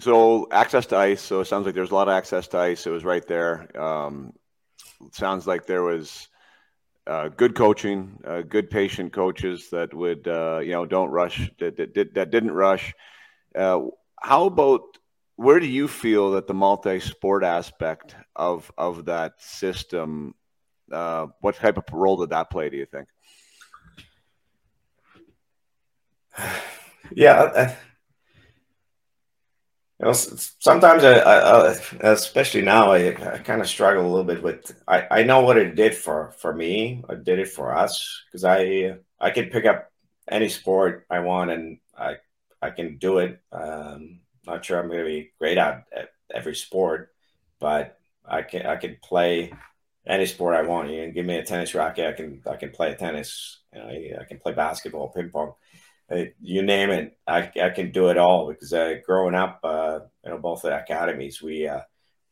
[0.00, 1.20] So access to ice.
[1.20, 2.86] So it sounds like there's a lot of access to ice.
[2.86, 3.68] It was right there.
[3.80, 4.32] Um,
[5.12, 6.28] sounds like there was
[7.06, 11.76] uh, good coaching, uh, good patient coaches that would uh, you know don't rush that
[11.76, 12.94] that, that didn't rush.
[13.54, 13.80] Uh,
[14.20, 14.82] how about
[15.36, 20.34] where do you feel that the multi-sport aspect of of that system?
[20.90, 22.70] Uh, what type of role did that play?
[22.70, 23.08] Do you think?
[27.14, 27.74] Yeah,
[29.98, 34.42] you know, sometimes I, I, especially now, I, I kind of struggle a little bit
[34.42, 34.74] with.
[34.88, 37.04] I, I know what it did for for me.
[37.08, 39.92] I did it for us because I I can pick up
[40.28, 42.16] any sport I want and I
[42.60, 43.40] I can do it.
[43.52, 47.10] Um, not sure I'm going to be great at, at every sport,
[47.60, 49.52] but I can I can play
[50.04, 50.90] any sport I want.
[50.90, 53.60] You can give me a tennis racket, I can I can play tennis.
[53.72, 55.54] You know, I, I can play basketball, ping pong
[56.40, 60.30] you name it, I, I can do it all because uh, growing up, uh, you
[60.30, 61.80] know, both at academies, we uh,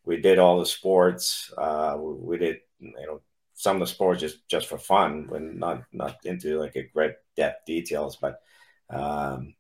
[0.05, 1.53] we did all the sports.
[1.57, 3.21] Uh, we did, you know,
[3.55, 7.15] some of the sports just just for fun, when not not into like a great
[7.37, 8.17] depth details.
[8.17, 8.41] But
[8.91, 9.55] um,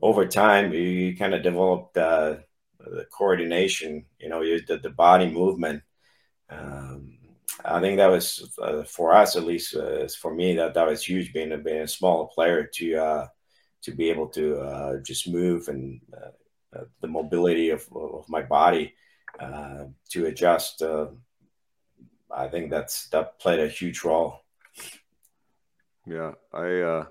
[0.00, 2.36] over time, you kind of developed uh,
[2.80, 4.06] the coordination.
[4.18, 5.82] You know, you the, the body movement.
[6.50, 7.18] Um,
[7.64, 11.04] I think that was uh, for us, at least uh, for me, that that was
[11.04, 11.32] huge.
[11.32, 13.26] Being a being a smaller player to uh,
[13.82, 18.42] to be able to uh, just move and uh, uh, the mobility of, of my
[18.42, 18.94] body
[19.38, 20.82] uh, to adjust.
[20.82, 21.06] Uh,
[22.30, 24.40] I think that's that played a huge role.
[26.06, 27.04] Yeah, I,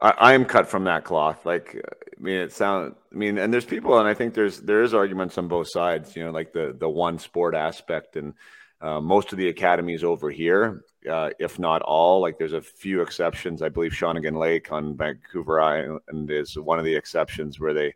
[0.00, 1.44] I I am cut from that cloth.
[1.44, 2.94] Like, I mean, it sounds.
[3.12, 6.16] I mean, and there's people, and I think there's there is arguments on both sides.
[6.16, 8.34] You know, like the the one sport aspect and
[8.80, 13.00] uh, most of the academies over here, uh, if not all, like there's a few
[13.00, 13.62] exceptions.
[13.62, 17.94] I believe Shawnigan Lake on Vancouver Island is one of the exceptions where they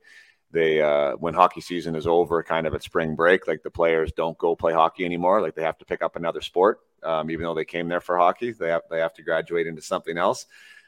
[0.50, 4.12] they uh, when hockey season is over, kind of at spring break, like the players
[4.12, 5.42] don't go play hockey anymore.
[5.42, 8.16] Like they have to pick up another sport, um, even though they came there for
[8.16, 8.52] hockey.
[8.52, 10.46] They have they have to graduate into something else.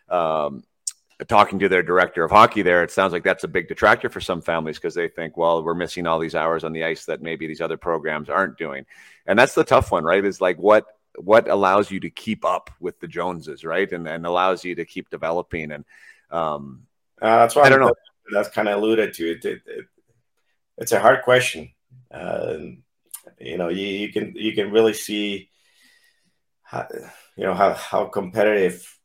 [0.08, 0.62] Um,
[1.28, 4.20] talking to their director of hockey there, it sounds like that's a big detractor for
[4.20, 7.22] some families because they think, well, we're missing all these hours on the ice that
[7.22, 8.84] maybe these other programs aren't doing.
[9.26, 10.24] And that's the tough one, right?
[10.24, 10.86] Is like what
[11.18, 13.90] what allows you to keep up with the Joneses, right?
[13.90, 15.72] And and allows you to keep developing.
[15.72, 15.84] And
[16.30, 16.86] um,
[17.20, 17.94] uh, that's why I don't know.
[18.32, 19.86] That's kind of alluded to it, it, it.
[20.78, 21.70] It's a hard question.
[22.10, 22.56] Uh,
[23.38, 25.48] you know, you, you can you can really see,
[26.62, 26.86] how,
[27.36, 28.98] you know, how how competitive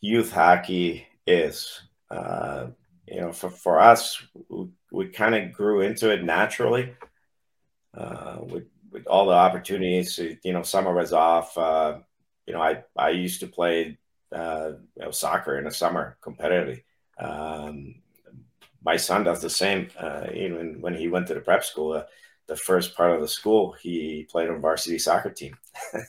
[0.00, 1.82] youth hockey is.
[2.10, 2.68] Uh,
[3.06, 6.94] you know, for, for us, we, we kind of grew into it naturally
[7.92, 8.64] uh, with
[9.06, 10.18] all the opportunities.
[10.18, 11.56] You know, summer was off.
[11.56, 11.98] Uh,
[12.46, 13.98] you know, I, I used to play
[14.32, 16.82] uh, you know, soccer in the summer competitively.
[17.18, 17.96] Um,
[18.84, 19.88] my son does the same.
[19.98, 22.04] Uh, even when he went to the prep school, uh,
[22.46, 25.56] the first part of the school, he played on varsity soccer team.
[25.94, 26.00] oh.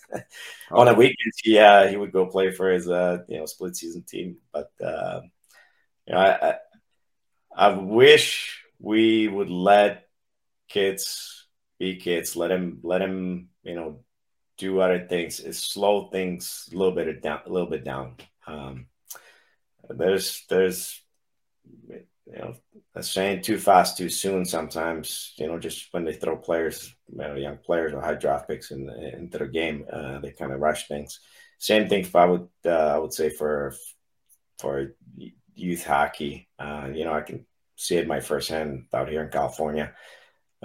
[0.72, 3.76] On the weekends, yeah, uh, he would go play for his uh, you know split
[3.76, 4.38] season team.
[4.52, 5.22] But uh,
[6.06, 6.56] you know, I, I,
[7.56, 10.08] I wish we would let
[10.68, 11.35] kids
[11.80, 12.36] be kids.
[12.36, 14.00] Let him let him you know
[14.58, 15.58] do other things.
[15.58, 18.16] Slow things a little bit down, a little bit down.
[18.48, 18.88] Um,
[19.90, 21.02] there's there's
[22.28, 22.56] you know,
[22.96, 27.18] a saying too fast too soon sometimes, you know, just when they throw players, you
[27.18, 30.60] know, young players or high draft picks in, into the game, uh, they kind of
[30.60, 31.20] rush things.
[31.60, 33.76] Same thing, if I would, uh, I would say for,
[34.60, 34.96] for
[35.54, 36.50] youth hockey.
[36.58, 37.46] Uh, you know, I can
[37.76, 39.94] see it my firsthand out here in California.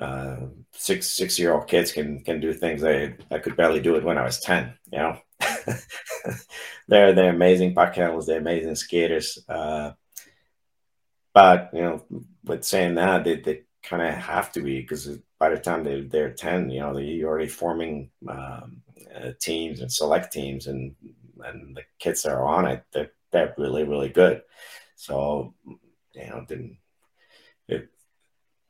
[0.00, 3.96] Uh, six six year old kids can can do things I I could barely do
[3.96, 4.74] it when I was ten.
[4.90, 5.18] You know,
[6.88, 8.26] they're they're amazing puck handlers.
[8.26, 9.38] They're amazing skaters.
[9.48, 9.92] Uh,
[11.34, 12.04] but you know,
[12.44, 16.00] with saying that, they, they kind of have to be because by the time they
[16.02, 18.82] they're ten, you know, they're already forming um,
[19.14, 20.94] uh, teams and select teams, and
[21.44, 24.42] and the kids that are on it, they're they're really really good.
[24.96, 25.54] So
[26.14, 26.78] you know, didn't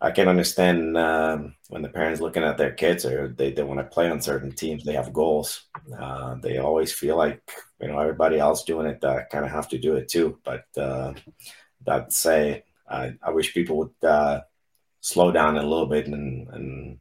[0.02, 3.80] I can understand um, when the parents looking at their kids or they, they want
[3.80, 5.68] to play on certain teams, they have goals.
[5.98, 7.42] Uh, they always feel like,
[7.80, 10.38] you know, everybody else doing it, uh, kind of have to do it too.
[10.42, 11.12] But uh,
[11.84, 14.40] that say, I, I wish people would uh,
[15.00, 16.98] slow down a little bit and, and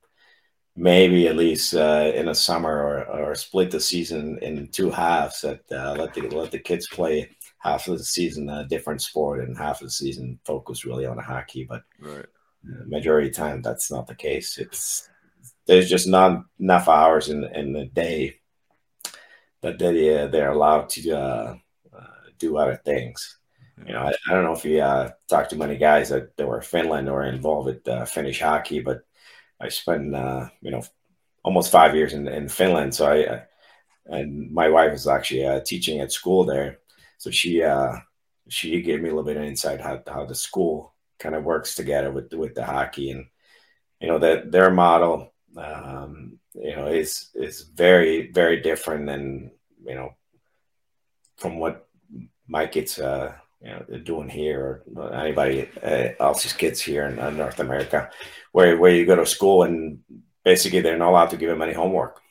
[0.75, 5.39] maybe at least uh, in a summer or, or split the season in two halves
[5.41, 9.39] that uh, let the, let the kids play half of the season a different sport
[9.39, 11.63] and half of the season focus really on hockey.
[11.63, 12.25] But right.
[12.63, 14.57] Majority of the time, that's not the case.
[14.57, 15.09] It's
[15.65, 18.39] there's just not enough hours in in the day
[19.61, 21.55] that they uh, they're allowed to uh,
[21.95, 22.05] uh,
[22.37, 23.37] do other things.
[23.85, 26.47] You know, I, I don't know if you uh, talk to many guys that, that
[26.47, 29.01] were Finland or involved with uh, Finnish hockey, but
[29.59, 30.83] I spent uh, you know
[31.43, 32.95] almost five years in, in Finland.
[32.95, 33.43] So I, I
[34.05, 36.79] and my wife is actually uh, teaching at school there,
[37.17, 37.93] so she uh,
[38.47, 41.75] she gave me a little bit of insight how how the school kind of works
[41.75, 43.25] together with with the hockey and
[43.99, 49.51] you know that their model um, you know is is very very different than
[49.85, 50.15] you know
[51.37, 51.87] from what
[52.47, 57.29] my kids uh, you know doing here or anybody uh, else's kids here in uh,
[57.29, 58.09] North America,
[58.51, 59.99] where where you go to school and
[60.43, 62.21] basically they're not allowed to give them any homework.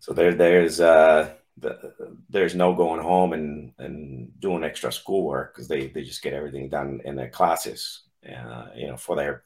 [0.00, 5.68] So there there's uh the, there's no going home and, and doing extra schoolwork because
[5.68, 8.02] they, they just get everything done in their classes.
[8.28, 9.44] Uh, you know, for their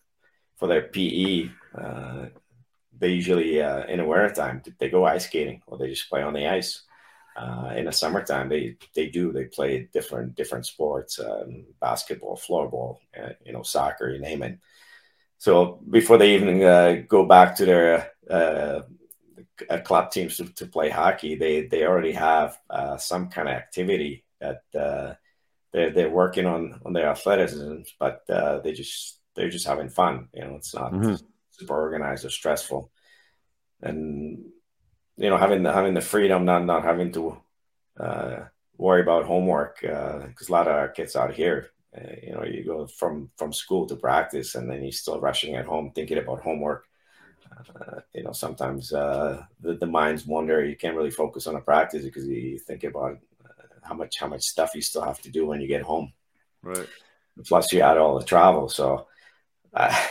[0.57, 2.27] for their PE, uh,
[2.99, 6.23] they usually uh, in the winter time they go ice skating or they just play
[6.23, 6.83] on the ice.
[7.35, 12.99] Uh, in the summertime, they they do they play different different sports, um, basketball, floorball,
[13.19, 14.59] uh, you know, soccer, you name it.
[15.39, 18.13] So before they even uh, go back to their
[19.69, 23.55] uh, club teams to, to, play hockey, they they already have uh, some kind of
[23.55, 25.15] activity that uh,
[25.73, 30.29] they're they're working on on their athleticism, but uh, they just they're just having fun.
[30.35, 31.15] You know, it's not mm-hmm.
[31.51, 32.91] super organized or stressful,
[33.81, 34.45] and
[35.17, 37.39] you know having the having the freedom, not not having to
[37.99, 38.37] uh,
[38.77, 41.71] worry about homework because uh, a lot of our kids out here.
[42.23, 45.67] you know, you go from from school to practice, and then you're still rushing at
[45.67, 46.87] home, thinking about homework
[47.81, 50.65] uh, you know, sometimes uh, the, the minds wander.
[50.65, 54.29] You can't really focus on a practice because you think about uh, how much how
[54.29, 56.13] much stuff you still have to do when you get home.
[56.63, 56.89] Right.
[57.47, 58.69] Plus, you add all the travel.
[58.69, 59.07] So,
[59.75, 60.07] I,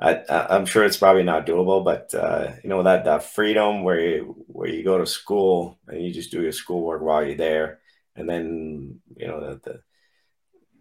[0.00, 4.00] I am sure it's probably not doable, but uh, you know that that freedom where
[4.00, 7.80] you where you go to school and you just do your schoolwork while you're there,
[8.14, 9.80] and then you know the, the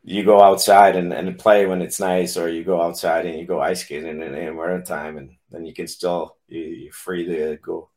[0.09, 3.45] you go outside and, and play when it's nice, or you go outside and you
[3.45, 7.25] go ice skating in, in winter time, and then you can still you, are free
[7.25, 7.89] to go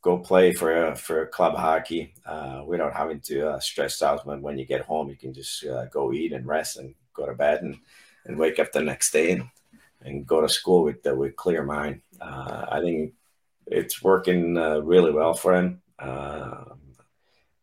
[0.00, 4.40] go play for a, for club hockey uh, without having to uh, stress out when
[4.42, 5.08] when you get home.
[5.08, 7.76] You can just uh, go eat and rest and go to bed and,
[8.26, 9.48] and wake up the next day and,
[10.02, 12.00] and go to school with uh, with clear mind.
[12.20, 13.12] Uh, I think
[13.66, 15.82] it's working uh, really well for him.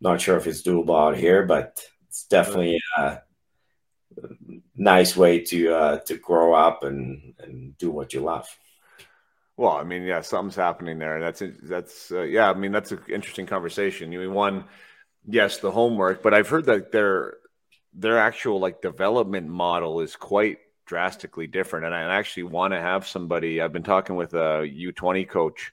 [0.01, 2.77] not sure if it's doable out here, but it's definitely
[4.75, 8.47] nice way to uh, to grow up and and do what you love.
[9.55, 11.19] Well, I mean, yeah, something's happening there.
[11.19, 12.49] That's that's uh, yeah.
[12.49, 14.11] I mean, that's an interesting conversation.
[14.11, 14.65] You mean one,
[15.27, 17.37] yes, the homework, but I've heard that their
[17.93, 21.85] their actual like development model is quite drastically different.
[21.85, 23.61] And I actually want to have somebody.
[23.61, 25.71] I've been talking with a U twenty coach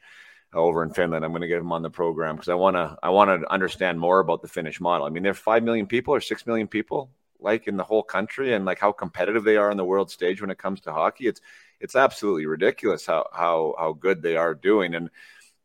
[0.53, 1.25] over in Finland.
[1.25, 3.51] I'm going to get him on the program because I want to I want to
[3.51, 5.07] understand more about the Finnish model.
[5.07, 7.11] I mean, there are five million people or six million people
[7.43, 10.41] like in the whole country and like how competitive they are on the world stage
[10.41, 11.27] when it comes to hockey.
[11.27, 11.41] It's
[11.81, 14.95] it's absolutely ridiculous how how how good they are doing.
[14.95, 15.11] And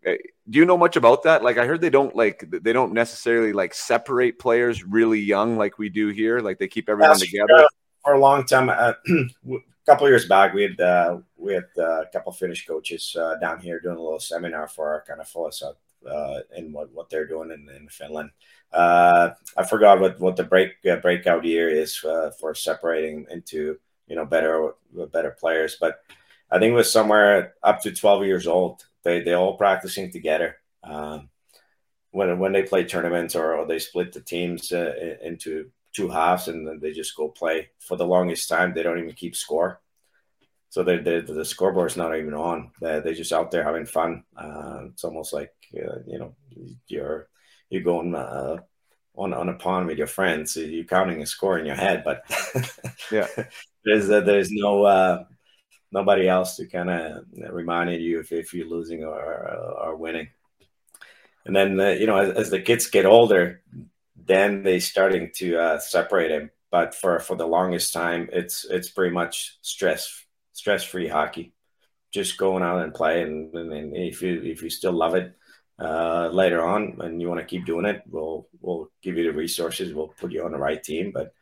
[0.06, 0.14] uh,
[0.50, 1.44] do you know much about that?
[1.44, 5.78] Like I heard they don't like they don't necessarily like separate players really young like
[5.78, 6.40] we do here.
[6.40, 7.68] Like they keep everyone together.
[8.04, 12.02] For a long time, uh, a couple years back, we had uh, we had uh,
[12.02, 15.28] a couple Finnish coaches uh, down here doing a little seminar for our kind of
[15.28, 15.80] fill us up
[16.10, 18.30] uh, in what, what they're doing in, in Finland.
[18.76, 23.78] Uh, I forgot what, what the break uh, breakout year is uh, for separating into
[24.08, 24.74] you know better
[25.12, 26.02] better players, but
[26.52, 28.86] I think it was somewhere up to 12 years old.
[29.04, 30.58] They they all practicing together.
[30.84, 31.30] Um,
[32.12, 36.50] when when they play tournaments or, or, they split the teams uh, into two halves
[36.50, 37.70] and then they just go play.
[37.80, 39.82] For the longest time, they don't even keep score.
[40.70, 42.72] So they're, they're, the scoreboard's not even on.
[42.82, 44.24] They're, they're just out there having fun.
[44.36, 46.36] Uh, it's almost like uh, you know
[46.88, 47.30] you're
[47.70, 48.58] you're going uh,
[49.16, 50.56] on on a pond with your friends.
[50.56, 52.24] You're counting a score in your head, but
[53.12, 53.28] yeah,
[53.86, 55.24] there's uh, there's no uh,
[55.92, 60.28] nobody else to kind of reminding you if, if you're losing or, or winning.
[61.46, 63.62] And then uh, you know as, as, the kids get older,
[64.16, 66.52] then they starting to uh, separate them.
[66.72, 71.54] But for for the longest time, it's it's pretty much stress stress free hockey.
[72.12, 75.36] Just going out and play, and, and, if you if you still love it,
[75.80, 79.38] uh, later on and you want to keep doing it, we'll we'll give you the
[79.38, 79.94] resources.
[79.94, 81.34] We'll put you on the right team, but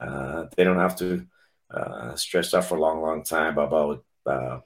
[0.00, 1.26] uh, they don't have to
[1.70, 4.04] uh, stress out for a long, long time about.
[4.26, 4.60] Uh,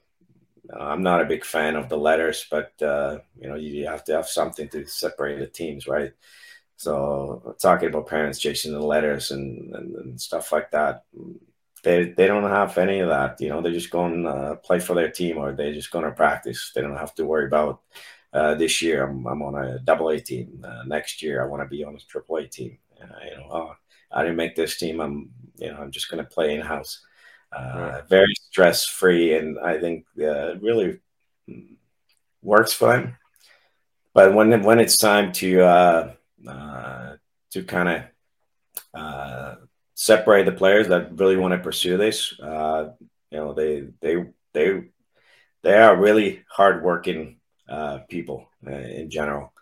[0.73, 4.13] I'm not a big fan of the letters, but uh, you know you have to
[4.13, 6.13] have something to separate the teams, right?
[6.77, 11.03] So talking about parents chasing the letters and, and, and stuff like that,
[11.83, 13.39] they they don't have any of that.
[13.41, 16.05] You know, they're just going to uh, play for their team or they're just going
[16.05, 16.71] to practice.
[16.73, 17.81] They don't have to worry about
[18.33, 20.63] uh, this year I'm, I'm on a double A team.
[20.67, 22.77] Uh, next year I want to be on a triple A team.
[23.01, 23.75] Uh, you know, oh,
[24.11, 24.99] I didn't make this team.
[24.99, 27.05] I'm you know I'm just going to play in house.
[27.55, 28.09] Uh, right.
[28.09, 30.99] Very stress free, and I think uh, really
[32.41, 33.17] works for them.
[34.13, 37.15] But when when it's time to uh,
[37.51, 38.03] to kind
[38.93, 39.57] of
[39.93, 44.83] separate the players that really want to pursue this, you know, they they they
[45.61, 47.37] they are really hardworking
[47.69, 49.53] uh, people uh, in general.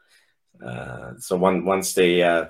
[0.63, 2.45] Uh, so one, once they uh,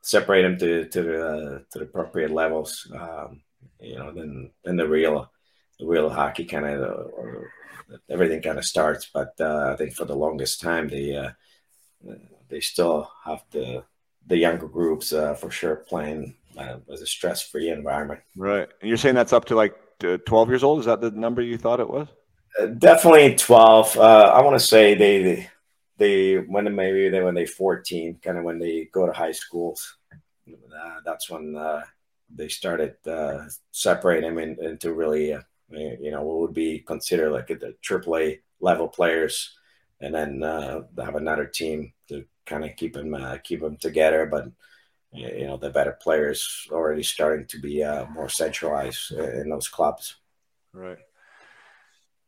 [0.00, 3.42] separate them to to the to the appropriate levels, um,
[3.80, 5.30] you know, then then the real
[5.78, 7.10] the real hockey kind of
[8.08, 9.08] everything kind of starts.
[9.12, 11.30] But I think for the longest time they
[12.48, 13.84] they still have the
[14.26, 16.36] the younger groups uh, for sure playing
[16.92, 18.20] as a stress free environment.
[18.36, 20.80] Right, and you're saying that's up to like 12 years old.
[20.80, 22.08] Is that the number you thought it was?
[22.78, 25.50] Definitely 12 uh, i want to say they, they
[26.02, 29.96] they when maybe they when they 14 kind of when they go to high schools.
[30.48, 31.82] Uh, that's when uh,
[32.34, 37.30] they started uh, separating them in, into really uh, you know what would be considered
[37.30, 39.56] like the AAA level players.
[40.00, 44.26] And then uh, have another team to kind of keep them uh, keep them together
[44.26, 44.46] but
[45.12, 50.16] you know the better players already starting to be more centralized in those clubs.
[50.72, 50.98] Right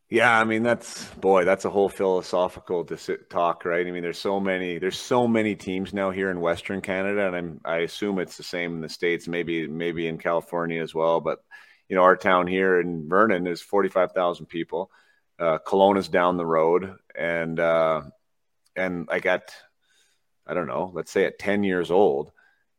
[0.09, 2.85] yeah, I mean that's boy, that's a whole philosophical
[3.29, 3.87] talk, right?
[3.87, 7.35] I mean, there's so many, there's so many teams now here in Western Canada, and
[7.35, 11.21] I'm, I assume it's the same in the states, maybe maybe in California as well.
[11.21, 11.39] But
[11.89, 14.91] you know, our town here in Vernon is 45,000 people.
[15.37, 15.57] Uh,
[16.11, 18.01] down the road, and uh,
[18.75, 19.53] and like at,
[20.47, 22.31] I don't know, let's say at 10 years old,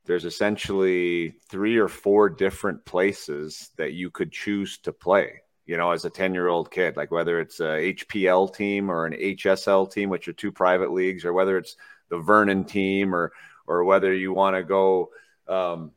[0.06, 5.90] there's essentially three or four different places that you could choose to play you know,
[5.90, 9.90] as a 10 year old kid, like whether it's a HPL team or an HSL
[9.90, 11.76] team, which are two private leagues, or whether it's
[12.08, 13.32] the Vernon team or,
[13.66, 15.10] or whether you want to go,
[15.48, 15.90] um,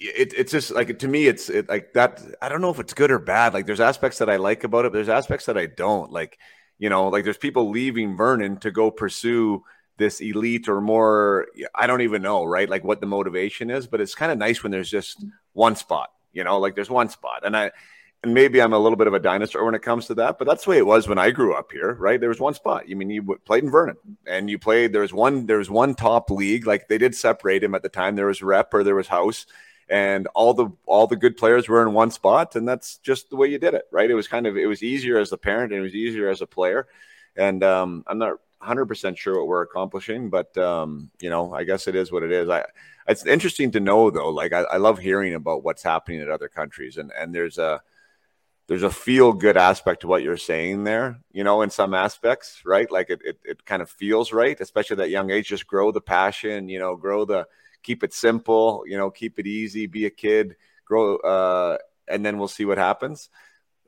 [0.00, 2.22] it, it's just like to me, it's it, like that.
[2.40, 3.52] I don't know if it's good or bad.
[3.52, 6.38] Like there's aspects that I like about it, there's aspects that I don't like.
[6.78, 9.62] You know, like there's people leaving Vernon to go pursue
[9.98, 11.48] this elite or more.
[11.74, 12.70] I don't even know, right?
[12.70, 15.22] Like what the motivation is, but it's kind of nice when there's just
[15.52, 16.08] one spot.
[16.32, 17.72] You know, like there's one spot, and I
[18.22, 20.46] and maybe I'm a little bit of a dinosaur when it comes to that, but
[20.46, 22.20] that's the way it was when I grew up here, right?
[22.20, 22.86] There was one spot.
[22.86, 24.92] You mean you played in Vernon, and you played.
[24.92, 25.46] There was one.
[25.46, 26.66] There was one top league.
[26.66, 28.16] Like they did separate him at the time.
[28.16, 29.46] There was rep or there was house,
[29.88, 33.36] and all the all the good players were in one spot, and that's just the
[33.36, 34.10] way you did it, right?
[34.10, 36.42] It was kind of it was easier as a parent, and it was easier as
[36.42, 36.88] a player.
[37.36, 41.64] And um, I'm not 100 percent sure what we're accomplishing, but um, you know, I
[41.64, 42.50] guess it is what it is.
[42.50, 42.66] I
[43.08, 44.28] it's interesting to know though.
[44.28, 47.80] Like I, I love hearing about what's happening in other countries, and and there's a
[48.70, 52.62] there's a feel good aspect to what you're saying there, you know, in some aspects,
[52.64, 52.88] right?
[52.88, 55.48] Like it, it, it kind of feels right, especially that young age.
[55.48, 57.48] Just grow the passion, you know, grow the,
[57.82, 62.38] keep it simple, you know, keep it easy, be a kid, grow, uh, and then
[62.38, 63.28] we'll see what happens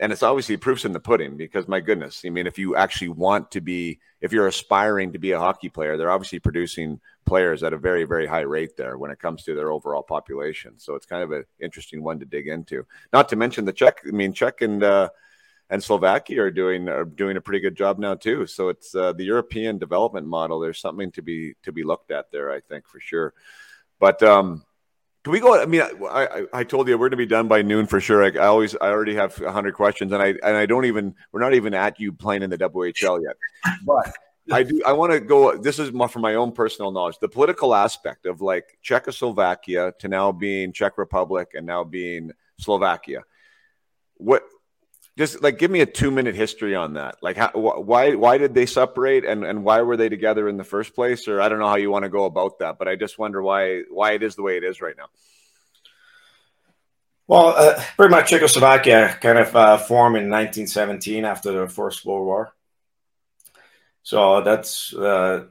[0.02, 3.10] and it's obviously proofs in the pudding because my goodness, I mean, if you actually
[3.10, 7.62] want to be, if you're aspiring to be a hockey player, they're obviously producing players
[7.62, 10.76] at a very, very high rate there when it comes to their overall population.
[10.76, 12.84] So it's kind of an interesting one to dig into.
[13.12, 14.00] Not to mention the Czech.
[14.04, 15.10] I mean, Czech and uh,
[15.70, 18.48] and Slovakia are doing are doing a pretty good job now too.
[18.48, 20.58] So it's uh, the European development model.
[20.58, 23.34] There's something to be to be looked at there, I think for sure.
[24.00, 24.64] But um,
[25.24, 25.60] can we go?
[25.60, 28.00] I mean, I, I, I told you we're going to be done by noon for
[28.00, 28.24] sure.
[28.24, 31.40] I, I always, I already have hundred questions, and I, and I don't even, we're
[31.40, 33.36] not even at you playing in the WHL yet.
[33.84, 34.12] But
[34.50, 34.82] I do.
[34.84, 35.56] I want to go.
[35.56, 37.18] This is more from my own personal knowledge.
[37.20, 43.22] The political aspect of like Czechoslovakia to now being Czech Republic and now being Slovakia.
[44.16, 44.42] What?
[45.18, 47.16] Just like give me a two minute history on that.
[47.20, 50.64] Like, how, why why did they separate and and why were they together in the
[50.64, 51.28] first place?
[51.28, 53.42] Or I don't know how you want to go about that, but I just wonder
[53.42, 55.08] why why it is the way it is right now.
[57.26, 62.26] Well, uh, pretty much Czechoslovakia kind of uh, formed in 1917 after the First World
[62.26, 62.54] War.
[64.02, 65.44] So that's uh,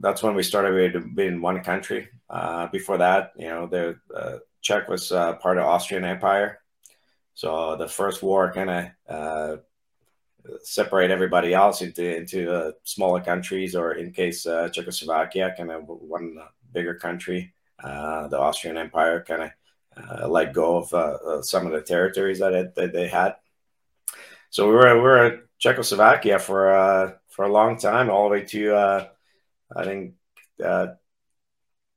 [0.00, 2.08] that's when we started being one country.
[2.28, 6.60] Uh, before that, you know, the uh, Czech was uh, part of Austrian Empire.
[7.36, 9.56] So the first war kind of uh,
[10.62, 16.38] separate everybody else into into uh, smaller countries, or in case Czechoslovakia, kind of one
[16.72, 17.52] bigger country.
[17.82, 22.94] the Austrian Empire kind of let go of some of the territories that, it, that
[22.94, 23.36] they had.
[24.48, 28.74] So we were we were Czechoslovakia for for a long time, all the way to
[28.74, 29.08] uh,
[29.76, 30.14] I think
[30.64, 30.96] uh,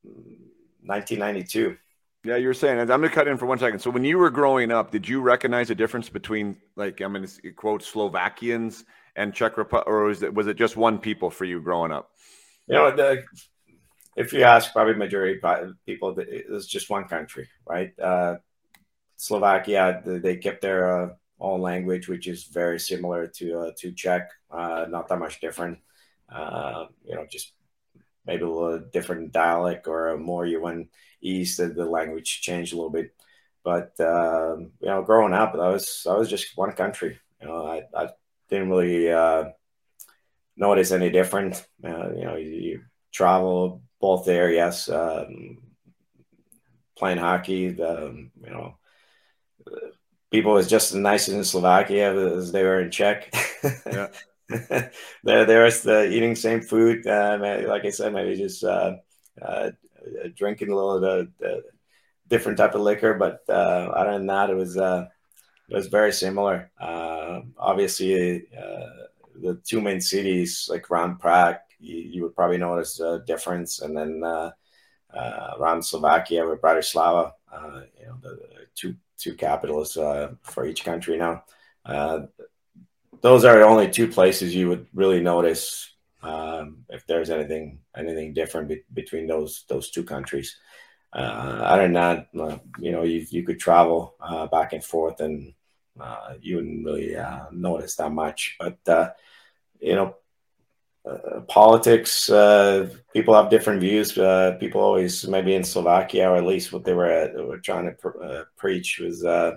[0.04, 1.78] 1992.
[2.24, 2.80] Yeah, you were saying.
[2.80, 3.80] I'm going to cut in for one second.
[3.80, 7.26] So, when you were growing up, did you recognize a difference between, like, I'm going
[7.26, 8.84] to quote Slovakians
[9.16, 12.12] and Czech Republic, or was it was it just one people for you growing up?
[12.68, 13.24] You know, the,
[14.18, 17.98] if you ask, probably majority of people, it's just one country, right?
[17.98, 18.36] Uh,
[19.16, 21.10] Slovakia, they kept their uh,
[21.40, 25.80] own language, which is very similar to uh, to Czech, uh, not that much different.
[26.30, 27.54] Uh, you know, just
[28.26, 30.90] maybe a little different dialect or more you went
[31.22, 33.14] east, the, the language changed a little bit.
[33.64, 37.20] But um, you know, growing up, I was I was just one country.
[37.42, 38.10] You know, I, I
[38.50, 39.46] didn't really uh,
[40.56, 41.66] notice any different.
[41.84, 42.82] Uh, you know, you, you,
[43.12, 45.58] travel both areas, um,
[46.96, 47.70] playing hockey.
[47.70, 48.76] The, you know
[50.32, 53.34] people was just as nice in Slovakia as they were in Czech.
[53.86, 54.08] Yeah.
[55.24, 57.06] there, there was the eating same food.
[57.06, 57.38] Uh,
[57.68, 58.96] like I said, maybe just uh,
[59.42, 59.72] uh,
[60.36, 61.64] drinking a little the,
[62.28, 65.08] different type of liquor, but uh, other than that, it was uh,
[65.70, 66.72] it was very similar.
[66.80, 68.46] Uh, obviously,
[69.42, 73.96] the two main cities, like around Prague, you, you would probably notice a difference, and
[73.96, 74.24] then
[75.14, 77.34] around Slovakia with Bratislava,
[78.00, 78.38] you know, the
[78.76, 81.44] two two capitals uh, for each country now.
[81.86, 82.22] Uh,
[83.22, 88.34] those are the only two places you would really notice um, if there's anything anything
[88.34, 90.58] different be- between those those two countries.
[91.12, 95.20] Uh, other than that, uh, you know, you, you could travel uh, back and forth
[95.22, 95.54] and
[96.00, 97.16] uh, you wouldn't really
[97.52, 98.56] notice that much.
[98.60, 99.16] But
[99.80, 100.16] you know,
[101.06, 104.18] uh, politics, uh, people have different views.
[104.18, 107.86] Uh, people always, maybe in Slovakia, or at least what they were, uh, were trying
[107.86, 109.56] to pr- uh, preach was uh,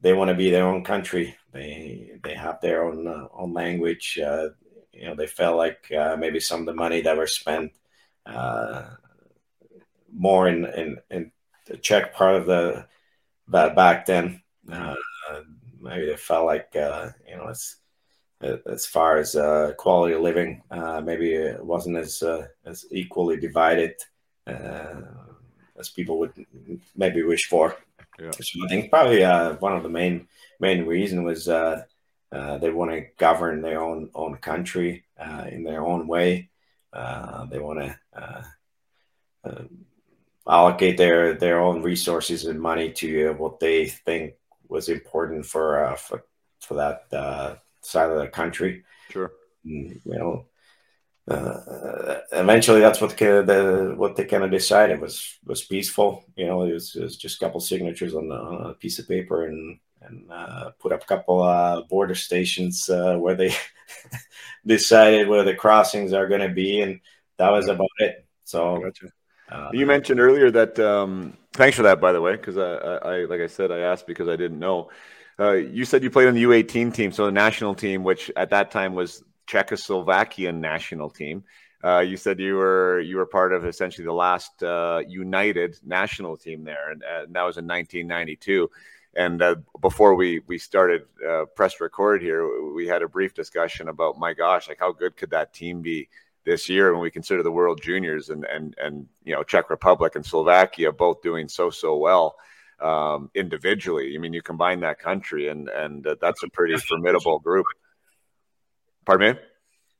[0.00, 1.36] they want to be their own country.
[1.52, 4.18] They they have their own own language.
[4.94, 5.86] You know, they felt like
[6.18, 7.72] maybe some of the money that were spent
[10.12, 11.32] more in, in in
[11.66, 12.86] the Czech part of the
[13.48, 14.42] back then.
[15.80, 17.76] maybe they felt like you know it's
[18.66, 20.62] as far as uh, quality of living.
[20.70, 23.94] Uh, maybe it wasn't as uh, as equally divided
[24.46, 25.02] uh,
[25.78, 26.46] as people would
[26.96, 27.76] maybe wish for.
[28.18, 28.30] Yeah.
[28.30, 30.28] So I think probably uh, one of the main
[30.60, 31.48] main reason was
[32.34, 36.50] uh, they want to govern their own own country uh, in their own way.
[36.92, 37.98] Uh, they want to
[39.46, 39.62] uh,
[40.48, 44.34] allocate their their own resources and money to what they think
[44.68, 46.24] was important for for
[46.60, 48.84] for that side of the country.
[49.10, 49.32] Sure.
[49.64, 50.46] And, you know,
[51.28, 56.24] uh, eventually that's what the, the, what they kind of decided was was peaceful.
[56.36, 58.98] You know, it was, it was just a couple signatures on, the, on, a piece
[58.98, 63.54] of paper and and uh, put up a couple uh, border stations uh, where they
[64.66, 67.00] decided where the crossings are going to be, and
[67.38, 68.26] that was about it.
[68.44, 68.78] So.
[68.78, 69.08] Gotcha.
[69.50, 70.78] Uh, you mentioned earlier that.
[70.78, 74.06] Um, thanks for that, by the way, because I, I, like I said, I asked
[74.06, 74.90] because I didn't know.
[75.38, 78.50] Uh, you said you played on the U18 team, so the national team, which at
[78.50, 81.44] that time was Czechoslovakian national team.
[81.82, 86.36] Uh, you said you were you were part of essentially the last uh, united national
[86.36, 88.70] team there, and, and, that was in 1992.
[89.16, 93.88] And uh, before we we started uh, press record here, we had a brief discussion
[93.88, 96.08] about my gosh, like how good could that team be
[96.44, 100.16] this year when we consider the World Juniors and and and you know Czech Republic
[100.16, 102.36] and Slovakia both doing so so well
[102.80, 104.14] um, individually.
[104.14, 107.66] I mean, you combine that country, and and uh, that's a pretty formidable group.
[109.04, 109.40] Pardon me.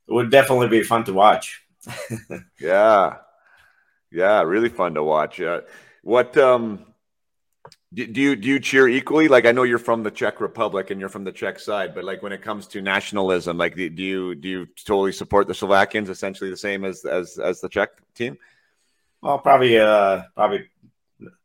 [0.07, 1.63] It would definitely be fun to watch.
[2.59, 3.17] yeah,
[4.11, 5.41] yeah, really fun to watch.
[5.41, 5.61] Uh,
[6.03, 6.85] what um,
[7.93, 9.27] Do, do you do you cheer equally?
[9.27, 12.03] Like I know you're from the Czech Republic and you're from the Czech side, but
[12.03, 16.09] like when it comes to nationalism, like do you do you totally support the Slovakians
[16.09, 18.37] essentially the same as as as the Czech team?
[19.21, 20.67] Well, probably uh probably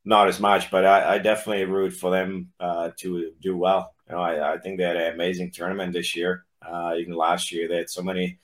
[0.04, 3.94] not as much, but I, I definitely root for them uh, to do well.
[4.08, 6.44] You know, I, I think they had an amazing tournament this year.
[6.60, 8.38] Uh, even last year, they had so many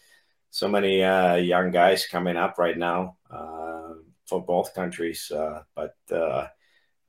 [0.50, 3.94] so many uh, young guys coming up right now uh,
[4.26, 5.30] for both countries.
[5.30, 6.46] Uh, but uh,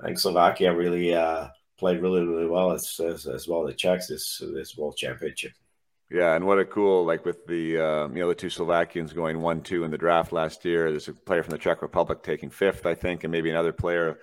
[0.02, 1.48] I think Slovakia really uh,
[1.80, 5.54] played really, really well as, as, as well the Czechs this this World Championship.
[6.10, 9.42] Yeah, and what a cool like with the um, you know the two Slovakians going
[9.42, 10.90] one two in the draft last year.
[10.90, 14.20] There's a player from the Czech Republic taking fifth, I think, and maybe another player.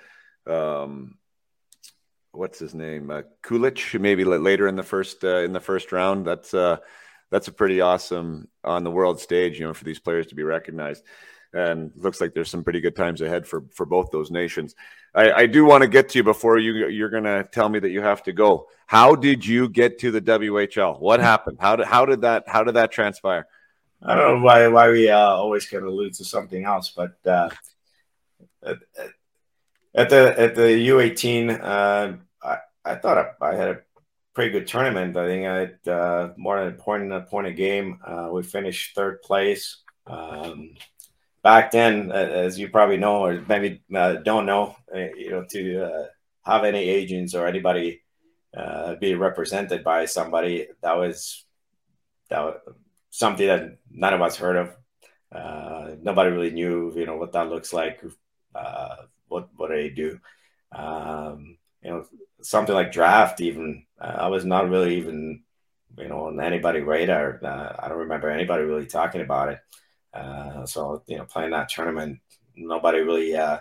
[0.47, 1.19] Um,
[2.33, 3.11] what's his name?
[3.11, 6.27] Uh, Kulich, maybe later in the first uh, in the first round.
[6.27, 6.79] That's uh,
[7.31, 10.43] that's a pretty awesome on the world stage, you know, for these players to be
[10.43, 11.05] recognized
[11.55, 14.75] and looks like there's some pretty good times ahead for for both those nations.
[15.15, 17.79] I, I do want to get to you before you you're going to tell me
[17.79, 18.69] that you have to go.
[18.87, 21.01] How did you get to the WHL?
[21.01, 21.59] What happened?
[21.61, 23.47] How did how did that how did that transpire?
[24.03, 27.49] I don't know why why we uh, always can allude to something else, but uh,
[28.63, 28.77] at,
[29.95, 32.13] at, the at the U18, uh,
[32.43, 33.81] I, I thought I, I, had a
[34.35, 35.17] pretty good tournament.
[35.17, 38.01] I think I had uh, more than a point, a point a game.
[38.05, 39.79] Uh, we finished third place.
[40.07, 40.75] Um,
[41.45, 45.85] back then, as you probably know, or maybe uh, don't know, uh, you know, to
[45.85, 46.07] uh,
[46.43, 48.01] have any agents or anybody
[48.57, 51.45] uh, be represented by somebody that was
[52.31, 52.57] that was
[53.11, 54.77] something that none of us heard of.
[55.31, 58.03] Uh, nobody really knew, you know, what that looks like.
[58.55, 58.97] Uh,
[59.29, 60.19] what what they do?
[60.73, 62.07] Um, you know,
[62.41, 63.43] something like draft.
[63.43, 65.43] Even I was not really even,
[65.99, 67.39] you know, on anybody radar.
[67.79, 69.59] I don't remember anybody really talking about it.
[70.15, 72.21] Uh, so you know, playing that tournament,
[72.57, 73.59] nobody really uh,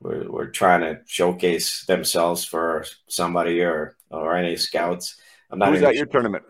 [0.00, 5.16] were, were trying to showcase themselves for somebody or or any scouts.
[5.50, 5.66] I'm not.
[5.66, 6.44] Who was that your tournament?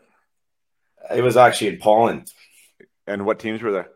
[1.15, 2.33] It was actually in Poland.
[3.07, 3.91] And what teams were there?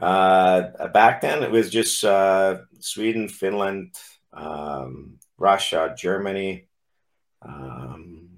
[0.00, 3.94] Uh, back then, it was just uh, Sweden, Finland,
[4.32, 6.66] um, Russia, Germany.
[7.42, 8.28] Um,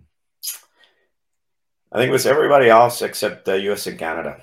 [1.93, 3.87] I think it was everybody else except the U.S.
[3.87, 4.43] and Canada.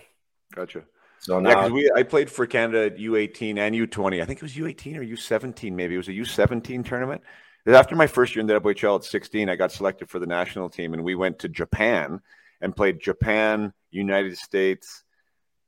[0.54, 0.84] Gotcha.
[1.20, 4.22] So now yeah, we I played for Canada at U18 and U20.
[4.22, 5.96] I think it was U18 or U17 maybe.
[5.96, 7.22] It was a U17 tournament.
[7.66, 10.70] After my first year in the WHL at 16, I got selected for the national
[10.70, 12.22] team and we went to Japan
[12.62, 15.04] and played Japan, United States,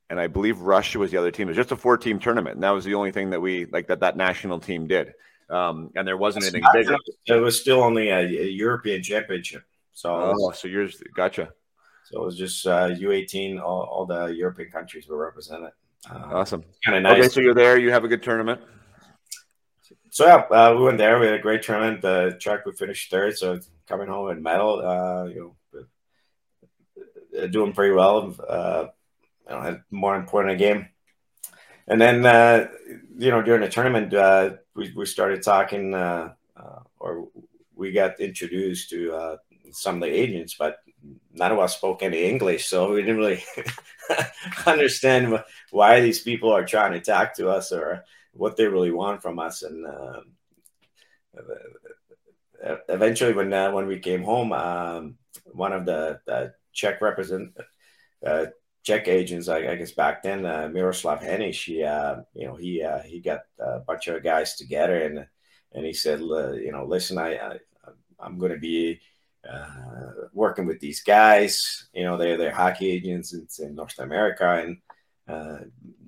[0.09, 1.47] and I believe Russia was the other team.
[1.47, 3.87] It was just a four-team tournament, and that was the only thing that we like
[3.87, 5.13] that that national team did.
[5.49, 6.95] Um, and there wasn't anything bigger.
[7.25, 9.63] It was still only a, a European championship.
[9.93, 11.49] So, oh, so yours, gotcha.
[12.09, 13.61] So it was just uh, U18.
[13.61, 15.71] All, all, the European countries were represented.
[16.09, 16.63] Um, awesome.
[16.83, 17.19] Kind of nice.
[17.19, 17.77] Okay, so you're there.
[17.77, 18.61] You have a good tournament.
[20.09, 21.19] So yeah, uh, we went there.
[21.19, 22.01] We had a great tournament.
[22.01, 24.83] The track we finished third, so coming home with medal.
[24.83, 28.35] Uh, you know, doing pretty well.
[28.47, 28.87] Uh,
[29.47, 30.87] you know, had more important a game.
[31.87, 32.67] And then uh,
[33.17, 37.27] you know during the tournament, uh, we we started talking, uh, uh, or
[37.75, 39.37] we got introduced to uh,
[39.71, 40.77] some of the agents, but
[41.33, 43.43] none of us spoke any English, so we didn't really
[44.65, 48.03] understand why these people are trying to talk to us or
[48.33, 49.63] what they really want from us.
[49.63, 50.21] And uh,
[52.89, 57.55] eventually, when uh, when we came home, um, one of the, the Czech represent
[58.25, 58.47] uh,
[58.83, 62.81] Czech agents, I, I, guess back then, uh, Miroslav Henny, she, uh, you know, he
[62.83, 65.27] uh, he got a bunch of guys together and
[65.71, 67.59] and he said, you know, listen, I, I
[68.19, 68.99] I'm going to be
[69.47, 71.87] uh, working with these guys.
[71.93, 74.77] You know, they're they're hockey agents in, in North America, and
[75.27, 75.59] uh,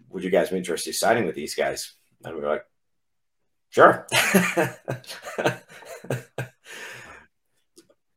[0.09, 1.93] would you guys be interested in signing with these guys?
[2.23, 2.65] And we are like,
[3.69, 4.07] sure.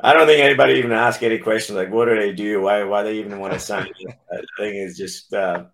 [0.01, 2.61] I don't think anybody even asked any questions like, what do they do?
[2.61, 3.89] Why why they even want to sign?
[4.33, 5.65] I think it's just uh,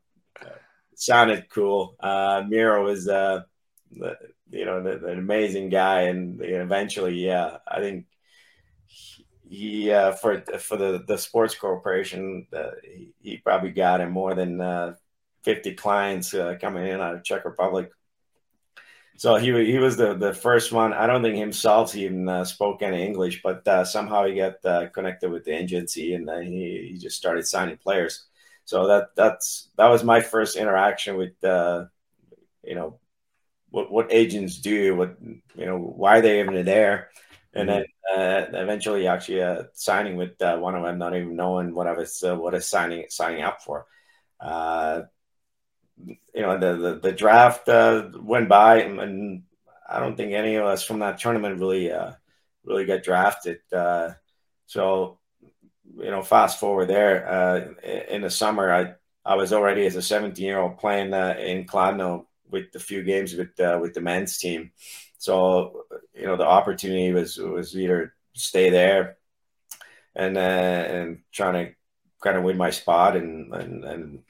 [0.94, 1.96] sounded cool.
[1.98, 3.42] Uh, Miro was, uh,
[3.90, 8.06] you know, an amazing guy, and eventually, yeah, I think
[9.50, 14.60] uh, for for the the sports corporation uh, he, he, probably got him more than
[14.60, 14.94] uh,
[15.42, 17.90] 50 clients uh, coming in out of Czech Republic.
[19.16, 20.92] So he he was the the first one.
[20.92, 25.30] I don't think himself even uh, spoke any English, but uh, somehow he got connected
[25.30, 28.26] with the agency and he, he just started signing players.
[28.64, 33.00] So that that's that was my first interaction with you know
[33.70, 37.10] what what agents do, what you know why they even there
[37.54, 37.78] and mm-hmm.
[37.78, 41.86] then uh, eventually actually uh, signing with uh, one of them, not even knowing what
[41.86, 43.86] I was uh, what is signing signing up for.
[44.40, 45.02] Uh,
[46.06, 49.42] you know, the the, the draft uh, went by, and, and,
[49.92, 51.90] I don't think any of us from that tournament really
[52.64, 53.58] really get drafted.
[53.72, 54.10] Uh,
[54.66, 55.18] so,
[55.96, 60.02] you know, fast forward there uh, in the summer, I I was already as a
[60.02, 64.00] 17 year old playing uh, in Kladno with a few games with uh, with the
[64.00, 64.72] men's team.
[65.20, 65.84] So,
[66.14, 69.18] you know, the opportunity was was either stay there
[70.16, 71.72] and uh, and trying to
[72.22, 74.22] kind of win my spot and and, and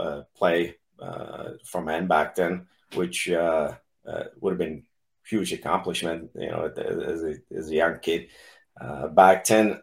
[0.00, 3.72] uh, play uh, from end back then, which uh,
[4.08, 4.84] uh, would have been
[5.26, 8.28] huge accomplishment, you know, as a, as a young kid.
[8.80, 9.78] Uh, back then,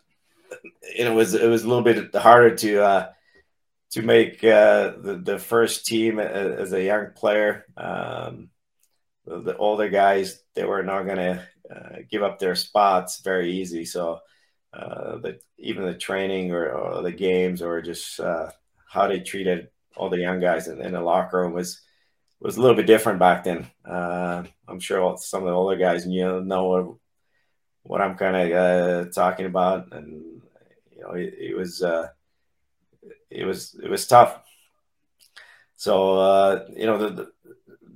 [0.81, 3.10] it was it was a little bit harder to uh,
[3.91, 7.65] to make the the first team as a young player.
[7.77, 8.49] Um,
[9.38, 13.85] the, older guys they were not going to uh, give up their spots very easy.
[13.85, 14.19] So
[14.73, 18.49] uh, the, even the training or, or, the games or just uh,
[18.88, 21.81] how they treated all the young guys in, in, the locker room was
[22.39, 23.68] was a little bit different back then.
[23.84, 26.95] Uh, I'm sure some of the older guys you know what,
[27.84, 30.41] what I'm kind of uh, talking about, and
[30.95, 32.07] you know it, it was uh,
[33.30, 34.39] it was it was tough.
[35.76, 37.31] So uh, you know the, the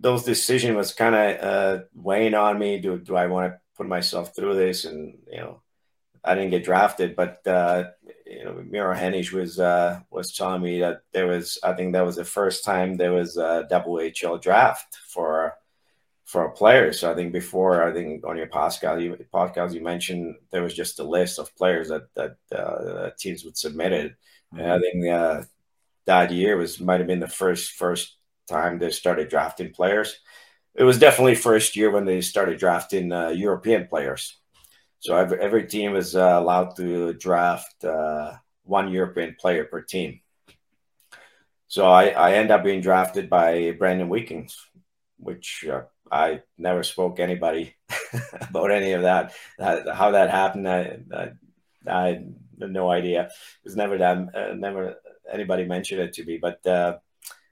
[0.03, 2.79] those decision was kind of weighing on me.
[2.79, 5.63] Do do I want to put myself through this and you know
[6.23, 7.85] I didn't get drafted, but uh,
[8.25, 11.59] you know, Miro Heinisch was uh, was telling me that there was.
[11.63, 15.53] I think that was the first time there was a WHL draft for
[16.23, 16.93] for a player.
[16.93, 20.73] So I think before, I think on your podcast, you, podcast you mentioned there was
[20.73, 24.11] just a list of players that that uh, teams would submit it.
[24.53, 24.59] Mm-hmm.
[24.59, 25.41] And I think uh,
[26.05, 28.15] that year was might have been the first first
[28.47, 30.19] time they started drafting players.
[30.75, 34.39] It was definitely first year when they started drafting uh, European players.
[34.99, 38.33] So every, every team is uh, allowed to draft uh,
[38.63, 40.21] one European player per team.
[41.67, 44.57] So I, I end up being drafted by Brandon Wheat Kings,
[45.17, 47.75] which uh, I never spoke anybody
[48.41, 49.33] about any of that.
[49.59, 51.31] how that happened, I, I,
[51.87, 53.23] I, had no idea.
[53.23, 53.31] It
[53.63, 54.95] was never that uh, never
[55.31, 56.37] anybody mentioned it to me.
[56.37, 56.97] But uh,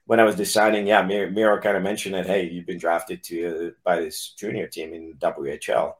[0.06, 3.22] when I was deciding, yeah, Miro, Miro kind of mentioned that, hey, you've been drafted
[3.24, 5.94] to by this junior team in WHL,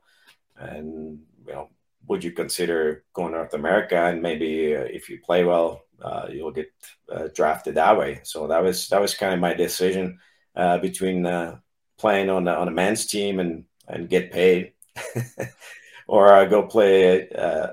[0.57, 1.69] and you know,
[2.09, 3.97] would you consider going North America?
[3.97, 6.73] And maybe uh, if you play well, uh, you'll get
[7.11, 8.21] uh, drafted that way.
[8.25, 10.19] So that was that was kind of my decision
[10.57, 11.59] uh, between uh,
[11.99, 14.73] playing on on a men's team and and get paid,
[16.09, 17.69] or go play uh,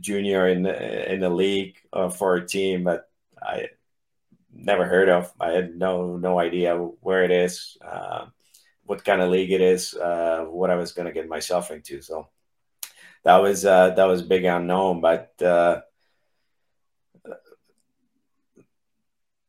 [0.00, 1.76] junior in in the league
[2.16, 2.84] for a team.
[2.84, 3.08] That
[3.42, 3.68] I
[4.56, 5.32] never heard of.
[5.40, 7.76] I had no no idea where it is,
[8.84, 12.02] what kind of league it is, what I was going to get myself into.
[12.02, 12.28] So
[13.24, 15.80] that was uh, that was big unknown, but uh,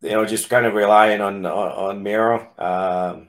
[0.01, 2.47] you know, just kind of relying on on, on Miro.
[2.57, 3.27] Um,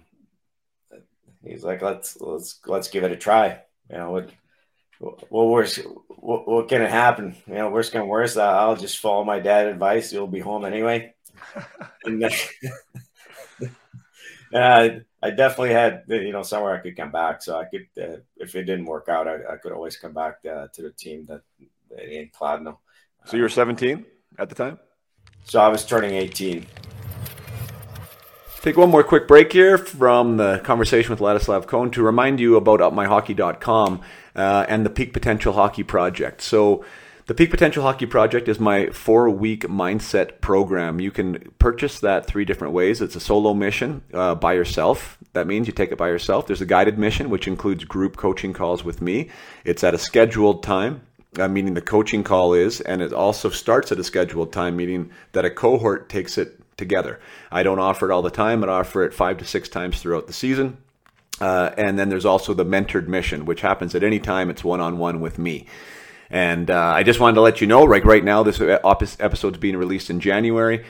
[1.44, 3.60] he's like, let's let's let's give it a try.
[3.90, 4.30] You know, what
[5.28, 7.36] what worst what, what can happen?
[7.46, 8.38] You know, worst can worst.
[8.38, 10.12] I'll just follow my dad advice.
[10.12, 11.14] You'll be home anyway.
[12.04, 12.24] And,
[14.54, 14.88] uh,
[15.20, 18.54] I definitely had you know somewhere I could come back, so I could uh, if
[18.54, 21.42] it didn't work out, I, I could always come back uh, to the team that
[21.90, 22.78] in Kladno.
[23.24, 24.04] So you were 17
[24.38, 24.78] at the time.
[25.44, 26.66] So I was turning 18.
[28.60, 32.56] Take one more quick break here from the conversation with Ladislav Kohn to remind you
[32.56, 34.02] about upmyhockey.com
[34.34, 36.42] uh, and the Peak Potential Hockey Project.
[36.42, 36.84] So
[37.28, 40.98] the Peak Potential Hockey Project is my four week mindset program.
[40.98, 43.02] You can purchase that three different ways.
[43.02, 45.18] It's a solo mission uh, by yourself.
[45.34, 46.46] That means you take it by yourself.
[46.46, 49.28] There's a guided mission, which includes group coaching calls with me.
[49.66, 51.02] It's at a scheduled time,
[51.38, 55.10] uh, meaning the coaching call is, and it also starts at a scheduled time, meaning
[55.32, 57.20] that a cohort takes it together.
[57.52, 60.28] I don't offer it all the time, I offer it five to six times throughout
[60.28, 60.78] the season.
[61.42, 64.48] Uh, and then there's also the mentored mission, which happens at any time.
[64.48, 65.66] It's one on one with me.
[66.30, 69.60] And uh, I just wanted to let you know, like right now, this episode is
[69.60, 70.84] being released in January.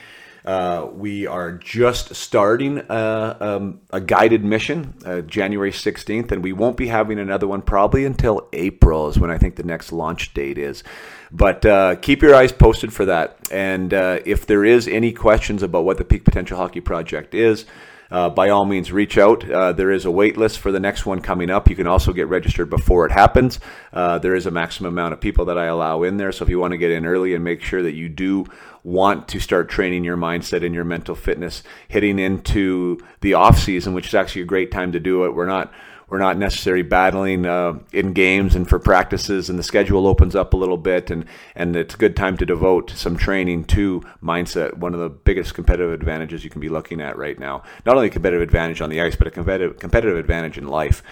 [0.45, 6.53] Uh, we are just starting uh, um, a guided mission, uh, January 16th, and we
[6.53, 10.33] won't be having another one probably until April, is when I think the next launch
[10.33, 10.83] date is.
[11.31, 13.37] But uh, keep your eyes posted for that.
[13.53, 17.67] And uh, if there is any questions about what the Peak Potential Hockey Project is,
[18.11, 19.49] uh, by all means reach out.
[19.49, 21.69] Uh, there is a wait list for the next one coming up.
[21.69, 23.61] You can also get registered before it happens.
[23.93, 26.33] Uh, there is a maximum amount of people that I allow in there.
[26.33, 28.47] So if you want to get in early and make sure that you do
[28.85, 33.93] want to start training your mindset and your mental fitness heading into the off season,
[33.95, 35.35] which is actually a great time to do it.
[35.35, 35.73] We're not
[36.09, 40.55] we're not necessarily battling uh, in games and for practices, and the schedule opens up
[40.55, 41.25] a little bit, and
[41.55, 44.79] and it's a good time to devote some training to mindset.
[44.79, 47.63] One of the biggest competitive advantages you can be looking at right now.
[47.85, 51.03] Not only a competitive advantage on the ice, but a competitive competitive advantage in life.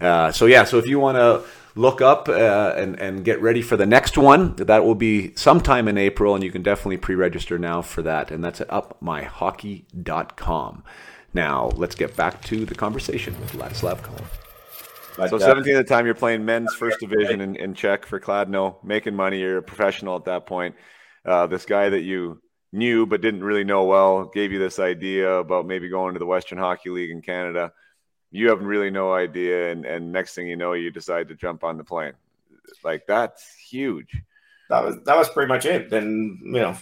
[0.00, 1.42] Uh, so yeah, so if you want to
[1.76, 4.56] look up uh, and and get ready for the next one.
[4.56, 8.32] That will be sometime in April, and you can definitely pre-register now for that.
[8.32, 10.82] And that's at upmyhockey.com.
[11.34, 14.02] Now let's get back to the conversation with Ladislav
[15.16, 15.28] Kohn.
[15.28, 18.82] so, 17 at the time, you're playing men's first division in, in Czech for Kladno,
[18.84, 19.40] making money.
[19.40, 20.74] You're a professional at that point.
[21.24, 22.40] Uh, this guy that you
[22.72, 26.26] knew but didn't really know well gave you this idea about maybe going to the
[26.26, 27.72] Western Hockey League in Canada
[28.30, 31.64] you have really no idea and, and next thing you know you decide to jump
[31.64, 32.12] on the plane
[32.84, 34.20] like that's huge
[34.68, 36.76] that was that was pretty much it then you know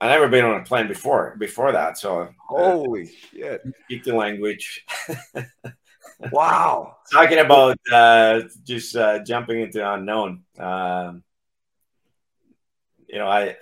[0.00, 4.04] i never been on a plane before before that so uh, holy uh, shit speak
[4.04, 4.86] the language
[6.32, 11.22] wow talking about uh, just uh, jumping into unknown um,
[13.08, 13.56] you know i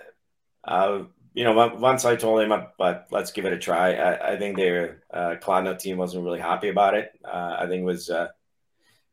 [0.65, 1.03] uh,
[1.33, 3.95] you know, once I told him, but let's give it a try.
[3.95, 7.11] I, I think their uh, Kladno team wasn't really happy about it.
[7.25, 8.27] Uh, I think it was uh,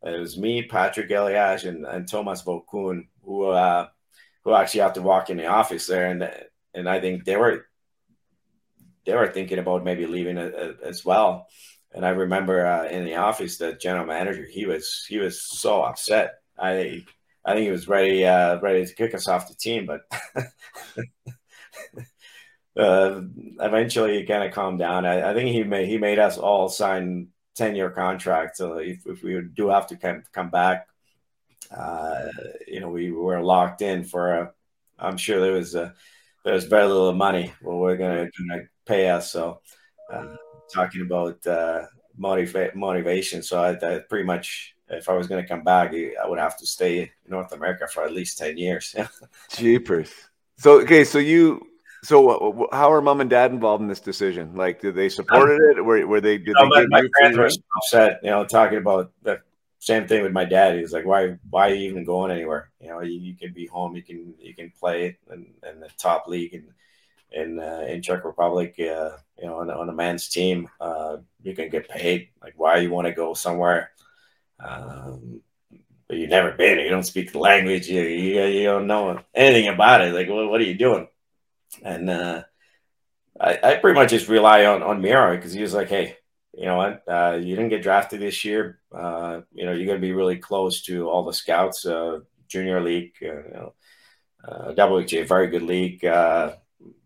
[0.03, 3.89] it was me, Patrik Elias, and, and Tomas Vokoun who uh,
[4.45, 6.31] who actually had to walk in the office there, and
[6.75, 7.67] and I think they were
[9.07, 11.49] they were thinking about maybe leaving as well.
[11.93, 15.83] And I remember uh, in the office, the general manager he was he was so
[15.83, 16.35] upset.
[16.59, 17.05] I
[17.45, 20.03] I think he was ready uh, ready to kick us off the team, but.
[22.77, 23.21] uh,
[23.61, 25.05] eventually he kind of calmed down.
[25.05, 28.59] I, I, think he made he made us all sign ten year contracts.
[28.59, 30.87] So if, if we do have to come come back,
[31.77, 32.29] uh,
[32.67, 34.53] you know, we were locked in for a.
[34.99, 35.95] I'm sure there was a
[36.45, 37.53] there was very little money.
[37.63, 39.31] Well, we're gonna, gonna pay us.
[39.31, 39.61] So
[40.13, 40.37] uh,
[40.73, 41.87] talking about uh,
[42.19, 43.43] motiva- motivation.
[43.43, 46.57] So I, I pretty much if I was going to come back, I would have
[46.59, 48.95] to stay in North America for at least 10 years.
[49.57, 50.13] Jeepers.
[50.59, 51.05] So, okay.
[51.05, 51.67] So you,
[52.03, 54.55] so, how are mom and dad involved in this decision?
[54.55, 55.85] Like, did they support it?
[55.85, 56.39] Were, were they?
[56.39, 58.21] Did no, they my, my parents were upset.
[58.23, 59.41] You know, talking about the
[59.81, 60.79] same thing with my dad.
[60.79, 61.37] He's like, "Why?
[61.51, 62.71] Why are you even going anywhere?
[62.81, 63.97] You know, you, you can be home.
[63.97, 66.69] You can you can play in, in the top league in
[67.33, 68.75] in uh, in Czech Republic.
[68.79, 72.29] Uh, you know, on, on a man's team, uh, you can get paid.
[72.43, 73.91] Like, why you want to go somewhere?
[74.63, 75.41] Um,
[76.07, 76.79] but you've never been.
[76.79, 77.89] You don't speak the language.
[77.89, 80.13] You, you, you don't know anything about it.
[80.13, 81.09] Like, what, what are you doing?
[81.83, 82.43] and uh,
[83.39, 86.17] I, I pretty much just rely on on Miro because he was like, hey,
[86.55, 88.81] you know what, uh, you didn't get drafted this year.
[88.93, 92.81] Uh, you know, you're going to be really close to all the scouts, uh, junior
[92.81, 93.75] league, uh, you know,
[94.47, 96.55] uh, WHA, very good league, uh,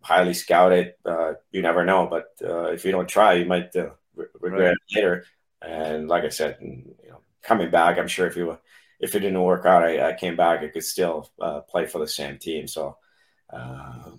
[0.00, 0.94] highly scouted.
[1.04, 4.68] Uh, you never know, but uh, if you don't try, you might uh, re- regret
[4.68, 4.76] right.
[4.88, 5.24] it later.
[5.62, 8.58] And like I said, you know, coming back, I'm sure if you
[9.00, 11.98] if it didn't work out, I, I came back, I could still uh, play for
[11.98, 12.66] the same team.
[12.68, 12.96] So.
[13.52, 14.10] Uh,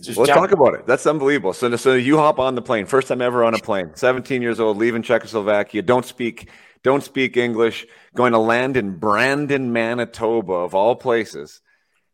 [0.00, 0.86] just Let's talk about it.
[0.86, 1.54] That's unbelievable.
[1.54, 3.92] So, so you hop on the plane, first time ever on a plane.
[3.94, 5.80] 17 years old, leaving Czechoslovakia.
[5.80, 6.50] Don't speak,
[6.82, 7.86] don't speak English.
[8.14, 11.62] Going to land in Brandon, Manitoba, of all places.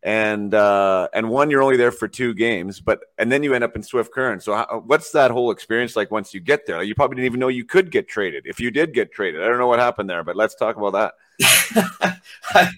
[0.03, 3.63] And uh, and one, you're only there for two games, but and then you end
[3.63, 4.43] up in Swift Current.
[4.43, 6.83] So, how, what's that whole experience like once you get there?
[6.83, 8.45] You probably didn't even know you could get traded.
[8.45, 10.91] If you did get traded, I don't know what happened there, but let's talk about
[10.91, 12.13] that.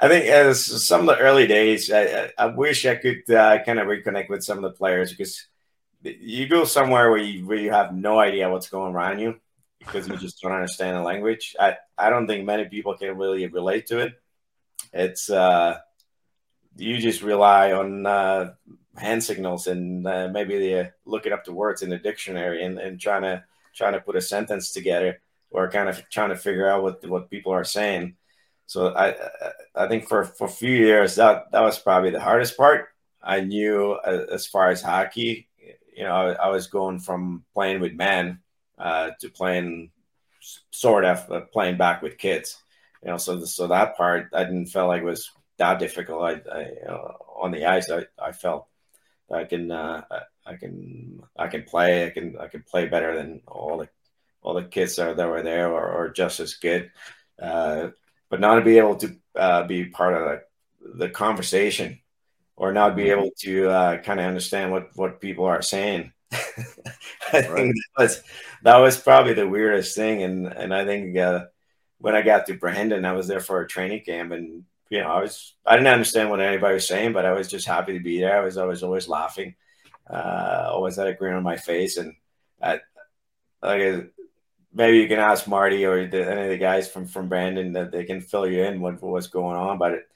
[0.00, 3.78] I think as some of the early days, I, I wish I could uh, kind
[3.78, 5.46] of reconnect with some of the players because
[6.02, 9.40] you go somewhere where you, where you have no idea what's going around you
[9.80, 11.56] because you just don't understand the language.
[11.58, 14.20] I, I don't think many people can really relate to it.
[14.98, 15.78] It's uh,
[16.76, 18.54] you just rely on uh,
[18.96, 23.00] hand signals and uh, maybe the, looking up the words in the dictionary and, and
[23.00, 23.44] trying to
[23.74, 25.20] trying to put a sentence together
[25.50, 28.16] or kind of trying to figure out what what people are saying.
[28.66, 29.14] So I
[29.74, 32.88] I think for for a few years that that was probably the hardest part.
[33.22, 35.48] I knew uh, as far as hockey,
[35.96, 38.40] you know, I, I was going from playing with men
[38.78, 39.90] uh, to playing
[40.70, 42.58] sort of uh, playing back with kids.
[43.02, 46.22] You know, so so that part I didn't feel like it was that difficult.
[46.22, 46.64] I, I
[47.36, 48.66] on the ice I, I felt
[49.30, 50.02] I can uh,
[50.46, 53.88] I can I can play I can I can play better than all the
[54.42, 56.90] all the kids that, that were there or, or just as good.
[57.40, 57.88] Uh,
[58.30, 60.40] but not to be able to uh, be part of
[60.80, 62.00] the, the, conversation
[62.56, 63.20] or not be mm-hmm.
[63.20, 66.12] able to uh, kind of understand what, what people are saying.
[66.32, 66.38] I
[67.32, 67.50] right.
[67.50, 68.22] think that was,
[68.62, 70.22] that was probably the weirdest thing.
[70.22, 71.46] And, and I think uh,
[71.98, 75.08] when I got to Brandon, I was there for a training camp and, you know,
[75.08, 78.00] I was, I didn't understand what anybody was saying, but I was just happy to
[78.00, 78.40] be there.
[78.40, 79.54] I was, I was always laughing,
[80.08, 81.96] uh, always had a grin on my face.
[81.96, 82.14] And
[82.62, 82.80] I,
[83.62, 84.12] like,
[84.72, 87.90] maybe you can ask Marty or the, any of the guys from from Brandon that
[87.90, 89.78] they can fill you in what what's going on.
[89.78, 90.08] But it,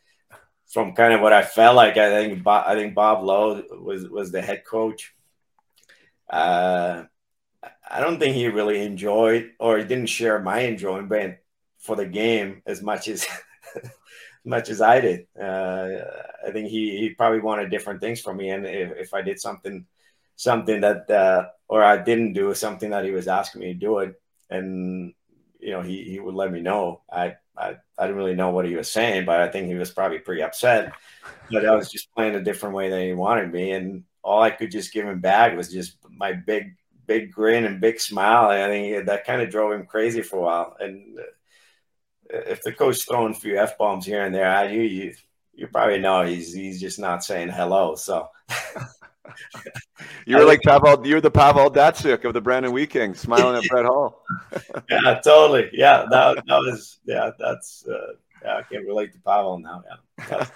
[0.69, 4.09] from kind of what I felt like, I think Bob, I think Bob Lowe was
[4.09, 5.15] was the head coach.
[6.31, 7.05] Uh,
[7.91, 11.37] I don't think he really enjoyed or didn't share my enjoyment
[11.83, 13.27] for the game as much as
[14.45, 15.27] much as I did.
[15.39, 15.99] Uh,
[16.47, 19.41] I think he, he probably wanted different things from me, and if, if I did
[19.41, 19.85] something
[20.37, 23.99] something that uh, or I didn't do something that he was asking me to do
[23.99, 25.13] it, and
[25.61, 27.03] you know he, he would let me know.
[27.11, 29.91] I, I I didn't really know what he was saying, but I think he was
[29.91, 30.93] probably pretty upset.
[31.51, 34.51] But I was just playing a different way than he wanted me, and all I
[34.51, 36.77] could just give him back was just my big
[37.07, 38.51] big grin and big smile.
[38.51, 40.77] And I think that kind of drove him crazy for a while.
[40.81, 41.23] And uh,
[42.33, 45.15] if the coach throwing a few f bombs here and there at you, you
[45.55, 47.95] you probably know he's he's just not saying hello.
[47.95, 48.29] So.
[50.27, 51.07] you were like Pavel.
[51.07, 54.23] You're the Pavel Datsyuk of the Brandon Wheat Kings, smiling at Brett Hull.
[54.91, 55.71] yeah, totally.
[55.73, 56.99] Yeah, that, that was.
[57.05, 57.87] Yeah, that's.
[57.87, 58.15] Uh,
[58.45, 59.85] yeah, I can't relate to Pavel now.
[60.29, 60.47] Yeah,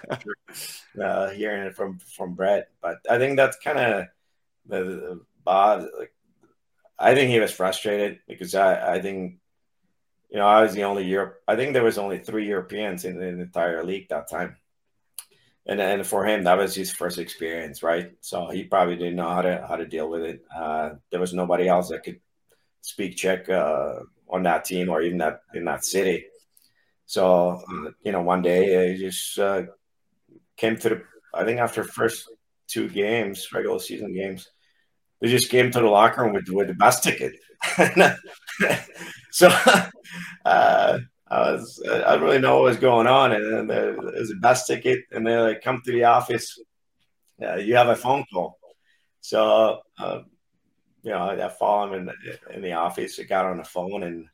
[1.03, 4.05] uh, hearing it from from Brett, but I think that's kind of
[4.65, 5.85] the, the Bob.
[5.97, 6.13] Like,
[6.99, 9.37] I think he was frustrated because I I think
[10.29, 11.41] you know I was the only Europe.
[11.47, 14.57] I think there was only three Europeans in, the entire league that time
[15.67, 18.11] and and for him that was his first experience, right?
[18.21, 20.41] So he probably didn't know how to how to deal with it.
[20.55, 22.19] Uh, there was nobody else that could
[22.81, 23.99] speak Czech uh,
[24.29, 26.25] on that team or even that in that city.
[27.05, 27.61] So
[28.01, 29.63] you know, one day he just uh,
[30.55, 31.01] came to the.
[31.33, 32.29] I think after first
[32.67, 34.49] two games, regular season games,
[35.19, 37.33] they just came to the locker room with with the bus ticket.
[39.31, 39.47] so
[40.45, 44.31] uh, I was I didn't really know what was going on, and then there was
[44.31, 46.59] a bus ticket, and they like come to the office.
[47.41, 48.57] Uh, you have a phone call,
[49.21, 50.19] so uh,
[51.03, 53.19] you know I follow him in the, in the office.
[53.19, 54.27] I got on the phone, and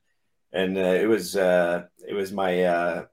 [0.52, 3.06] and uh, it was uh, it was my uh,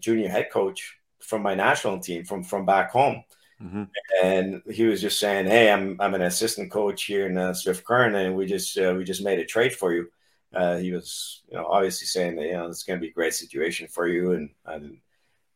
[0.00, 3.24] junior head coach from my national team from from back home.
[3.64, 3.84] Mm-hmm.
[4.22, 7.84] And he was just saying, "Hey, I'm I'm an assistant coach here in uh, Swift
[7.84, 10.08] Current, and we just we just made a trade for you."
[10.54, 13.14] uh, he was, you know, obviously saying that you know it's going to be a
[13.14, 14.98] great situation for you, and, and,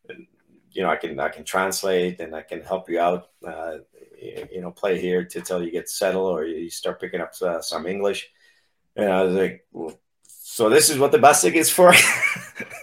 [0.08, 0.26] and,
[0.72, 3.30] you know I can I can translate and I can help you out.
[3.46, 3.78] Uh,
[4.20, 7.86] you know, play here to you get settled or you start picking up uh, some
[7.86, 8.28] English.
[8.96, 11.94] And I was like, well, so this is what the bus is for.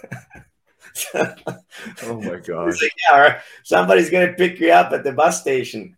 [1.14, 2.82] oh my gosh!
[2.82, 5.96] Like, yeah, somebody's going to pick you up at the bus station.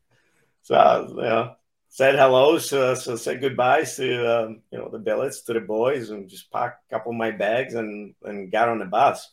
[0.62, 1.55] So you know,
[1.89, 6.11] said hello, so, so said goodbyes to um, you know the billets to the boys,
[6.11, 9.29] and just packed a couple of my bags and and got on the bus.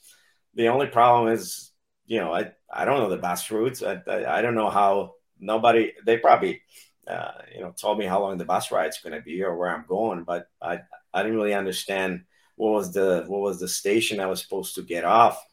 [0.55, 1.71] The only problem is,
[2.05, 3.83] you know, I I don't know the bus routes.
[3.83, 5.93] I I, I don't know how nobody.
[6.05, 6.61] They probably
[7.07, 9.69] uh, you know told me how long the bus ride's going to be or where
[9.69, 10.81] I'm going, but I
[11.13, 12.23] I didn't really understand
[12.55, 15.43] what was the what was the station I was supposed to get off.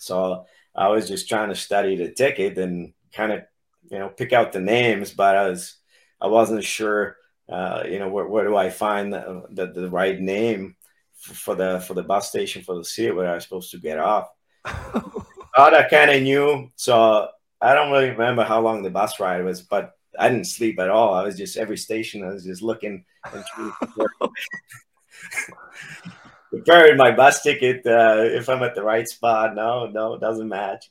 [0.00, 3.42] So I was just trying to study the ticket and kind of
[3.90, 5.76] you know pick out the names, but I was
[6.20, 7.16] I wasn't sure,
[7.48, 10.76] uh, you know, where, where do I find the, the, the right name
[11.14, 13.98] for the for the bus station for the city where I was supposed to get
[13.98, 14.28] off.
[14.64, 17.28] I kind of knew, so
[17.60, 20.90] I don't really remember how long the bus ride was, but I didn't sleep at
[20.90, 21.14] all.
[21.14, 22.24] I was just every station.
[22.24, 23.04] I was just looking
[26.50, 27.86] preparing my bus ticket.
[27.86, 30.90] Uh, if I'm at the right spot, no, no, it doesn't match.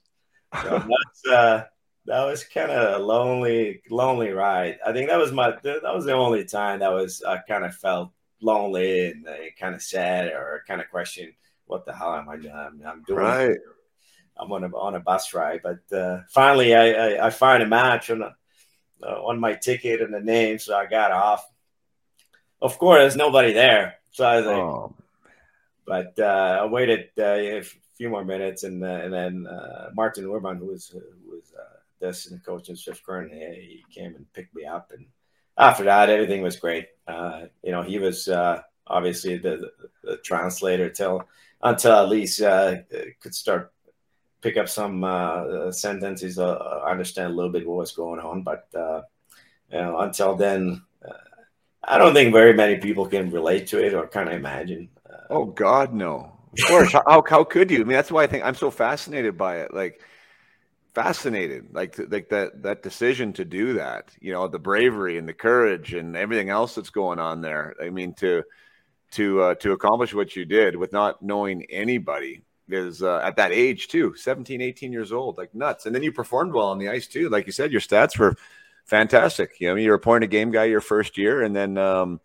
[0.64, 1.66] So that's uh,
[2.06, 4.80] that was kind of a lonely, lonely ride.
[4.86, 7.76] I think that was my that was the only time that was I kind of
[7.76, 8.12] felt
[8.42, 11.34] lonely and uh, kind of sad or kind of questioned
[11.70, 12.82] what the hell am I doing?
[12.86, 13.20] I'm doing.
[13.20, 13.58] Right.
[14.38, 17.68] I'm on a on a bus ride, but uh, finally I, I, I find a
[17.68, 18.36] match on a,
[19.04, 21.48] uh, on my ticket and the name, so I got off.
[22.62, 24.96] Of course, there's nobody there, so I was like, oh.
[25.90, 27.64] But uh, I waited uh, a
[27.98, 29.48] few more minutes, and uh, and then
[29.96, 31.52] Martin Urban, who was who was
[32.00, 34.92] the assistant coach in Swift Current, he came and picked me up.
[34.96, 35.08] And
[35.58, 36.90] after that, everything was great.
[37.08, 39.72] Uh, you know, he was uh, obviously the, the,
[40.04, 41.24] the, translator till
[41.64, 42.76] until at least uh,
[43.20, 43.74] could start
[44.42, 48.44] pick up some uh, sentences, uh, understand a little bit what was going on.
[48.44, 49.02] But uh,
[49.72, 50.84] you know, until then,
[51.84, 54.90] I don't think very many people can relate to it or kind of imagine.
[55.30, 56.34] Oh God, no.
[56.60, 56.92] Of course.
[56.94, 57.82] how, how could you?
[57.82, 59.74] I mean, that's why I think I'm so fascinated by it.
[59.74, 60.02] Like,
[60.94, 65.34] fascinated like like that that decision to do that you know the bravery and the
[65.34, 68.44] courage and everything else that's going on there i mean to
[69.12, 73.52] to uh, to accomplish what you did with not knowing anybody is uh, at that
[73.52, 76.90] age too 17 18 years old like nuts and then you performed well on the
[76.90, 78.36] ice too like you said your stats were
[78.86, 82.20] fantastic you know you're a point a game guy your first year and then um,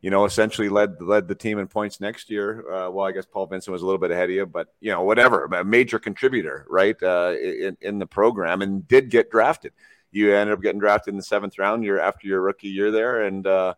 [0.00, 2.60] you know, essentially led led the team in points next year.
[2.70, 4.92] Uh, well, I guess Paul Vincent was a little bit ahead of you, but you
[4.92, 9.72] know, whatever, a major contributor, right, uh, in in the program, and did get drafted.
[10.10, 13.22] You ended up getting drafted in the seventh round year after your rookie year there,
[13.22, 13.74] and uh,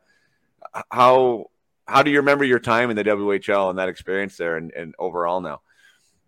[0.90, 1.46] how
[1.86, 4.94] how do you remember your time in the WHL and that experience there, and, and
[4.98, 5.62] overall now?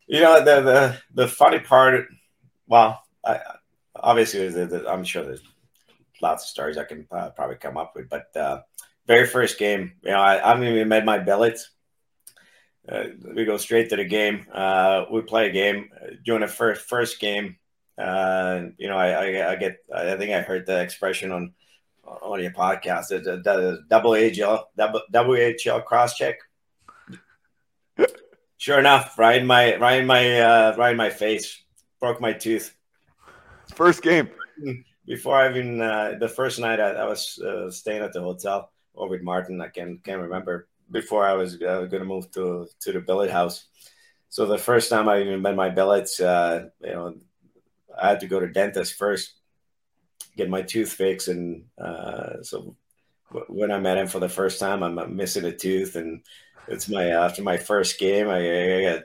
[0.06, 2.06] You know the the the funny part.
[2.66, 3.40] Well, I,
[3.94, 4.46] obviously,
[4.88, 5.42] I'm sure there's
[6.22, 8.62] lots of stories I can uh, probably come up with, but uh,
[9.06, 11.70] very first game, you know, I, I haven't even made my billets.
[12.88, 13.04] Uh,
[13.34, 14.46] we go straight to the game.
[14.52, 15.90] Uh, we play a game
[16.24, 17.56] during the first first game.
[17.96, 19.76] Uh, you know, I, I, I, get.
[19.94, 21.52] I think I heard the expression on
[22.04, 23.08] on your podcast.
[23.08, 26.36] The, the, the double WHL cross check.
[28.56, 31.62] sure enough, right in my right in my uh, right in my face,
[32.00, 32.74] broke my tooth.
[33.74, 34.30] First game.
[35.06, 38.72] Before I even uh, the first night I, I was uh, staying at the hotel
[38.94, 39.60] over with Martin.
[39.60, 43.30] I can can't remember before I was uh, going to move to to the billet
[43.30, 43.66] house.
[44.28, 47.14] So the first time I even met my billets, uh, you know,
[48.00, 49.34] I had to go to dentist first,
[50.36, 52.76] get my tooth fixed, and uh, so
[53.48, 56.22] when I met him for the first time, I'm missing a tooth, and
[56.68, 59.04] it's my after my first game, I, I got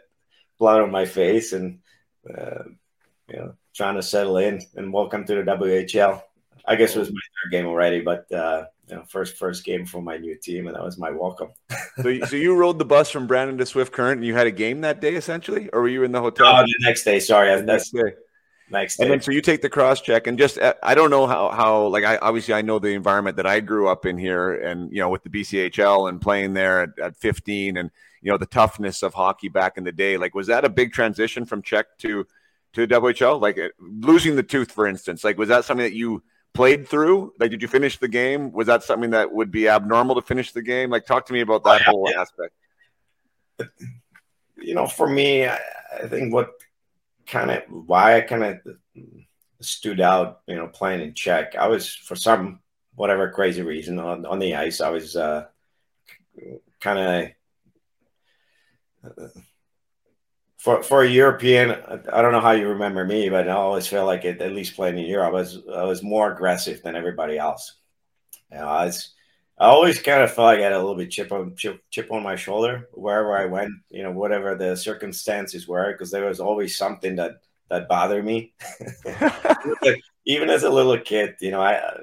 [0.57, 1.79] blood on my face, and
[2.29, 2.63] uh,
[3.29, 4.61] you know, trying to settle in.
[4.75, 6.21] And welcome to the WHL.
[6.65, 9.85] I guess it was my third game already, but uh, you know, first first game
[9.85, 11.49] for my new team, and that was my welcome.
[12.01, 14.51] so, so you rode the bus from Brandon to Swift Current, and you had a
[14.51, 16.47] game that day, essentially, or were you in the hotel?
[16.47, 17.19] Oh, the next day.
[17.19, 18.13] Sorry, the next day.
[18.69, 19.03] Next day.
[19.03, 21.49] And then so you take the cross check, and just uh, I don't know how
[21.51, 24.91] how like I obviously I know the environment that I grew up in here, and
[24.91, 27.91] you know with the BCHL and playing there at, at 15, and
[28.21, 30.17] you know the toughness of hockey back in the day.
[30.17, 32.25] Like, was that a big transition from Czech to
[32.73, 33.41] to WHL?
[33.41, 35.25] Like uh, losing the tooth, for instance.
[35.25, 36.23] Like, was that something that you
[36.57, 37.33] played through?
[37.39, 38.51] Like, did you finish the game?
[38.51, 40.89] Was that something that would be abnormal to finish the game?
[40.89, 42.53] Like, talk to me about that oh, whole aspect.
[44.57, 45.59] You know, for me, I,
[46.03, 46.51] I think what
[47.27, 48.59] kind of why I kind of
[49.61, 51.55] stood out, you know, playing in Czech.
[51.55, 52.59] I was for some
[52.95, 54.81] whatever crazy reason on on the ice.
[54.81, 55.45] I was uh,
[56.81, 57.29] kind of.
[60.67, 63.87] Uh, for for a European, I don't know how you remember me, but I always
[63.87, 66.95] feel like it, at least playing in Europe, I was I was more aggressive than
[66.95, 67.75] everybody else.
[68.51, 69.13] You know, I was
[69.57, 72.11] I always kind of felt like I had a little bit chip on chip, chip
[72.11, 73.71] on my shoulder wherever I went.
[73.89, 78.53] You know, whatever the circumstances were, because there was always something that that bothered me.
[80.25, 82.01] Even as a little kid, you know, I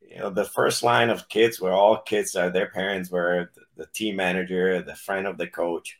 [0.00, 3.86] you know the first line of kids were all kids that their parents were the
[3.86, 5.99] team manager, the friend of the coach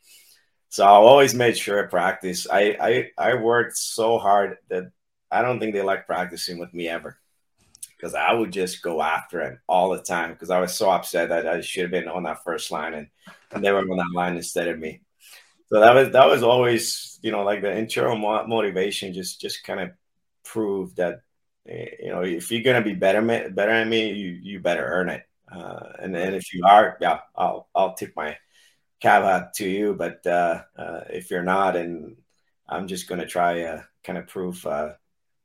[0.70, 2.46] so I always made sure at practice.
[2.50, 2.76] I,
[3.18, 4.92] I I worked so hard that
[5.30, 7.18] I don't think they like practicing with me ever.
[7.96, 11.28] Because I would just go after him all the time because I was so upset
[11.28, 13.08] that I should have been on that first line and,
[13.52, 15.02] and they were on that line instead of me.
[15.72, 18.16] So that was that was always, you know, like the internal
[18.46, 19.90] motivation just just kind of
[20.44, 21.20] proved that
[21.68, 25.10] eh, you know if you're gonna be better better than me, you you better earn
[25.10, 25.24] it.
[25.52, 28.36] Uh, and then if you are, yeah, I'll I'll tip my
[29.00, 32.16] caveat to you, but uh, uh, if you're not, and
[32.68, 34.92] I'm just going to try uh, kind of prove uh,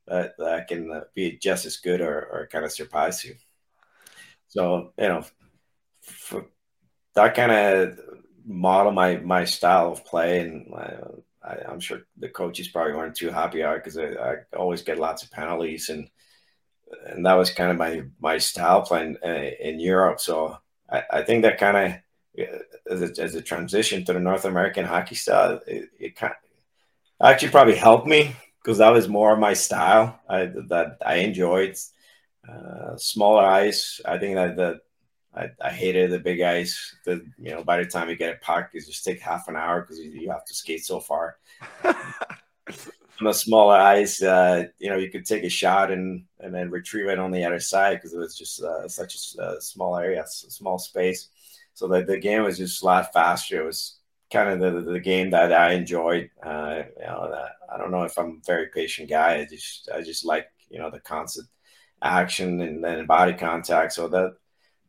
[0.07, 3.35] that, that, I can uh, be just as good or, or kind of surpass you.
[4.47, 5.25] So you know,
[7.15, 7.99] that kind of
[8.45, 10.73] model my my style of play, and
[11.43, 15.23] I, am sure the coaches probably weren't too happy because I, I, always get lots
[15.23, 16.09] of penalties, and
[17.07, 20.19] and that was kind of my my style playing uh, in Europe.
[20.19, 20.57] So
[20.89, 22.47] I, I think that kind of
[22.89, 26.33] as a, as a transition to the North American hockey style, it, it kind
[27.19, 31.77] of actually probably helped me because that was more my style I, that I enjoyed.
[32.47, 34.79] Uh, smaller ice, I think that the
[35.35, 36.95] I, I, hated the big ice.
[37.05, 39.55] The you know by the time you get a puck, it just take half an
[39.55, 41.37] hour because you, you, have to skate so far.
[43.21, 46.69] on a smaller ice, uh, you know, you could take a shot and and then
[46.69, 49.97] retrieve it on the other side because it was just uh, such a, a, small
[49.97, 51.29] area, a small space.
[51.75, 53.61] So the, the game was just a lot faster.
[53.61, 53.99] It was
[54.31, 56.31] kind of the, the game that I enjoyed.
[56.43, 59.35] Uh, you know, I don't know if I'm a very patient guy.
[59.35, 61.47] I just I just like you know the constant
[62.01, 63.93] action and then body contact.
[63.93, 64.35] So that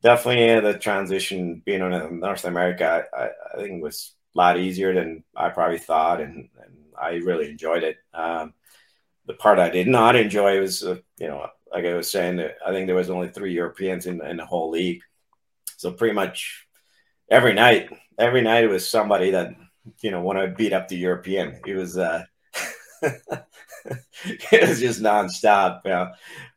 [0.03, 4.95] definitely uh, the transition being on North America, I, I, think was a lot easier
[4.95, 7.97] than I probably thought, and, and I really enjoyed it.
[8.15, 8.55] Um,
[9.27, 12.71] the part I did not enjoy was, uh, you know, like I was saying, I
[12.71, 15.03] think there was only three Europeans in, in the whole league,
[15.77, 16.66] so pretty much
[17.31, 19.55] every night, every night it was somebody that
[20.01, 21.61] you know want to beat up the European.
[21.67, 22.25] It was uh,
[23.03, 25.83] it was just nonstop.
[25.85, 26.13] You know?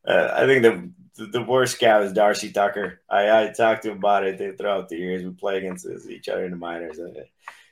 [0.07, 0.91] uh, I think the
[1.31, 3.01] the worst guy was Darcy Tucker.
[3.09, 5.23] I, I talked to him about it throughout the years.
[5.23, 7.17] We play against each other in the minors, and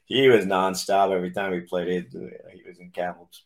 [0.06, 2.08] he was nonstop every time we played it.
[2.54, 3.44] He was in Kamloops,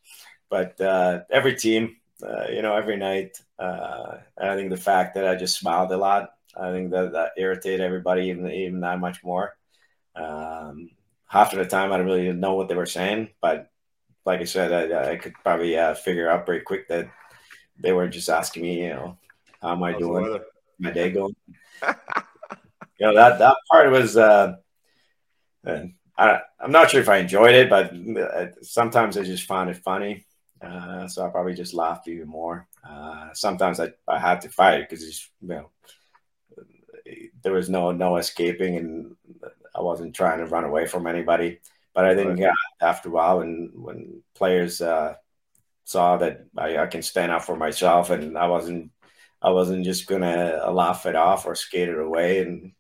[0.50, 3.38] but uh, every team, uh, you know, every night.
[3.60, 7.32] Uh, I think the fact that I just smiled a lot I think that that
[7.38, 9.56] irritated everybody even even that much more.
[10.16, 10.90] Um,
[11.28, 13.70] half of the time, I didn't really know what they were saying, but
[14.26, 17.10] like I said, I, I could probably uh, figure out very quick that
[17.80, 19.18] they were just asking me, you know,
[19.62, 20.40] how am I How's doing?
[20.80, 21.36] My day going?
[21.88, 21.94] you
[23.00, 24.18] know that that part was.
[24.18, 24.56] Uh,
[25.66, 25.84] uh,
[26.18, 29.78] I, I'm not sure if I enjoyed it, but uh, sometimes I just found it
[29.78, 30.26] funny.
[30.62, 32.68] Uh, so I probably just laughed even more.
[32.88, 35.70] Uh, sometimes I, I had to fight because it's you know
[37.44, 39.16] there was no no escaping, and
[39.76, 41.60] I wasn't trying to run away from anybody.
[41.94, 42.54] But I think right.
[42.82, 45.16] after a while, when when players uh,
[45.84, 48.92] saw that I, I, can stand up for myself, and I wasn't
[49.42, 52.72] I wasn't just gonna laugh it off or skate it away, and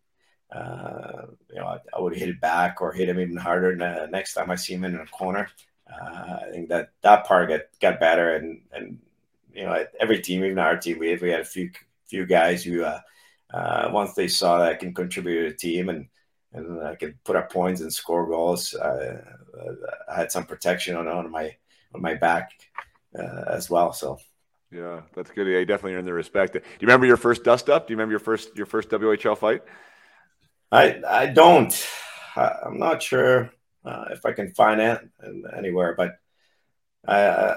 [0.52, 4.08] uh, you know I, I, would hit it back or hit him even harder the
[4.10, 5.50] next time I see him in a corner.
[5.92, 9.00] Uh, I think that that part got got better, and and
[9.54, 11.72] you know every team, even our team, we we had a few
[12.08, 13.02] few guys who uh,
[13.54, 16.08] uh, once they saw that I can contribute to the team and
[16.54, 18.74] and I could put up points and score goals.
[18.74, 19.22] Uh,
[20.10, 21.56] I had some protection on on my
[21.94, 22.52] on my back
[23.18, 23.94] uh, as well.
[23.94, 24.20] So.
[24.74, 25.48] Yeah, that's good.
[25.48, 26.54] Yeah, you definitely earned the respect.
[26.54, 27.88] Do you remember your first dust up?
[27.88, 29.64] Do you remember your first your first WHL fight?
[30.72, 31.74] I I don't.
[32.38, 33.52] I, am not sure
[33.84, 35.02] uh, if I can find it
[35.56, 36.21] anywhere, but
[37.08, 37.56] I, I,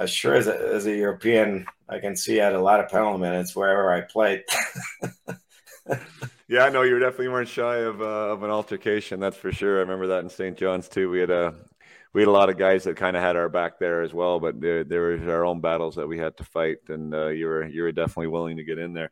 [0.00, 2.88] I sure as a, as a European, I can see I had a lot of
[2.88, 4.44] penalty minutes wherever I played.
[6.48, 9.20] yeah, I know you definitely weren't shy of uh, of an altercation.
[9.20, 9.76] That's for sure.
[9.76, 10.56] I remember that in St.
[10.56, 11.10] John's too.
[11.10, 11.54] We had a
[12.16, 14.40] we had a lot of guys that kind of had our back there as well,
[14.40, 17.66] but there, there our own battles that we had to fight, and uh, you were
[17.66, 19.10] you were definitely willing to get in there.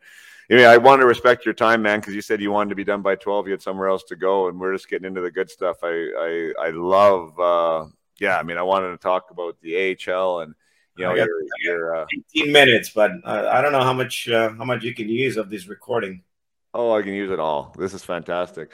[0.50, 2.84] Anyway, I want to respect your time, man, because you said you wanted to be
[2.84, 3.46] done by twelve.
[3.46, 5.76] You had somewhere else to go, and we're just getting into the good stuff.
[5.82, 7.38] I I, I love.
[7.38, 7.86] Uh,
[8.20, 10.54] yeah, I mean, I wanted to talk about the AHL and
[10.96, 11.28] you know, your,
[11.62, 14.94] your uh, 18 minutes, but uh, I don't know how much uh, how much you
[14.94, 16.22] can use of this recording.
[16.72, 17.72] Oh, I can use it all.
[17.78, 18.72] This is fantastic.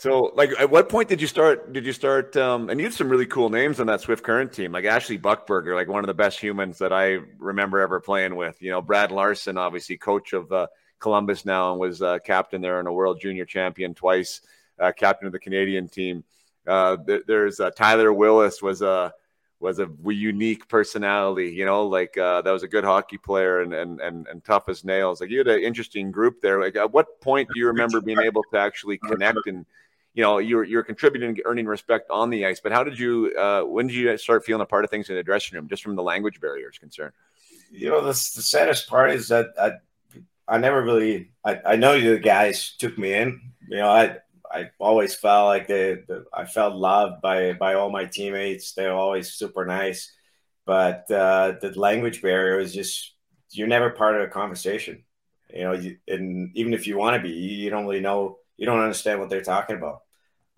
[0.00, 1.72] So, like, at what point did you start?
[1.72, 2.36] Did you start?
[2.36, 5.18] Um, and you had some really cool names on that Swift Current team, like Ashley
[5.18, 8.60] Buckberger, like one of the best humans that I remember ever playing with.
[8.60, 10.66] You know, Brad Larsen, obviously coach of uh,
[10.98, 14.42] Columbus now, and was uh, captain there and a world junior champion twice,
[14.78, 16.24] uh, captain of the Canadian team.
[16.66, 19.12] Uh, there's uh, Tyler Willis was a
[19.58, 23.72] was a unique personality, you know, like uh, that was a good hockey player and,
[23.72, 25.20] and, and, and tough as nails.
[25.20, 26.60] Like you had an interesting group there.
[26.60, 29.64] Like at what point do you remember being able to actually connect and,
[30.14, 33.62] you know, you're, you're contributing, earning respect on the ice, but how did you, uh,
[33.62, 35.94] when did you start feeling a part of things in the dressing room, just from
[35.94, 37.12] the language barriers concerned?
[37.70, 39.74] You know, the, the saddest part is that I,
[40.48, 44.16] I never really, I, I know the guys took me in, you know, I,
[44.52, 45.98] I always felt like they,
[46.32, 48.74] I felt loved by by all my teammates.
[48.74, 50.12] They're always super nice,
[50.66, 53.14] but uh, the language barrier is just
[53.50, 55.04] you're never part of a conversation.
[55.48, 58.38] You know, you, and even if you want to be, you don't really know.
[58.56, 60.02] You don't understand what they're talking about,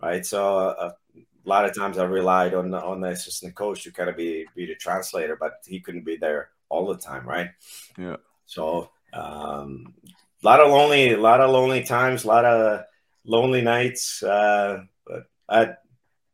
[0.01, 0.25] right?
[0.25, 3.91] So uh, a lot of times I relied on the, on the assistant coach to
[3.91, 7.49] kind of be be the translator, but he couldn't be there all the time, right?
[7.97, 8.17] Yeah.
[8.45, 12.83] So um, a lot of lonely, a lot of lonely times, a lot of
[13.25, 14.23] lonely nights.
[14.23, 15.73] Uh, but I,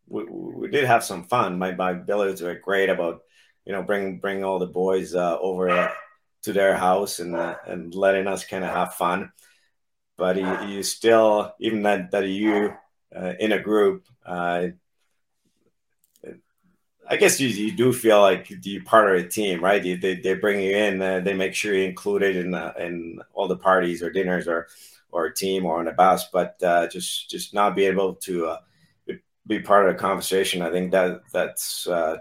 [0.07, 1.57] we, we, did have some fun.
[1.57, 3.21] My my billets were great about
[3.65, 5.91] you know bring bring all the boys uh, over
[6.43, 9.31] to their house and uh, and letting us kind of have fun.
[10.17, 12.73] But you, you still even that that you
[13.15, 14.05] uh, in a group.
[14.25, 14.67] Uh,
[17.11, 19.83] I guess you, you do feel like you're part of a team, right?
[19.83, 23.19] You, they, they bring you in, uh, they make sure you're included in uh, in
[23.33, 24.67] all the parties or dinners or
[25.11, 28.47] or a team or on a bus, but uh, just just not be able to
[28.47, 28.57] uh,
[29.47, 30.61] be part of the conversation.
[30.61, 32.17] I think that that's uh,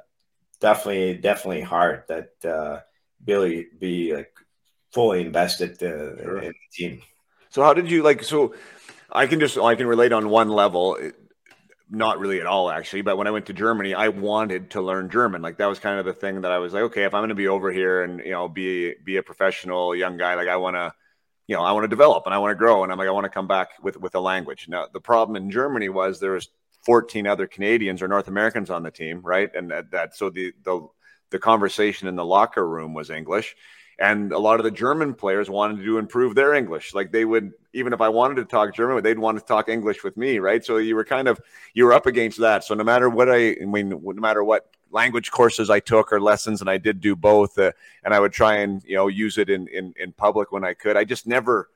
[0.60, 2.04] definitely definitely hard.
[2.08, 2.80] That uh,
[3.24, 4.32] Billy be like
[4.92, 6.38] fully invested uh, sure.
[6.38, 7.02] in the team.
[7.50, 8.22] So how did you like?
[8.24, 8.54] So
[9.10, 10.98] I can just I can relate on one level.
[11.92, 13.02] Not really at all, actually.
[13.02, 15.42] But when I went to Germany, I wanted to learn German.
[15.42, 17.30] Like that was kind of the thing that I was like, okay, if I'm going
[17.30, 20.56] to be over here and you know be be a professional young guy, like I
[20.56, 20.92] want to
[21.50, 22.84] you know, I want to develop and I want to grow.
[22.84, 24.68] And I'm like, I want to come back with, with a language.
[24.68, 26.48] Now, the problem in Germany was there was
[26.86, 29.50] 14 other Canadians or North Americans on the team, right?
[29.52, 30.86] And that, that so the, the,
[31.30, 33.56] the conversation in the locker room was English.
[33.98, 36.94] And a lot of the German players wanted to improve their English.
[36.94, 40.04] Like they would, even if I wanted to talk German, they'd want to talk English
[40.04, 40.64] with me, right?
[40.64, 41.40] So you were kind of,
[41.74, 42.62] you were up against that.
[42.62, 46.20] So no matter what I, I mean, no matter what language courses I took or
[46.20, 47.58] lessons, and I did do both.
[47.58, 47.72] Uh,
[48.04, 50.74] and I would try and you know use it in, in in public when I
[50.74, 50.96] could.
[50.96, 51.68] I just never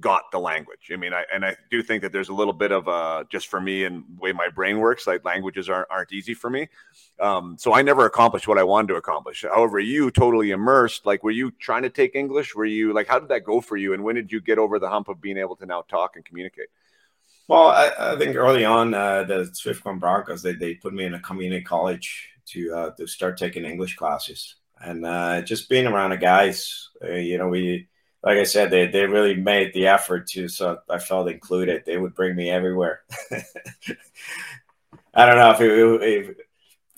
[0.00, 0.90] got the language.
[0.92, 3.48] I mean, I and I do think that there's a little bit of uh just
[3.48, 6.68] for me and the way my brain works, like languages aren't aren't easy for me.
[7.18, 9.44] Um, so I never accomplished what I wanted to accomplish.
[9.48, 11.04] However, you totally immersed.
[11.04, 12.54] Like, were you trying to take English?
[12.54, 13.92] Were you like, how did that go for you?
[13.92, 16.24] And when did you get over the hump of being able to now talk and
[16.24, 16.68] communicate?
[17.50, 21.04] Well, I, I think early on, uh, the Swift Current Broncos they, they put me
[21.04, 25.88] in a community college to uh, to start taking English classes, and uh, just being
[25.88, 27.88] around the guys, uh, you know, we
[28.22, 31.82] like I said, they they really made the effort to, so I felt included.
[31.84, 33.00] They would bring me everywhere.
[35.12, 36.36] I don't know if it, if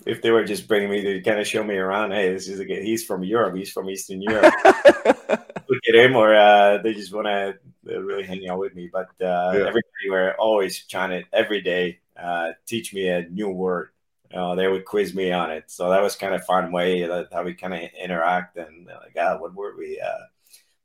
[0.05, 2.11] if they were just bringing me to kind of show me around.
[2.11, 3.57] Hey, this is a he's from Europe.
[3.57, 4.53] He's from Eastern Europe.
[4.67, 7.55] Look at him, or uh, they just want to
[7.85, 8.91] really hanging out with me.
[8.93, 9.67] But uh, yeah.
[9.69, 13.91] everybody were always trying to every day uh, teach me a new word.
[14.31, 17.07] You know, they would quiz me on it, so that was kind of fun way
[17.07, 20.25] that how we kind of interact and uh, like, ah, what were we, uh,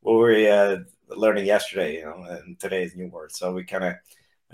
[0.00, 1.96] what were we uh, learning yesterday?
[1.96, 3.32] You know, and today's new word.
[3.32, 3.94] So we kind of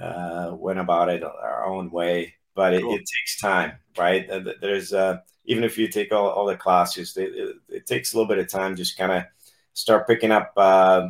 [0.00, 4.30] uh, went about it our own way, but it, it takes time, right?
[4.60, 8.16] There's uh, even if you take all, all the classes, it, it, it takes a
[8.16, 8.76] little bit of time.
[8.76, 9.24] Just kind of
[9.72, 11.08] start picking up uh,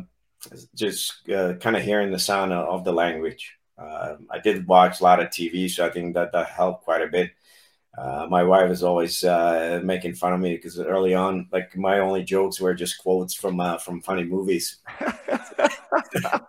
[0.75, 3.55] just uh, kind of hearing the sound of the language.
[3.77, 7.01] Uh, I did watch a lot of TV, so I think that that helped quite
[7.01, 7.31] a bit.
[7.97, 11.99] Uh, my wife was always uh, making fun of me because early on, like my
[11.99, 14.79] only jokes were just quotes from uh, from funny movies.
[14.99, 16.41] that,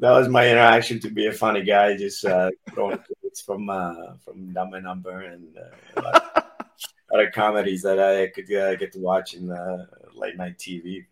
[0.00, 3.68] was my interaction to be a funny guy, just throwing quotes from
[4.24, 5.56] from Dumb and Dumber and
[7.12, 9.46] other comedies that I could get to watch in
[10.24, 11.04] late night TV.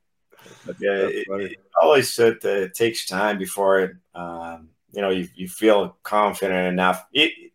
[0.67, 5.29] But yeah, it, it, always it, it, takes time before it, um, you know, you,
[5.35, 7.07] you feel confident enough.
[7.13, 7.53] It,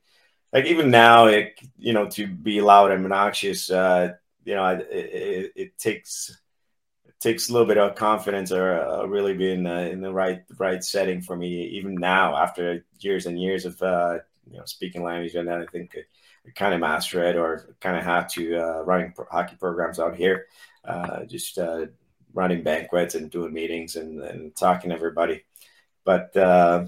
[0.53, 4.13] like even now, it, you know, to be loud and obnoxious, uh,
[4.45, 6.39] you know, it, it, takes
[7.05, 10.43] it takes a little bit of confidence or uh, really being uh, in the right
[10.57, 11.63] right setting for me.
[11.67, 14.19] Even now, after years and years of uh,
[14.49, 15.97] you know speaking language, and then I think
[16.47, 20.15] I kind of master it or kind of have to uh, running hockey programs out
[20.15, 20.45] here
[20.87, 21.87] uh, just uh,
[22.33, 25.43] running banquets and doing meetings and, and talking to everybody.
[26.05, 26.85] But uh,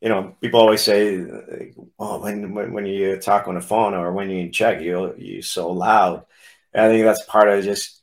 [0.00, 1.24] you know, people always say,
[1.96, 5.42] "Well, when, when, when you talk on the phone or when you check, you you're
[5.42, 6.24] so loud."
[6.74, 8.02] And I think that's part of just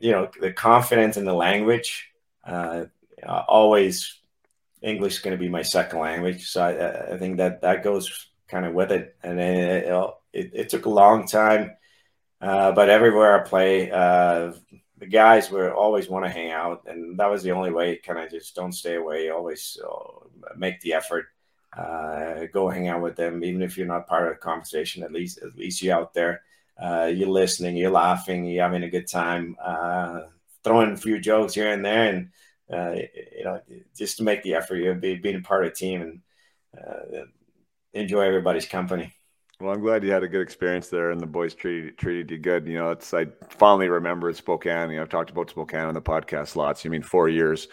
[0.00, 2.10] you know the confidence in the language.
[2.44, 2.86] Uh,
[3.22, 4.18] always
[4.80, 8.30] English is going to be my second language, so I, I think that that goes
[8.48, 9.16] kind of with it.
[9.22, 9.84] And it,
[10.32, 11.76] it, it took a long time
[12.42, 14.52] uh, but everywhere I play, uh,
[14.98, 17.96] the guys were always want to hang out, and that was the only way.
[17.96, 19.30] Kind of just don't stay away.
[19.30, 21.26] Always uh, make the effort.
[21.76, 25.04] Uh, go hang out with them, even if you're not part of the conversation.
[25.04, 26.42] At least, at least you're out there.
[26.76, 27.76] Uh, you're listening.
[27.76, 28.44] You're laughing.
[28.44, 29.56] You're having a good time.
[30.64, 32.30] throwing a few jokes here and there, and
[33.38, 33.60] you know,
[33.96, 34.76] just to make the effort.
[34.76, 37.28] You're being a part of the team and
[37.92, 39.14] enjoy everybody's company.
[39.62, 42.38] Well, I'm glad you had a good experience there, and the boys treated treated you
[42.38, 42.66] good.
[42.66, 44.90] You know, it's I fondly remember Spokane.
[44.90, 46.84] You know, I've talked about Spokane on the podcast lots.
[46.84, 47.68] You mean four years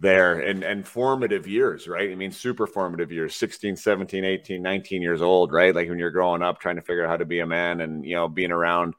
[0.00, 2.10] there and and formative years, right?
[2.10, 5.72] I mean, super formative years, 16, 17, 18, 19 years old, right?
[5.72, 8.04] Like when you're growing up, trying to figure out how to be a man, and
[8.04, 8.94] you know, being around.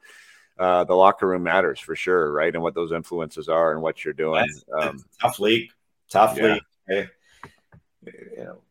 [0.58, 2.54] Uh, the locker room matters for sure, right?
[2.54, 4.46] And what those influences are and what you're doing.
[4.78, 5.72] Um, tough league,
[6.10, 6.54] tough yeah.
[6.54, 6.64] league.
[6.90, 7.06] Eh?
[8.06, 8.62] You know,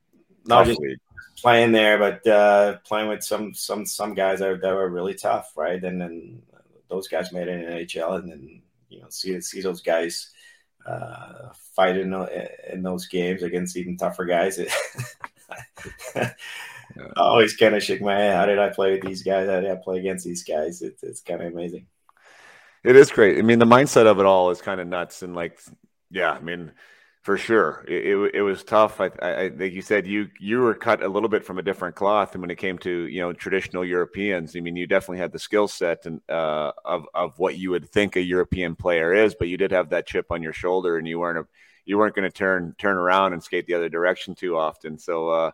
[0.44, 0.98] not tough just league
[1.40, 5.52] playing there, but uh, playing with some some some guys that, that were really tough,
[5.56, 5.82] right?
[5.82, 6.42] And then
[6.88, 10.30] those guys made it in NHL, and then you know see see those guys
[10.86, 12.10] uh, fight in,
[12.82, 14.58] those games against even tougher guys.
[16.16, 16.32] yeah.
[17.16, 18.36] I always kind of shake my head.
[18.36, 19.48] How did I play with these guys?
[19.48, 20.82] How did I play against these guys?
[20.82, 21.86] It, it's kind of amazing.
[22.84, 23.38] It is great.
[23.38, 25.60] I mean, the mindset of it all is kind of nuts, and like,
[26.10, 26.72] yeah, I mean
[27.28, 29.02] for sure, it, it, it was tough.
[29.02, 31.94] I, I, think you said you you were cut a little bit from a different
[31.94, 35.32] cloth, and when it came to you know traditional Europeans, I mean, you definitely had
[35.32, 39.34] the skill set and uh, of of what you would think a European player is,
[39.34, 41.46] but you did have that chip on your shoulder, and you weren't a,
[41.84, 44.98] you weren't going to turn turn around and skate the other direction too often.
[44.98, 45.28] So.
[45.28, 45.50] Uh,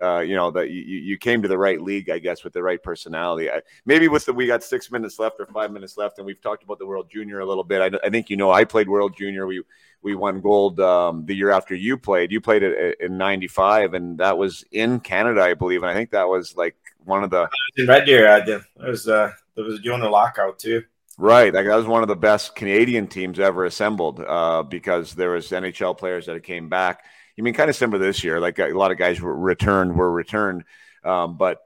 [0.00, 2.62] uh, you know that you, you came to the right league, I guess, with the
[2.62, 3.50] right personality.
[3.50, 6.40] I, maybe with the we got six minutes left or five minutes left, and we've
[6.40, 7.82] talked about the World Junior a little bit.
[7.82, 9.44] I, I think you know I played World Junior.
[9.48, 9.64] We
[10.02, 12.30] we won gold um, the year after you played.
[12.30, 15.82] You played it in '95, and that was in Canada, I believe.
[15.82, 18.28] And I think that was like one of the in Red Deer.
[18.28, 18.60] I did.
[18.76, 20.84] It was uh, it was during the lockout too.
[21.20, 25.30] Right, like that was one of the best Canadian teams ever assembled uh, because there
[25.30, 27.04] was NHL players that came back.
[27.34, 28.40] You mean kind of similar this year?
[28.40, 30.64] Like a lot of guys were returned, were returned,
[31.02, 31.58] um, but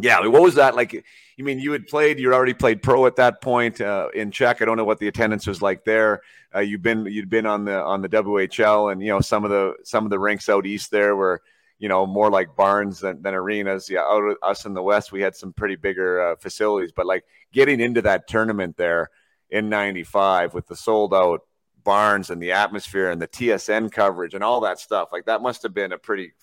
[0.00, 1.04] yeah, what was that like?
[1.40, 2.20] You mean you had played?
[2.20, 4.60] You already played pro at that point uh, in Czech.
[4.60, 6.20] I don't know what the attendance was like there.
[6.54, 9.50] Uh, you've been you'd been on the on the WHL, and you know some of
[9.50, 11.40] the some of the rinks out east there were
[11.78, 13.88] you know more like barns than, than arenas.
[13.88, 17.24] Yeah, out us in the west, we had some pretty bigger uh, facilities, but like
[17.54, 19.08] getting into that tournament there
[19.48, 21.40] in '95 with the sold out
[21.84, 25.08] barns and the atmosphere and the TSN coverage and all that stuff.
[25.10, 26.34] Like that must have been a pretty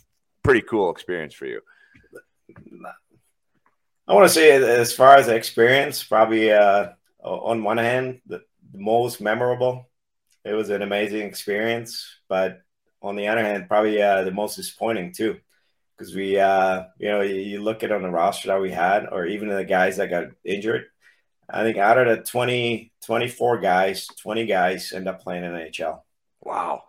[0.42, 1.62] pretty cool experience for you.
[4.08, 8.80] I want to say, as far as experience, probably uh, on one hand, the, the
[8.80, 9.90] most memorable.
[10.46, 12.62] It was an amazing experience, but
[13.02, 15.38] on the other hand, probably uh, the most disappointing too,
[15.98, 19.26] because we, uh, you know, you, look at on the roster that we had, or
[19.26, 20.86] even the guys that got injured.
[21.50, 26.02] I think out of the 20, 24 guys, 20 guys end up playing in NHL.
[26.42, 26.84] Wow.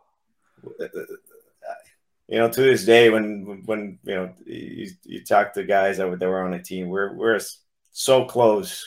[2.29, 6.11] You know, to this day, when when you know you, you talk to guys that
[6.11, 7.41] were, that were on the team, we're we're
[7.91, 8.87] so close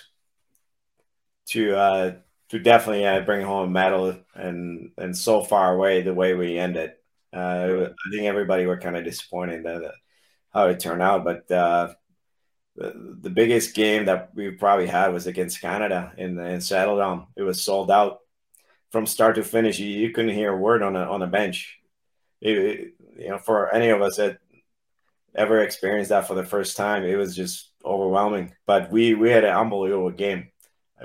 [1.47, 2.15] to uh,
[2.49, 6.59] to definitely uh, bring home a medal, and and so far away the way we
[6.59, 6.91] ended.
[7.33, 9.93] Uh, I think everybody were kind of disappointed that,
[10.53, 11.93] how it turned out, but uh,
[12.75, 17.27] the, the biggest game that we probably had was against Canada in in Saddledome.
[17.35, 18.19] It was sold out
[18.91, 19.79] from start to finish.
[19.79, 21.79] You, you couldn't hear a word on a on a bench.
[22.41, 24.39] It, it, you know, for any of us that
[25.35, 28.53] ever experienced that for the first time, it was just overwhelming.
[28.65, 30.49] But we we had an unbelievable game.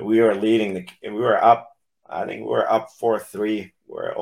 [0.00, 0.86] We were leading the.
[1.02, 1.70] We were up.
[2.08, 3.72] I think we were up four three.
[3.86, 4.14] We're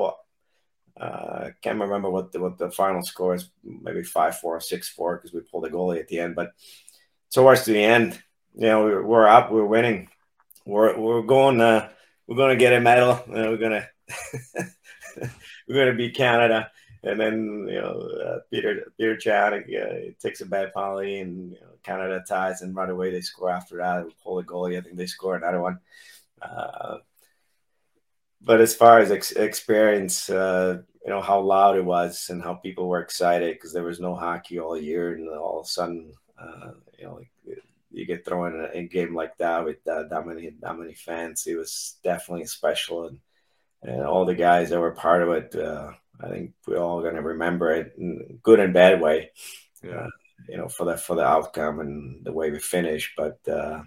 [1.01, 3.51] uh, can't remember what the, what the final score is.
[3.65, 6.37] Maybe five four or six four because we pulled a goalie at the end.
[6.37, 6.53] But
[7.33, 8.21] towards the end,
[8.55, 9.51] you know, we're, we're up.
[9.51, 10.09] We're winning.
[10.65, 11.61] We're we're going.
[11.61, 11.91] Uh,
[12.27, 13.23] we're going to get a medal.
[13.29, 13.87] We're gonna
[15.69, 16.71] we're gonna beat Canada
[17.05, 21.61] and then you know uh, Peter Peter Chan uh, takes a bad penalty and you
[21.61, 24.07] know, Canada ties and right away they score after that.
[24.23, 25.81] Pull a goalie, I think they score another one.
[26.41, 26.99] Uh,
[28.41, 32.55] but as far as ex- experience, uh, you know how loud it was and how
[32.55, 36.13] people were excited because there was no hockey all year, and all of a sudden,
[36.39, 37.31] uh, you know, like,
[37.91, 40.95] you get thrown in a, a, game like that with uh, that many that many
[40.95, 41.47] fans.
[41.47, 43.19] It was definitely special, and,
[43.83, 45.55] and all the guys that were part of it
[46.21, 49.31] I think we're all going to remember it in good and bad way.
[49.83, 49.91] Yeah.
[49.93, 50.09] Uh,
[50.49, 53.83] you know, for the for the outcome and the way we finished, but uh,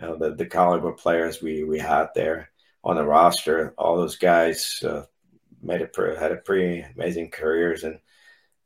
[0.00, 2.50] you know the the caliber players we we had there
[2.84, 5.02] on the roster, all those guys uh,
[5.62, 7.98] made it had a pretty amazing careers and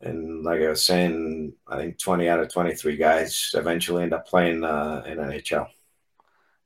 [0.03, 4.27] and like I was saying, I think 20 out of 23 guys eventually end up
[4.27, 5.69] playing uh, in NHL.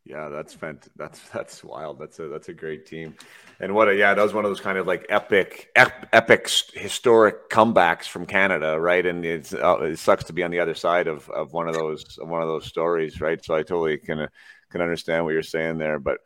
[0.07, 1.99] Yeah, that's fant- that's that's wild.
[1.99, 3.17] That's a that's a great team,
[3.59, 6.49] and what a yeah, that was one of those kind of like epic ep- epic
[6.75, 9.05] historic comebacks from Canada, right?
[9.05, 11.75] And it's uh, it sucks to be on the other side of, of one of
[11.75, 13.45] those one of those stories, right?
[13.45, 14.29] So I totally can
[14.71, 15.99] can understand what you're saying there.
[15.99, 16.19] But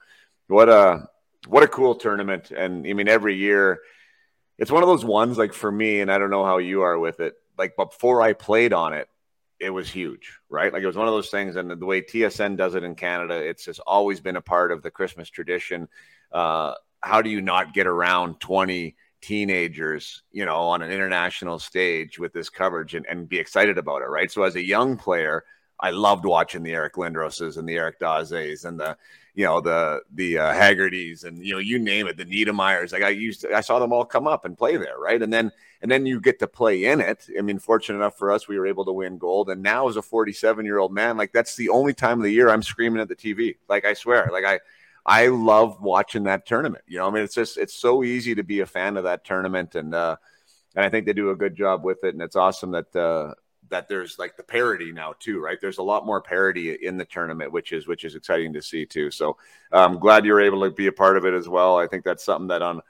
[0.48, 1.08] what a
[1.48, 3.80] what a cool tournament, and I mean every year,
[4.58, 6.98] it's one of those ones like for me, and I don't know how you are
[6.98, 7.34] with it.
[7.56, 9.08] Like before I played on it,
[9.60, 10.72] it was huge, right?
[10.72, 13.34] Like it was one of those things, and the way TSN does it in Canada,
[13.34, 15.88] it's just always been a part of the Christmas tradition.
[16.32, 22.18] Uh, how do you not get around 20 teenagers, you know, on an international stage
[22.18, 24.30] with this coverage and, and be excited about it, right?
[24.30, 25.44] So as a young player,
[25.78, 28.96] I loved watching the Eric Lindroses and the Eric Dazes and the,
[29.34, 32.92] you know, the the uh, Haggertys and you know, you name it, the Niedermayers.
[32.92, 35.20] Like I used, to, I saw them all come up and play there, right?
[35.20, 35.52] And then
[35.82, 37.28] and then you get to play in it.
[37.38, 39.50] I mean, fortunate enough for us, we were able to win gold.
[39.50, 42.32] And now, as a 47 year old man, like that's the only time of the
[42.32, 43.56] year I'm screaming at the TV.
[43.68, 44.60] Like I swear, like I.
[45.06, 46.84] I love watching that tournament.
[46.86, 49.24] You know, I mean, it's just it's so easy to be a fan of that
[49.24, 50.16] tournament, and uh,
[50.76, 52.12] and I think they do a good job with it.
[52.12, 53.32] And it's awesome that uh,
[53.70, 55.58] that there's like the parity now too, right?
[55.60, 58.84] There's a lot more parity in the tournament, which is which is exciting to see
[58.84, 59.10] too.
[59.10, 59.36] So
[59.72, 61.78] I'm glad you're able to be a part of it as well.
[61.78, 62.82] I think that's something that on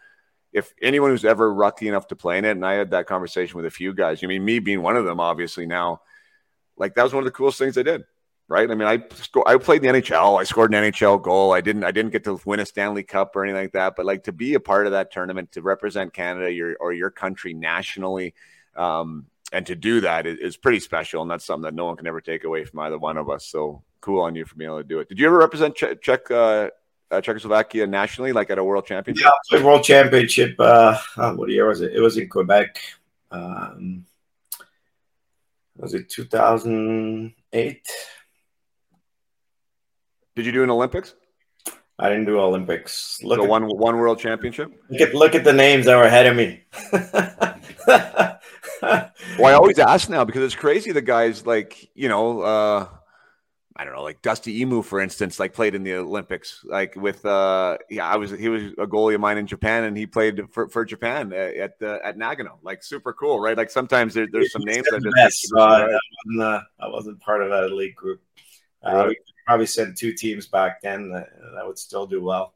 [0.52, 3.56] if anyone who's ever lucky enough to play in it, and I had that conversation
[3.56, 4.22] with a few guys.
[4.22, 6.00] I mean, me being one of them, obviously now,
[6.76, 8.02] like that was one of the coolest things I did.
[8.48, 8.68] Right?
[8.68, 10.40] I mean, I sco- I played in the NHL.
[10.40, 11.52] I scored an NHL goal.
[11.52, 13.94] I didn't I didn't get to win a Stanley Cup or anything like that.
[13.94, 17.10] But like to be a part of that tournament, to represent Canada your, or your
[17.10, 18.34] country nationally,
[18.74, 21.96] um, and to do that is, is, pretty special, and that's something that no one
[21.96, 23.46] can ever take away from either one of us.
[23.46, 25.08] So cool on you for being able to do it.
[25.08, 26.70] Did you ever represent Czech, Czech uh,
[27.10, 29.30] uh, Czechoslovakia nationally, like at a world championship?
[29.50, 30.54] Yeah, world championship.
[30.58, 31.92] Uh, uh, what year was it?
[31.94, 32.80] It was in Quebec.
[33.30, 34.06] Um,
[35.76, 37.88] was it 2008?
[40.36, 41.14] Did you do an Olympics?
[41.98, 43.22] I didn't do Olympics.
[43.22, 44.72] Look so at, one one world championship.
[44.88, 46.62] Look at look at the names that were ahead of me.
[48.82, 50.92] well, I always ask now because it's crazy.
[50.92, 52.88] The guys like you know, uh,
[53.76, 56.62] I don't know, like Dusty Imoo, for instance, like played in the Olympics.
[56.64, 59.96] Like with, uh, yeah, I was he was a goalie of mine in Japan, and
[59.96, 62.58] he played for, for Japan at uh, at Nagano.
[62.62, 63.56] Like super cool, right?
[63.56, 65.52] Like sometimes there, there's some names that just.
[65.56, 68.20] Uh, I, wasn't, uh, I wasn't part of that elite group.
[68.84, 69.08] Uh, right.
[69.08, 72.54] We probably sent two teams back then that, that would still do well.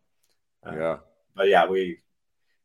[0.66, 0.96] Uh, yeah,
[1.34, 2.00] but yeah, we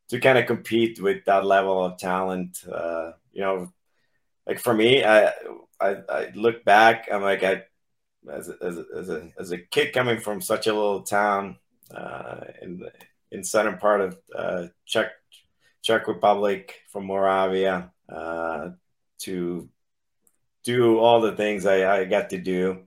[0.08, 2.64] to kind of compete with that level of talent.
[2.70, 3.72] Uh, you know,
[4.46, 5.32] like for me, I,
[5.80, 7.62] I, I look back, I'm like, I,
[8.30, 11.56] as a, as a, as a, as a kid coming from such a little town
[11.94, 12.84] uh, in
[13.30, 15.12] in southern part of uh, Czech
[15.82, 18.70] Czech Republic, from Moravia, uh,
[19.20, 19.68] to
[20.64, 22.86] do all the things I, I got to do,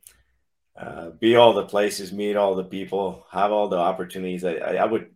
[0.77, 4.43] uh, be all the places, meet all the people, have all the opportunities.
[4.43, 5.09] I, I would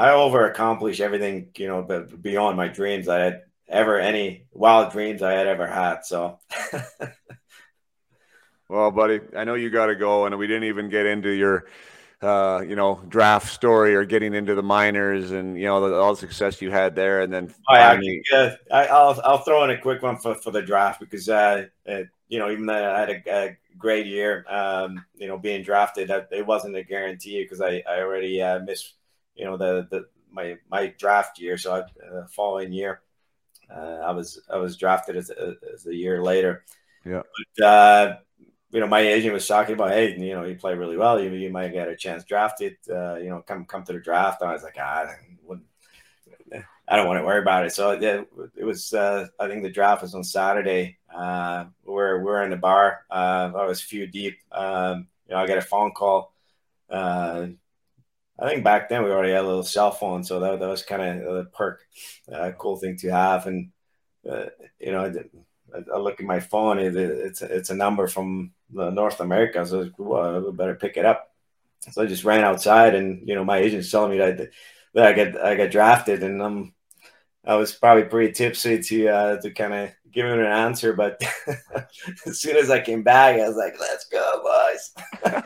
[0.00, 1.82] I over accomplish everything, you know,
[2.20, 6.04] beyond my dreams I had ever any wild dreams I had ever had.
[6.06, 6.38] So
[8.70, 11.66] Well, buddy, I know you got to go, and we didn't even get into your,
[12.22, 16.14] uh, you know, draft story or getting into the minors and you know the, all
[16.14, 18.22] the success you had there, and then oh, finally...
[18.32, 21.66] I, I, will I'll throw in a quick one for, for the draft because uh,
[21.88, 25.64] uh you know even though I had a, a great year, um, you know, being
[25.64, 28.94] drafted, it wasn't a guarantee because I I already uh, missed
[29.40, 33.00] you know the the my my draft year, so I, uh, following year.
[33.74, 36.64] Uh, I was I was drafted as a, as a year later.
[37.04, 37.22] Yeah.
[37.56, 38.16] But, uh,
[38.70, 41.20] you know, my agent was talking about, hey, you know, you play really well.
[41.20, 42.76] You, you might get a chance drafted.
[42.88, 44.42] Uh, you know, come come to the draft.
[44.42, 45.06] And I was like, ah,
[46.86, 47.72] I don't want to worry about it.
[47.72, 48.22] So yeah,
[48.56, 48.92] it was.
[48.92, 50.98] Uh, I think the draft was on Saturday.
[51.12, 53.06] Uh, we're we're in the bar.
[53.10, 54.38] Uh, I was a few deep.
[54.52, 56.34] Um, you know, I got a phone call.
[56.90, 57.46] Uh,
[58.40, 60.82] I think back then we already had a little cell phone, so that, that was
[60.82, 61.82] kind of a perk,
[62.32, 63.46] uh, cool thing to have.
[63.46, 63.70] And
[64.28, 64.46] uh,
[64.78, 65.12] you know,
[65.74, 69.90] I, I, look at my phone; it, it's it's a number from North America, so
[69.98, 71.34] well, I better pick it up.
[71.90, 74.50] So I just ran outside, and you know, my agent's telling me that
[74.94, 76.74] that I get I got drafted, and um,
[77.44, 81.22] I was probably pretty tipsy to uh, to kind of give him an answer, but
[82.26, 85.42] as soon as I came back, I was like, "Let's go, boys."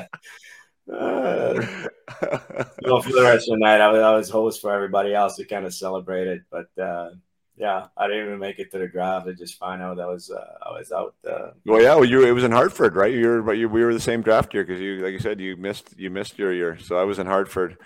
[2.22, 5.12] Uh, well, for the rest of the night, I was, I was host for everybody
[5.12, 6.42] else to kind of celebrate it.
[6.48, 7.10] But uh,
[7.56, 9.26] yeah, I didn't even make it to the draft.
[9.26, 11.14] I just found out that was uh, I was out.
[11.28, 13.12] Uh, well, yeah, well, you it was in Hartford, right?
[13.12, 15.40] You were, but you, we were the same draft year because you, like you said,
[15.40, 16.78] you missed you missed your year.
[16.78, 17.78] So I was in Hartford.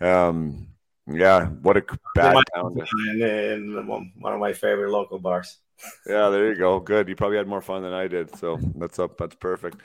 [0.00, 0.68] Um,
[1.06, 2.80] yeah, what a bad town.
[2.94, 5.58] In, in one of my favorite local bars.
[6.06, 6.80] yeah, there you go.
[6.80, 7.08] Good.
[7.08, 8.36] You probably had more fun than I did.
[8.36, 9.18] So that's up.
[9.18, 9.80] That's perfect.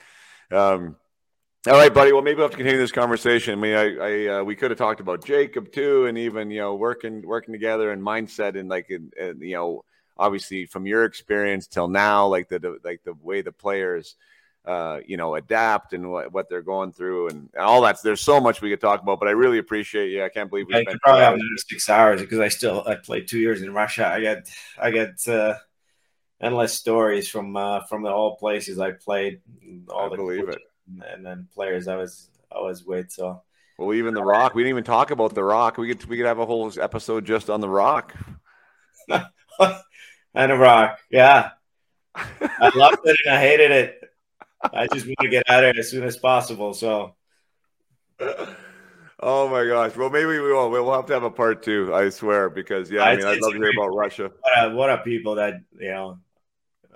[0.52, 0.95] Um,
[1.66, 2.11] all right, buddy.
[2.11, 3.53] Well, maybe we'll have to continue this conversation.
[3.53, 6.59] I mean, I, I uh, we could have talked about Jacob too, and even you
[6.59, 9.85] know working working together and mindset and like in, in, you know
[10.17, 14.16] obviously from your experience till now, like the, the like the way the players
[14.66, 17.98] uh, you know adapt and what, what they're going through and, and all that.
[18.03, 20.22] There's so much we could talk about, but I really appreciate you.
[20.22, 22.95] I can't believe we I spent probably have another six hours because I still I
[22.95, 24.06] played two years in Russia.
[24.06, 24.38] I got
[24.77, 25.56] I got uh,
[26.42, 29.40] endless stories from uh, from the all places I played.
[29.88, 30.56] All I the believe coaches.
[30.56, 33.11] it and then players I was I was with.
[33.11, 33.41] So
[33.77, 34.53] well, even the Rock.
[34.53, 35.77] We didn't even talk about the Rock.
[35.77, 38.13] We could we could have a whole episode just on the Rock.
[39.09, 41.51] and a Rock, yeah.
[42.15, 43.99] I loved it and I hated it.
[44.61, 46.73] I just want to get out of it as soon as possible.
[46.73, 47.15] So.
[49.19, 49.95] Oh my gosh!
[49.95, 50.69] Well, maybe we will.
[50.69, 51.93] We'll have to have a part two.
[51.93, 54.31] I swear, because yeah, I mean, I'd love to hear about Russia.
[54.41, 56.19] What are, what are people that you know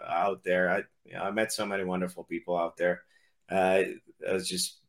[0.06, 0.69] out there?
[0.69, 3.03] I you know, I met so many wonderful people out there
[3.50, 3.84] uh,
[4.27, 4.80] I was just,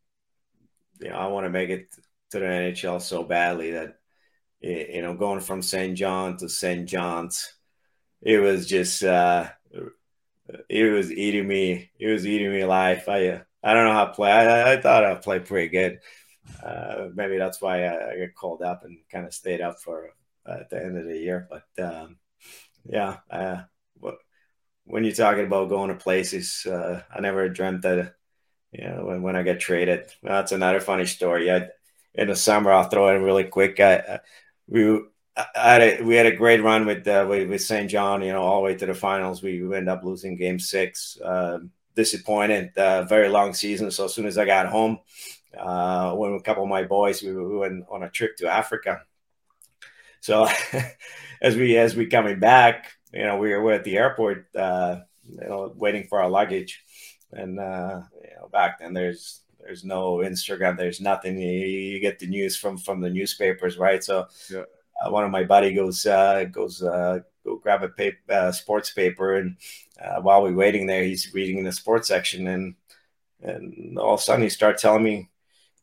[1.01, 1.89] you know, I want to make it
[2.31, 3.97] to the NHL so badly that,
[4.61, 5.97] you know, going from St.
[5.97, 6.89] John to St.
[6.89, 7.53] John's,
[8.23, 9.49] it was just, uh,
[10.69, 11.91] it was eating me.
[11.99, 13.05] It was eating me alive.
[13.09, 14.33] I, I don't know how to play.
[14.33, 16.01] I, I thought I played pretty good.
[16.63, 20.11] Uh, maybe that's why I, I got called up and kind of stayed up for
[20.47, 21.49] uh, at the end of the year.
[21.51, 22.17] But um,
[22.85, 23.63] yeah, uh,
[24.85, 28.15] when you're talking about going to places, uh, I never dreamt that
[28.73, 30.11] know, when, when I get traded.
[30.23, 31.51] That's another funny story.
[31.51, 31.69] I,
[32.15, 33.81] in the summer, I'll throw it really quick.
[33.81, 34.21] I,
[34.67, 35.01] we
[35.37, 37.89] I had a, we had a great run with, uh, with, with St.
[37.89, 39.43] John, you know, all the way to the finals.
[39.43, 41.17] We, we ended up losing game six.
[41.21, 41.61] Uh,
[41.99, 43.91] disappointed, uh, very long season.
[43.91, 45.01] So as soon as I got home,
[45.59, 49.03] uh, with a couple of my boys, we, we went on a trip to Africa.
[50.21, 50.47] So
[51.43, 55.49] as we as we coming back, you know, we were at the airport, uh, you
[55.49, 56.85] know, waiting for our luggage
[57.33, 61.39] and uh, you know, back then there's there's no Instagram, there's nothing.
[61.39, 64.03] You, you get the news from from the newspapers, right?
[64.03, 64.63] So yeah.
[65.05, 68.91] uh, one of my buddy goes uh, goes uh, go grab a paper, uh, sports
[68.93, 69.57] paper, and
[70.03, 72.75] uh, while we're waiting there, he's reading in the sports section, and
[73.43, 75.29] and all of a sudden he starts telling me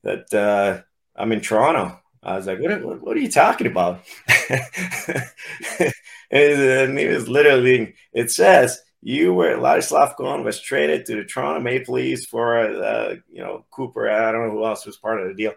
[0.03, 0.82] that uh,
[1.15, 1.99] I'm in Toronto.
[2.24, 4.01] I was like, what, what, what are you talking about?
[6.32, 11.61] and he was literally, it says, you were Ladislav Kohn was traded to the Toronto
[11.61, 14.09] Maple Leafs for uh, you know Cooper.
[14.09, 15.53] I don't know who else was part of the deal.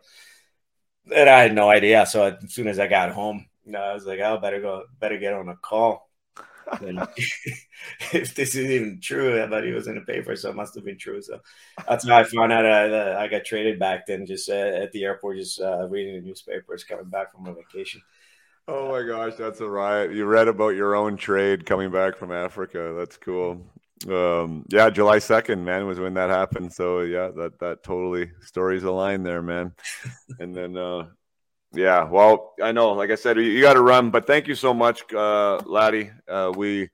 [1.15, 2.05] and I had no idea.
[2.05, 4.60] So as soon as I got home, you know, I was like, "I oh, better
[4.60, 6.10] go, better get on a call."
[8.12, 10.85] if this is even true, but he was in the paper, so it must have
[10.85, 11.23] been true.
[11.23, 11.41] So
[11.89, 15.05] that's how I found out I, I got traded back then, just uh, at the
[15.05, 18.02] airport, just uh, reading the newspapers, coming back from a vacation.
[18.70, 20.12] Oh my gosh, that's a riot!
[20.12, 22.94] You read about your own trade coming back from Africa.
[22.98, 23.64] That's cool.
[24.06, 26.74] Um, yeah, July second, man, was when that happened.
[26.74, 29.72] So yeah, that that totally stories align there, man.
[30.38, 31.06] and then uh,
[31.72, 34.74] yeah, well, I know, like I said, you, got to run, but thank you so
[34.74, 36.10] much, uh, Laddie.
[36.28, 36.90] Uh, we,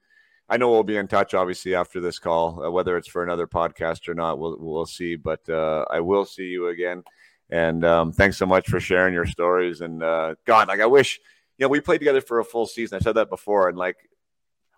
[0.48, 3.48] I know we'll be in touch, obviously, after this call, uh, whether it's for another
[3.48, 5.16] podcast or not, we'll we'll see.
[5.16, 7.02] But uh, I will see you again,
[7.50, 9.80] and um, thanks so much for sharing your stories.
[9.80, 11.18] And uh, God, like I wish,
[11.58, 12.96] you know, we played together for a full season.
[12.96, 13.96] I said that before, and like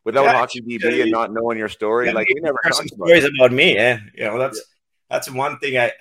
[0.04, 3.24] without yeah, hockey DB and not knowing your story, yeah, like we never talked stories
[3.24, 3.74] about, about me.
[3.74, 4.64] Yeah, you know, that's yeah.
[5.10, 5.92] that's one thing I,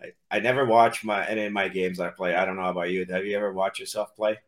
[0.00, 2.34] I I never watch my any of my games I play.
[2.34, 3.06] I don't know about you.
[3.10, 4.38] Have you ever watched yourself play?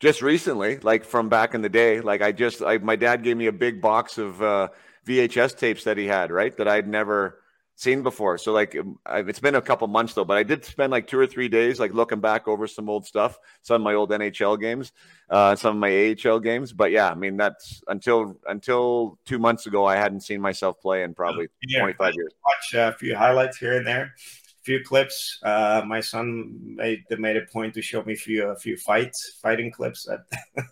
[0.00, 2.00] Just recently, like from back in the day.
[2.00, 4.68] Like I just, I, my dad gave me a big box of uh,
[5.06, 6.54] VHS tapes that he had, right?
[6.56, 7.40] That I'd never
[7.76, 8.38] seen before.
[8.38, 11.18] So like um, it's been a couple months though, but I did spend like two
[11.18, 14.60] or three days like looking back over some old stuff, some of my old NHL
[14.60, 14.92] games,
[15.30, 16.72] uh, some of my AHL games.
[16.72, 21.02] But yeah, I mean that's until until two months ago, I hadn't seen myself play
[21.02, 22.32] in probably yeah, 25 years.
[22.44, 24.14] Watch a few highlights here and there.
[24.14, 25.40] A few clips.
[25.42, 29.38] Uh, my son made made a point to show me a few a few fights,
[29.42, 30.20] fighting clips that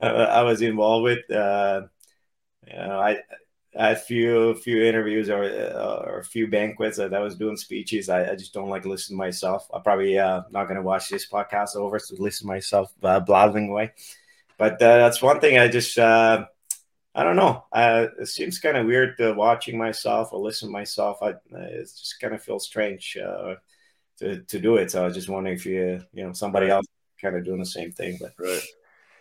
[0.00, 1.30] uh, I was involved with.
[1.30, 1.82] Uh,
[2.66, 3.18] you know, I
[3.74, 8.08] a few few interviews or uh, or a few banquets that I was doing speeches.
[8.08, 9.68] I, I just don't like listening to myself.
[9.72, 13.20] I'm probably uh, not going to watch this podcast over to listen to myself uh,
[13.20, 13.92] blabbing away.
[14.58, 16.46] But uh, that's one thing I just uh,
[17.14, 17.64] I don't know.
[17.72, 21.18] Uh, it seems kind of weird to watching myself or listen to myself.
[21.22, 23.54] I it just kind of feels strange uh,
[24.18, 24.90] to to do it.
[24.90, 26.86] So I was just wondering if you you know somebody else
[27.20, 28.18] kind of doing the same thing.
[28.20, 28.62] But right.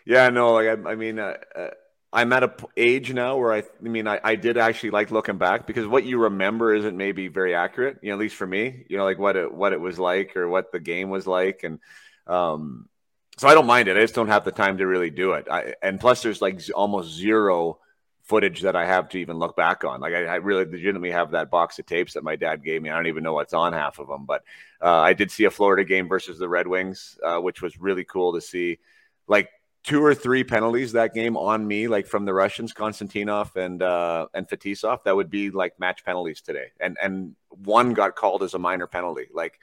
[0.05, 1.69] Yeah, no, like I, I mean, uh, uh
[2.13, 5.37] I'm at a age now where I, I mean, I, I did actually like looking
[5.37, 7.99] back because what you remember isn't maybe very accurate.
[8.01, 10.35] You know, at least for me, you know, like what it what it was like
[10.35, 11.79] or what the game was like, and
[12.27, 12.89] um,
[13.37, 13.97] so I don't mind it.
[13.97, 15.47] I just don't have the time to really do it.
[15.49, 17.79] I, and plus, there's like almost zero
[18.23, 20.01] footage that I have to even look back on.
[20.01, 22.89] Like I, I, really legitimately have that box of tapes that my dad gave me.
[22.89, 24.43] I don't even know what's on half of them, but
[24.81, 28.03] uh, I did see a Florida game versus the Red Wings, uh, which was really
[28.03, 28.79] cool to see.
[29.27, 29.49] Like
[29.83, 34.27] two or three penalties that game on me, like from the Russians, Konstantinov and uh,
[34.33, 38.53] and Fetisov, that would be like match penalties today, and and one got called as
[38.53, 39.59] a minor penalty, like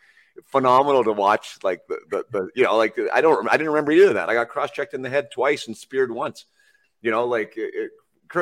[0.47, 1.58] phenomenal to watch.
[1.62, 4.28] Like the the, the you know like I don't I didn't remember either of that.
[4.28, 6.47] I got cross checked in the head twice and speared once.
[7.00, 7.90] You know, like it,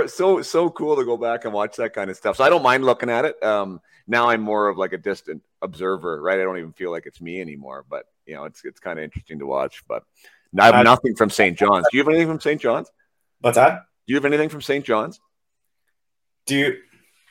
[0.06, 2.36] so so cool to go back and watch that kind of stuff.
[2.36, 3.42] So I don't mind looking at it.
[3.42, 6.40] Um, now I'm more of like a distant observer, right?
[6.40, 9.04] I don't even feel like it's me anymore, but you know, it's it's kind of
[9.04, 9.84] interesting to watch.
[9.86, 10.04] But
[10.58, 11.58] I have nothing from St.
[11.58, 11.86] John's.
[11.90, 12.60] Do you have anything from St.
[12.60, 12.90] John's?
[13.40, 13.82] What's that?
[14.06, 14.84] Do you have anything from St.
[14.84, 15.20] John's?
[16.46, 16.76] Do you?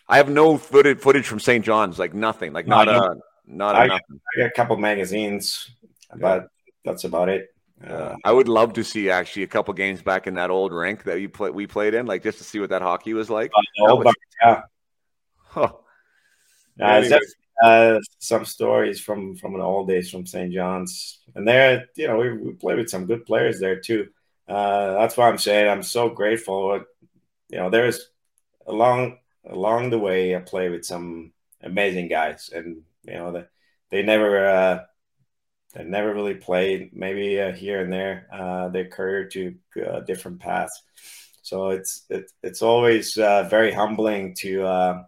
[0.08, 1.64] I have no footage footage from St.
[1.66, 1.98] John's.
[1.98, 2.54] Like nothing.
[2.54, 3.16] Like not a
[3.48, 4.22] not I, a nothing.
[4.36, 5.72] I got a couple magazines,
[6.16, 6.48] but
[6.84, 7.48] that's about it.
[7.86, 11.04] Uh, I would love to see actually a couple games back in that old rink
[11.04, 13.52] that you play, we played in, like just to see what that hockey was like.
[13.56, 14.62] Uh, was, yeah.
[15.38, 15.74] Huh.
[16.82, 17.04] Uh,
[17.64, 20.54] uh, some stories from from the old days from St.
[20.54, 24.08] John's, and there, you know, we, we played with some good players there too.
[24.48, 26.84] Uh, that's why I'm saying I'm so grateful.
[27.50, 28.10] You know, there's
[28.68, 33.46] along along the way I play with some amazing guys, and you know they
[33.90, 34.80] they never uh,
[35.74, 36.92] they never really played.
[36.94, 40.82] Maybe uh, here and there, uh, their career to uh, different paths.
[41.42, 45.04] So it's it, it's always uh, very humbling to uh,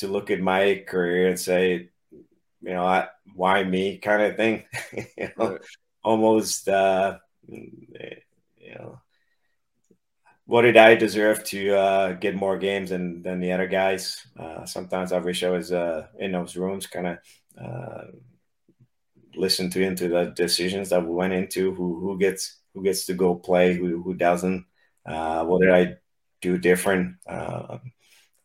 [0.00, 4.64] to look at my career and say, you know, I, why me kind of thing,
[5.16, 5.60] you know, right.
[6.02, 9.00] almost, uh, you know,
[10.46, 14.26] what did I deserve to uh, get more games than, than the other guys?
[14.36, 17.18] Uh, sometimes I wish I was uh, in those rooms, kind of
[17.56, 18.04] uh,
[19.36, 23.14] listen to into the decisions that we went into, who who gets who gets to
[23.14, 24.66] go play, who who doesn't.
[25.06, 25.94] Uh, what did I
[26.40, 27.16] do different?
[27.26, 27.78] Uh,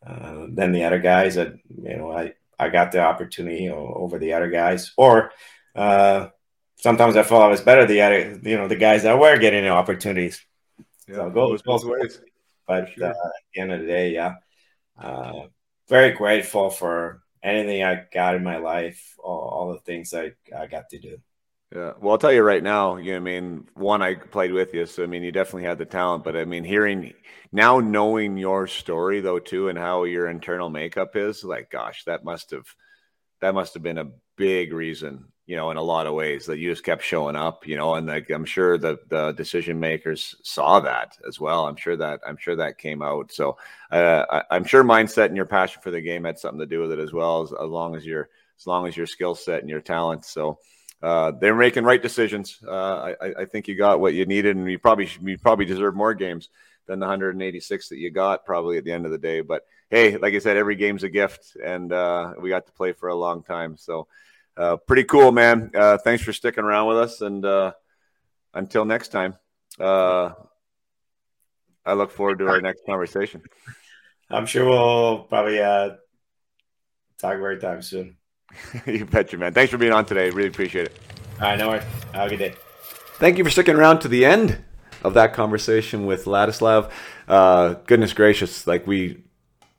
[0.05, 4.33] uh, than the other guys that you know I I got the opportunity over the
[4.33, 5.31] other guys or
[5.75, 6.27] uh,
[6.77, 9.63] sometimes I felt I was better the other you know the guys that were getting
[9.63, 10.45] the opportunities.
[11.07, 12.21] Yeah, so goes both ways.
[12.67, 13.07] But sure.
[13.07, 14.35] uh, at the end of the day, yeah,
[14.99, 15.47] uh,
[15.87, 20.65] very grateful for anything I got in my life, all, all the things I, I
[20.65, 21.17] got to do.
[21.75, 21.91] Yeah.
[21.99, 24.85] Well, I'll tell you right now, you know, I mean, one, I played with you.
[24.85, 27.13] So, I mean, you definitely had the talent, but I mean, hearing
[27.51, 32.23] now knowing your story though, too, and how your internal makeup is like, gosh, that
[32.23, 32.65] must have,
[33.41, 36.57] that must have been a big reason you know, in a lot of ways that
[36.57, 40.35] you just kept showing up, you know, and like I'm sure the the decision makers
[40.43, 41.67] saw that as well.
[41.67, 43.31] I'm sure that I'm sure that came out.
[43.31, 43.57] So
[43.91, 46.79] uh, I, am sure mindset and your passion for the game had something to do
[46.81, 48.29] with it as well as, as long as your
[48.59, 50.25] as long as your skill set and your talent.
[50.25, 50.57] So
[51.01, 52.59] uh, they're making right decisions.
[52.65, 55.95] Uh, I, I think you got what you needed, and you probably you probably deserve
[55.95, 56.49] more games
[56.87, 59.41] than the 186 that you got probably at the end of the day.
[59.41, 62.93] But hey, like I said, every game's a gift, and uh, we got to play
[62.93, 63.77] for a long time.
[63.77, 64.07] So
[64.57, 65.71] uh, pretty cool, man.
[65.75, 67.73] Uh, thanks for sticking around with us, and uh,
[68.53, 69.35] until next time,
[69.79, 70.33] I
[71.93, 73.43] look forward to our next conversation.
[74.29, 75.99] I'm sure we'll probably talk
[77.37, 78.17] very time soon.
[78.85, 79.53] you betcha, man.
[79.53, 80.29] Thanks for being on today.
[80.29, 80.99] Really appreciate it.
[81.39, 81.83] All right, no worries.
[82.13, 82.55] Have a good day.
[83.17, 84.63] Thank you for sticking around to the end
[85.03, 86.91] of that conversation with Ladislav.
[87.27, 89.23] Uh, goodness gracious, like we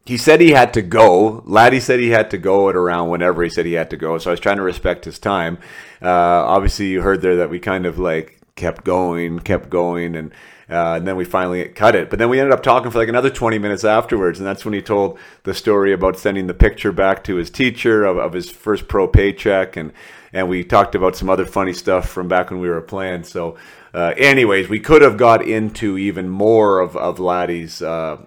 [0.06, 1.42] he said he had to go.
[1.46, 4.18] Laddie said he had to go at around whenever he said he had to go.
[4.18, 5.58] So I was trying to respect his time.
[6.00, 10.32] Uh, obviously, you heard there that we kind of like kept going, kept going, and
[10.68, 12.10] uh, and then we finally cut it.
[12.10, 14.74] But then we ended up talking for like another 20 minutes afterwards, and that's when
[14.74, 18.50] he told the story about sending the picture back to his teacher of, of his
[18.50, 19.92] first pro paycheck, and
[20.32, 23.24] and we talked about some other funny stuff from back when we were playing.
[23.24, 23.56] So.
[23.94, 28.18] Uh, anyways, we could have got into even more of, of Laddie's uh,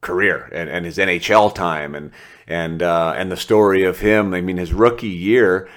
[0.00, 2.12] career and, and his NHL time and
[2.46, 4.32] and uh, and the story of him.
[4.32, 5.68] I mean, his rookie year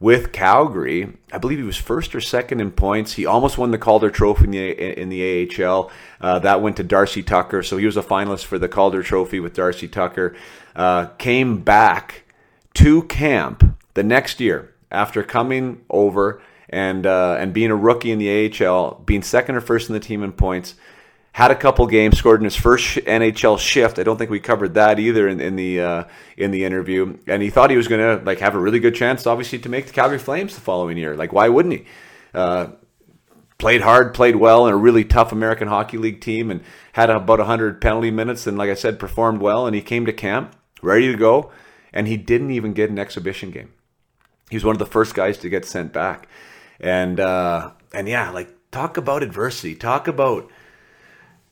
[0.00, 3.12] with Calgary, I believe he was first or second in points.
[3.12, 5.90] He almost won the Calder Trophy in the, in the AHL.
[6.22, 9.40] Uh, that went to Darcy Tucker, so he was a finalist for the Calder Trophy
[9.40, 10.34] with Darcy Tucker.
[10.74, 12.24] Uh, came back
[12.74, 18.18] to camp the next year after coming over and uh, and being a rookie in
[18.18, 20.76] the AHL, being second or first in the team in points
[21.32, 23.98] had a couple games, scored in his first NHL shift.
[23.98, 26.04] I don't think we covered that either in, in the uh,
[26.36, 27.16] in the interview.
[27.26, 29.68] And he thought he was going to like have a really good chance, obviously, to
[29.68, 31.16] make the Calgary Flames the following year.
[31.16, 31.86] Like, why wouldn't he?
[32.34, 32.68] Uh,
[33.58, 37.38] played hard, played well in a really tough American Hockey League team, and had about
[37.38, 38.46] 100 penalty minutes.
[38.46, 39.66] And like I said, performed well.
[39.66, 41.52] And he came to camp ready to go,
[41.92, 43.72] and he didn't even get an exhibition game.
[44.50, 46.28] He was one of the first guys to get sent back.
[46.80, 49.76] And uh, and yeah, like talk about adversity.
[49.76, 50.50] Talk about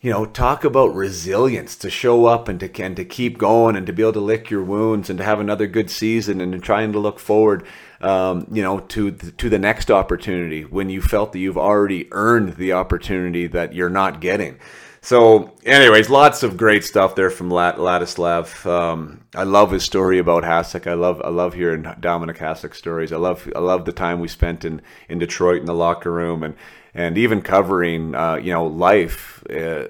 [0.00, 3.86] you know, talk about resilience to show up and to and to keep going and
[3.86, 6.92] to be able to lick your wounds and to have another good season and trying
[6.92, 7.66] to look forward,
[8.00, 12.06] um, you know, to the, to the next opportunity when you felt that you've already
[12.12, 14.58] earned the opportunity that you're not getting.
[15.00, 18.66] So, anyways, lots of great stuff there from Ladislav.
[18.66, 20.88] Um, I love his story about Hasek.
[20.88, 23.12] I love I love hearing Dominik Hasek stories.
[23.12, 26.42] I love I love the time we spent in in Detroit in the locker room
[26.42, 26.54] and
[26.94, 29.88] and even covering uh, you know life uh,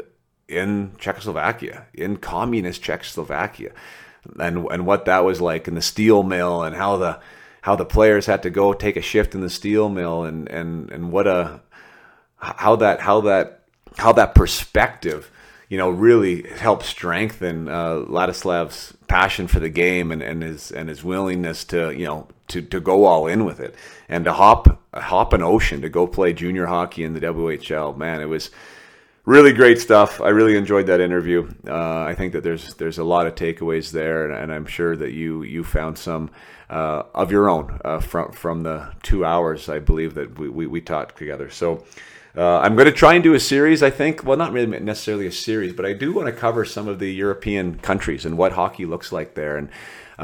[0.49, 3.73] in Czechoslovakia, in communist Czechoslovakia,
[4.39, 7.21] and and what that was like in the steel mill, and how the
[7.63, 10.91] how the players had to go take a shift in the steel mill, and and
[10.91, 11.61] and what a
[12.37, 13.65] how that how that
[13.97, 15.31] how that perspective
[15.69, 20.89] you know really helped strengthen uh, Ladislav's passion for the game and, and his and
[20.89, 23.75] his willingness to you know to, to go all in with it
[24.09, 27.97] and to hop hop an ocean to go play junior hockey in the WHL.
[27.97, 28.51] Man, it was
[29.25, 30.21] really great stuff.
[30.23, 31.49] I really enjoyed that interview.
[31.67, 34.97] Uh, I think that there's there's a lot of takeaways there, and, and I'm sure
[34.97, 36.31] that you you found some
[36.71, 40.67] uh, of your own uh, from from the two hours I believe that we, we,
[40.67, 41.51] we talked together.
[41.51, 41.85] So.
[42.37, 44.23] Uh, I'm going to try and do a series, I think.
[44.23, 47.13] Well, not really necessarily a series, but I do want to cover some of the
[47.13, 49.57] European countries and what hockey looks like there.
[49.57, 49.71] And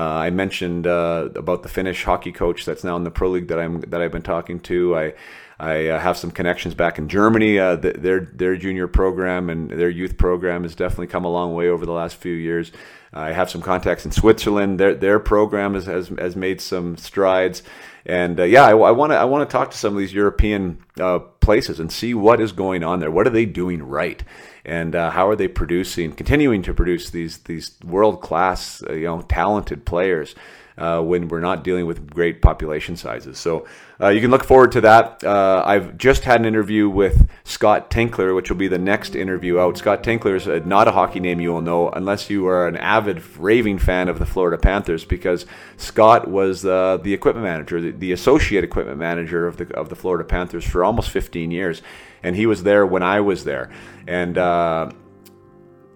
[0.00, 3.60] I mentioned uh, about the Finnish hockey coach that's now in the pro league that
[3.60, 4.97] I'm that I've been talking to.
[4.97, 5.14] I
[5.58, 7.58] I uh, have some connections back in Germany.
[7.58, 11.68] Uh, their their junior program and their youth program has definitely come a long way
[11.68, 12.73] over the last few years.
[13.12, 14.81] I have some contacts in Switzerland.
[14.81, 17.62] Their their program has has, has made some strides.
[18.06, 20.84] And uh, yeah, I want to I want to talk to some of these European
[21.00, 23.10] uh, places and see what is going on there.
[23.10, 24.23] What are they doing right?
[24.64, 29.04] And uh, how are they producing, continuing to produce these these world class, uh, you
[29.04, 30.34] know, talented players
[30.76, 33.38] uh, when we're not dealing with great population sizes.
[33.38, 33.66] So
[34.00, 35.22] uh, you can look forward to that.
[35.22, 39.60] Uh, I've just had an interview with Scott Tinkler, which will be the next interview
[39.60, 39.78] out.
[39.78, 43.22] Scott Tinkler is not a hockey name you will know unless you are an avid
[43.36, 48.12] raving fan of the Florida Panthers, because Scott was uh, the equipment manager, the, the
[48.12, 51.82] associate equipment manager of the of the Florida Panthers for almost 15 years
[52.24, 53.70] and he was there when I was there.
[54.07, 54.91] And uh,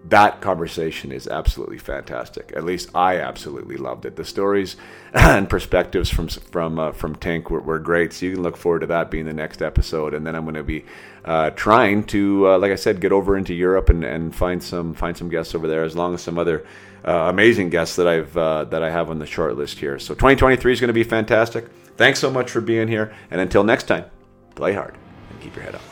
[0.09, 2.53] that conversation is absolutely fantastic.
[2.57, 4.17] At least I absolutely loved it.
[4.17, 4.77] The stories
[5.13, 8.13] and perspectives from from uh, from Tink were, were, great.
[8.13, 10.15] So you can look forward to that being the next episode.
[10.15, 10.85] And then I'm going to be
[11.25, 14.95] uh, trying to, uh, like I said, get over into Europe and, and find some
[14.95, 16.65] find some guests over there, as long as some other
[17.07, 19.99] uh, amazing guests that I've uh, that I have on the short list here.
[19.99, 21.69] So 2023 is going to be fantastic.
[21.97, 24.05] Thanks so much for being here, and until next time,
[24.55, 24.97] play hard
[25.31, 25.88] and keep your head up.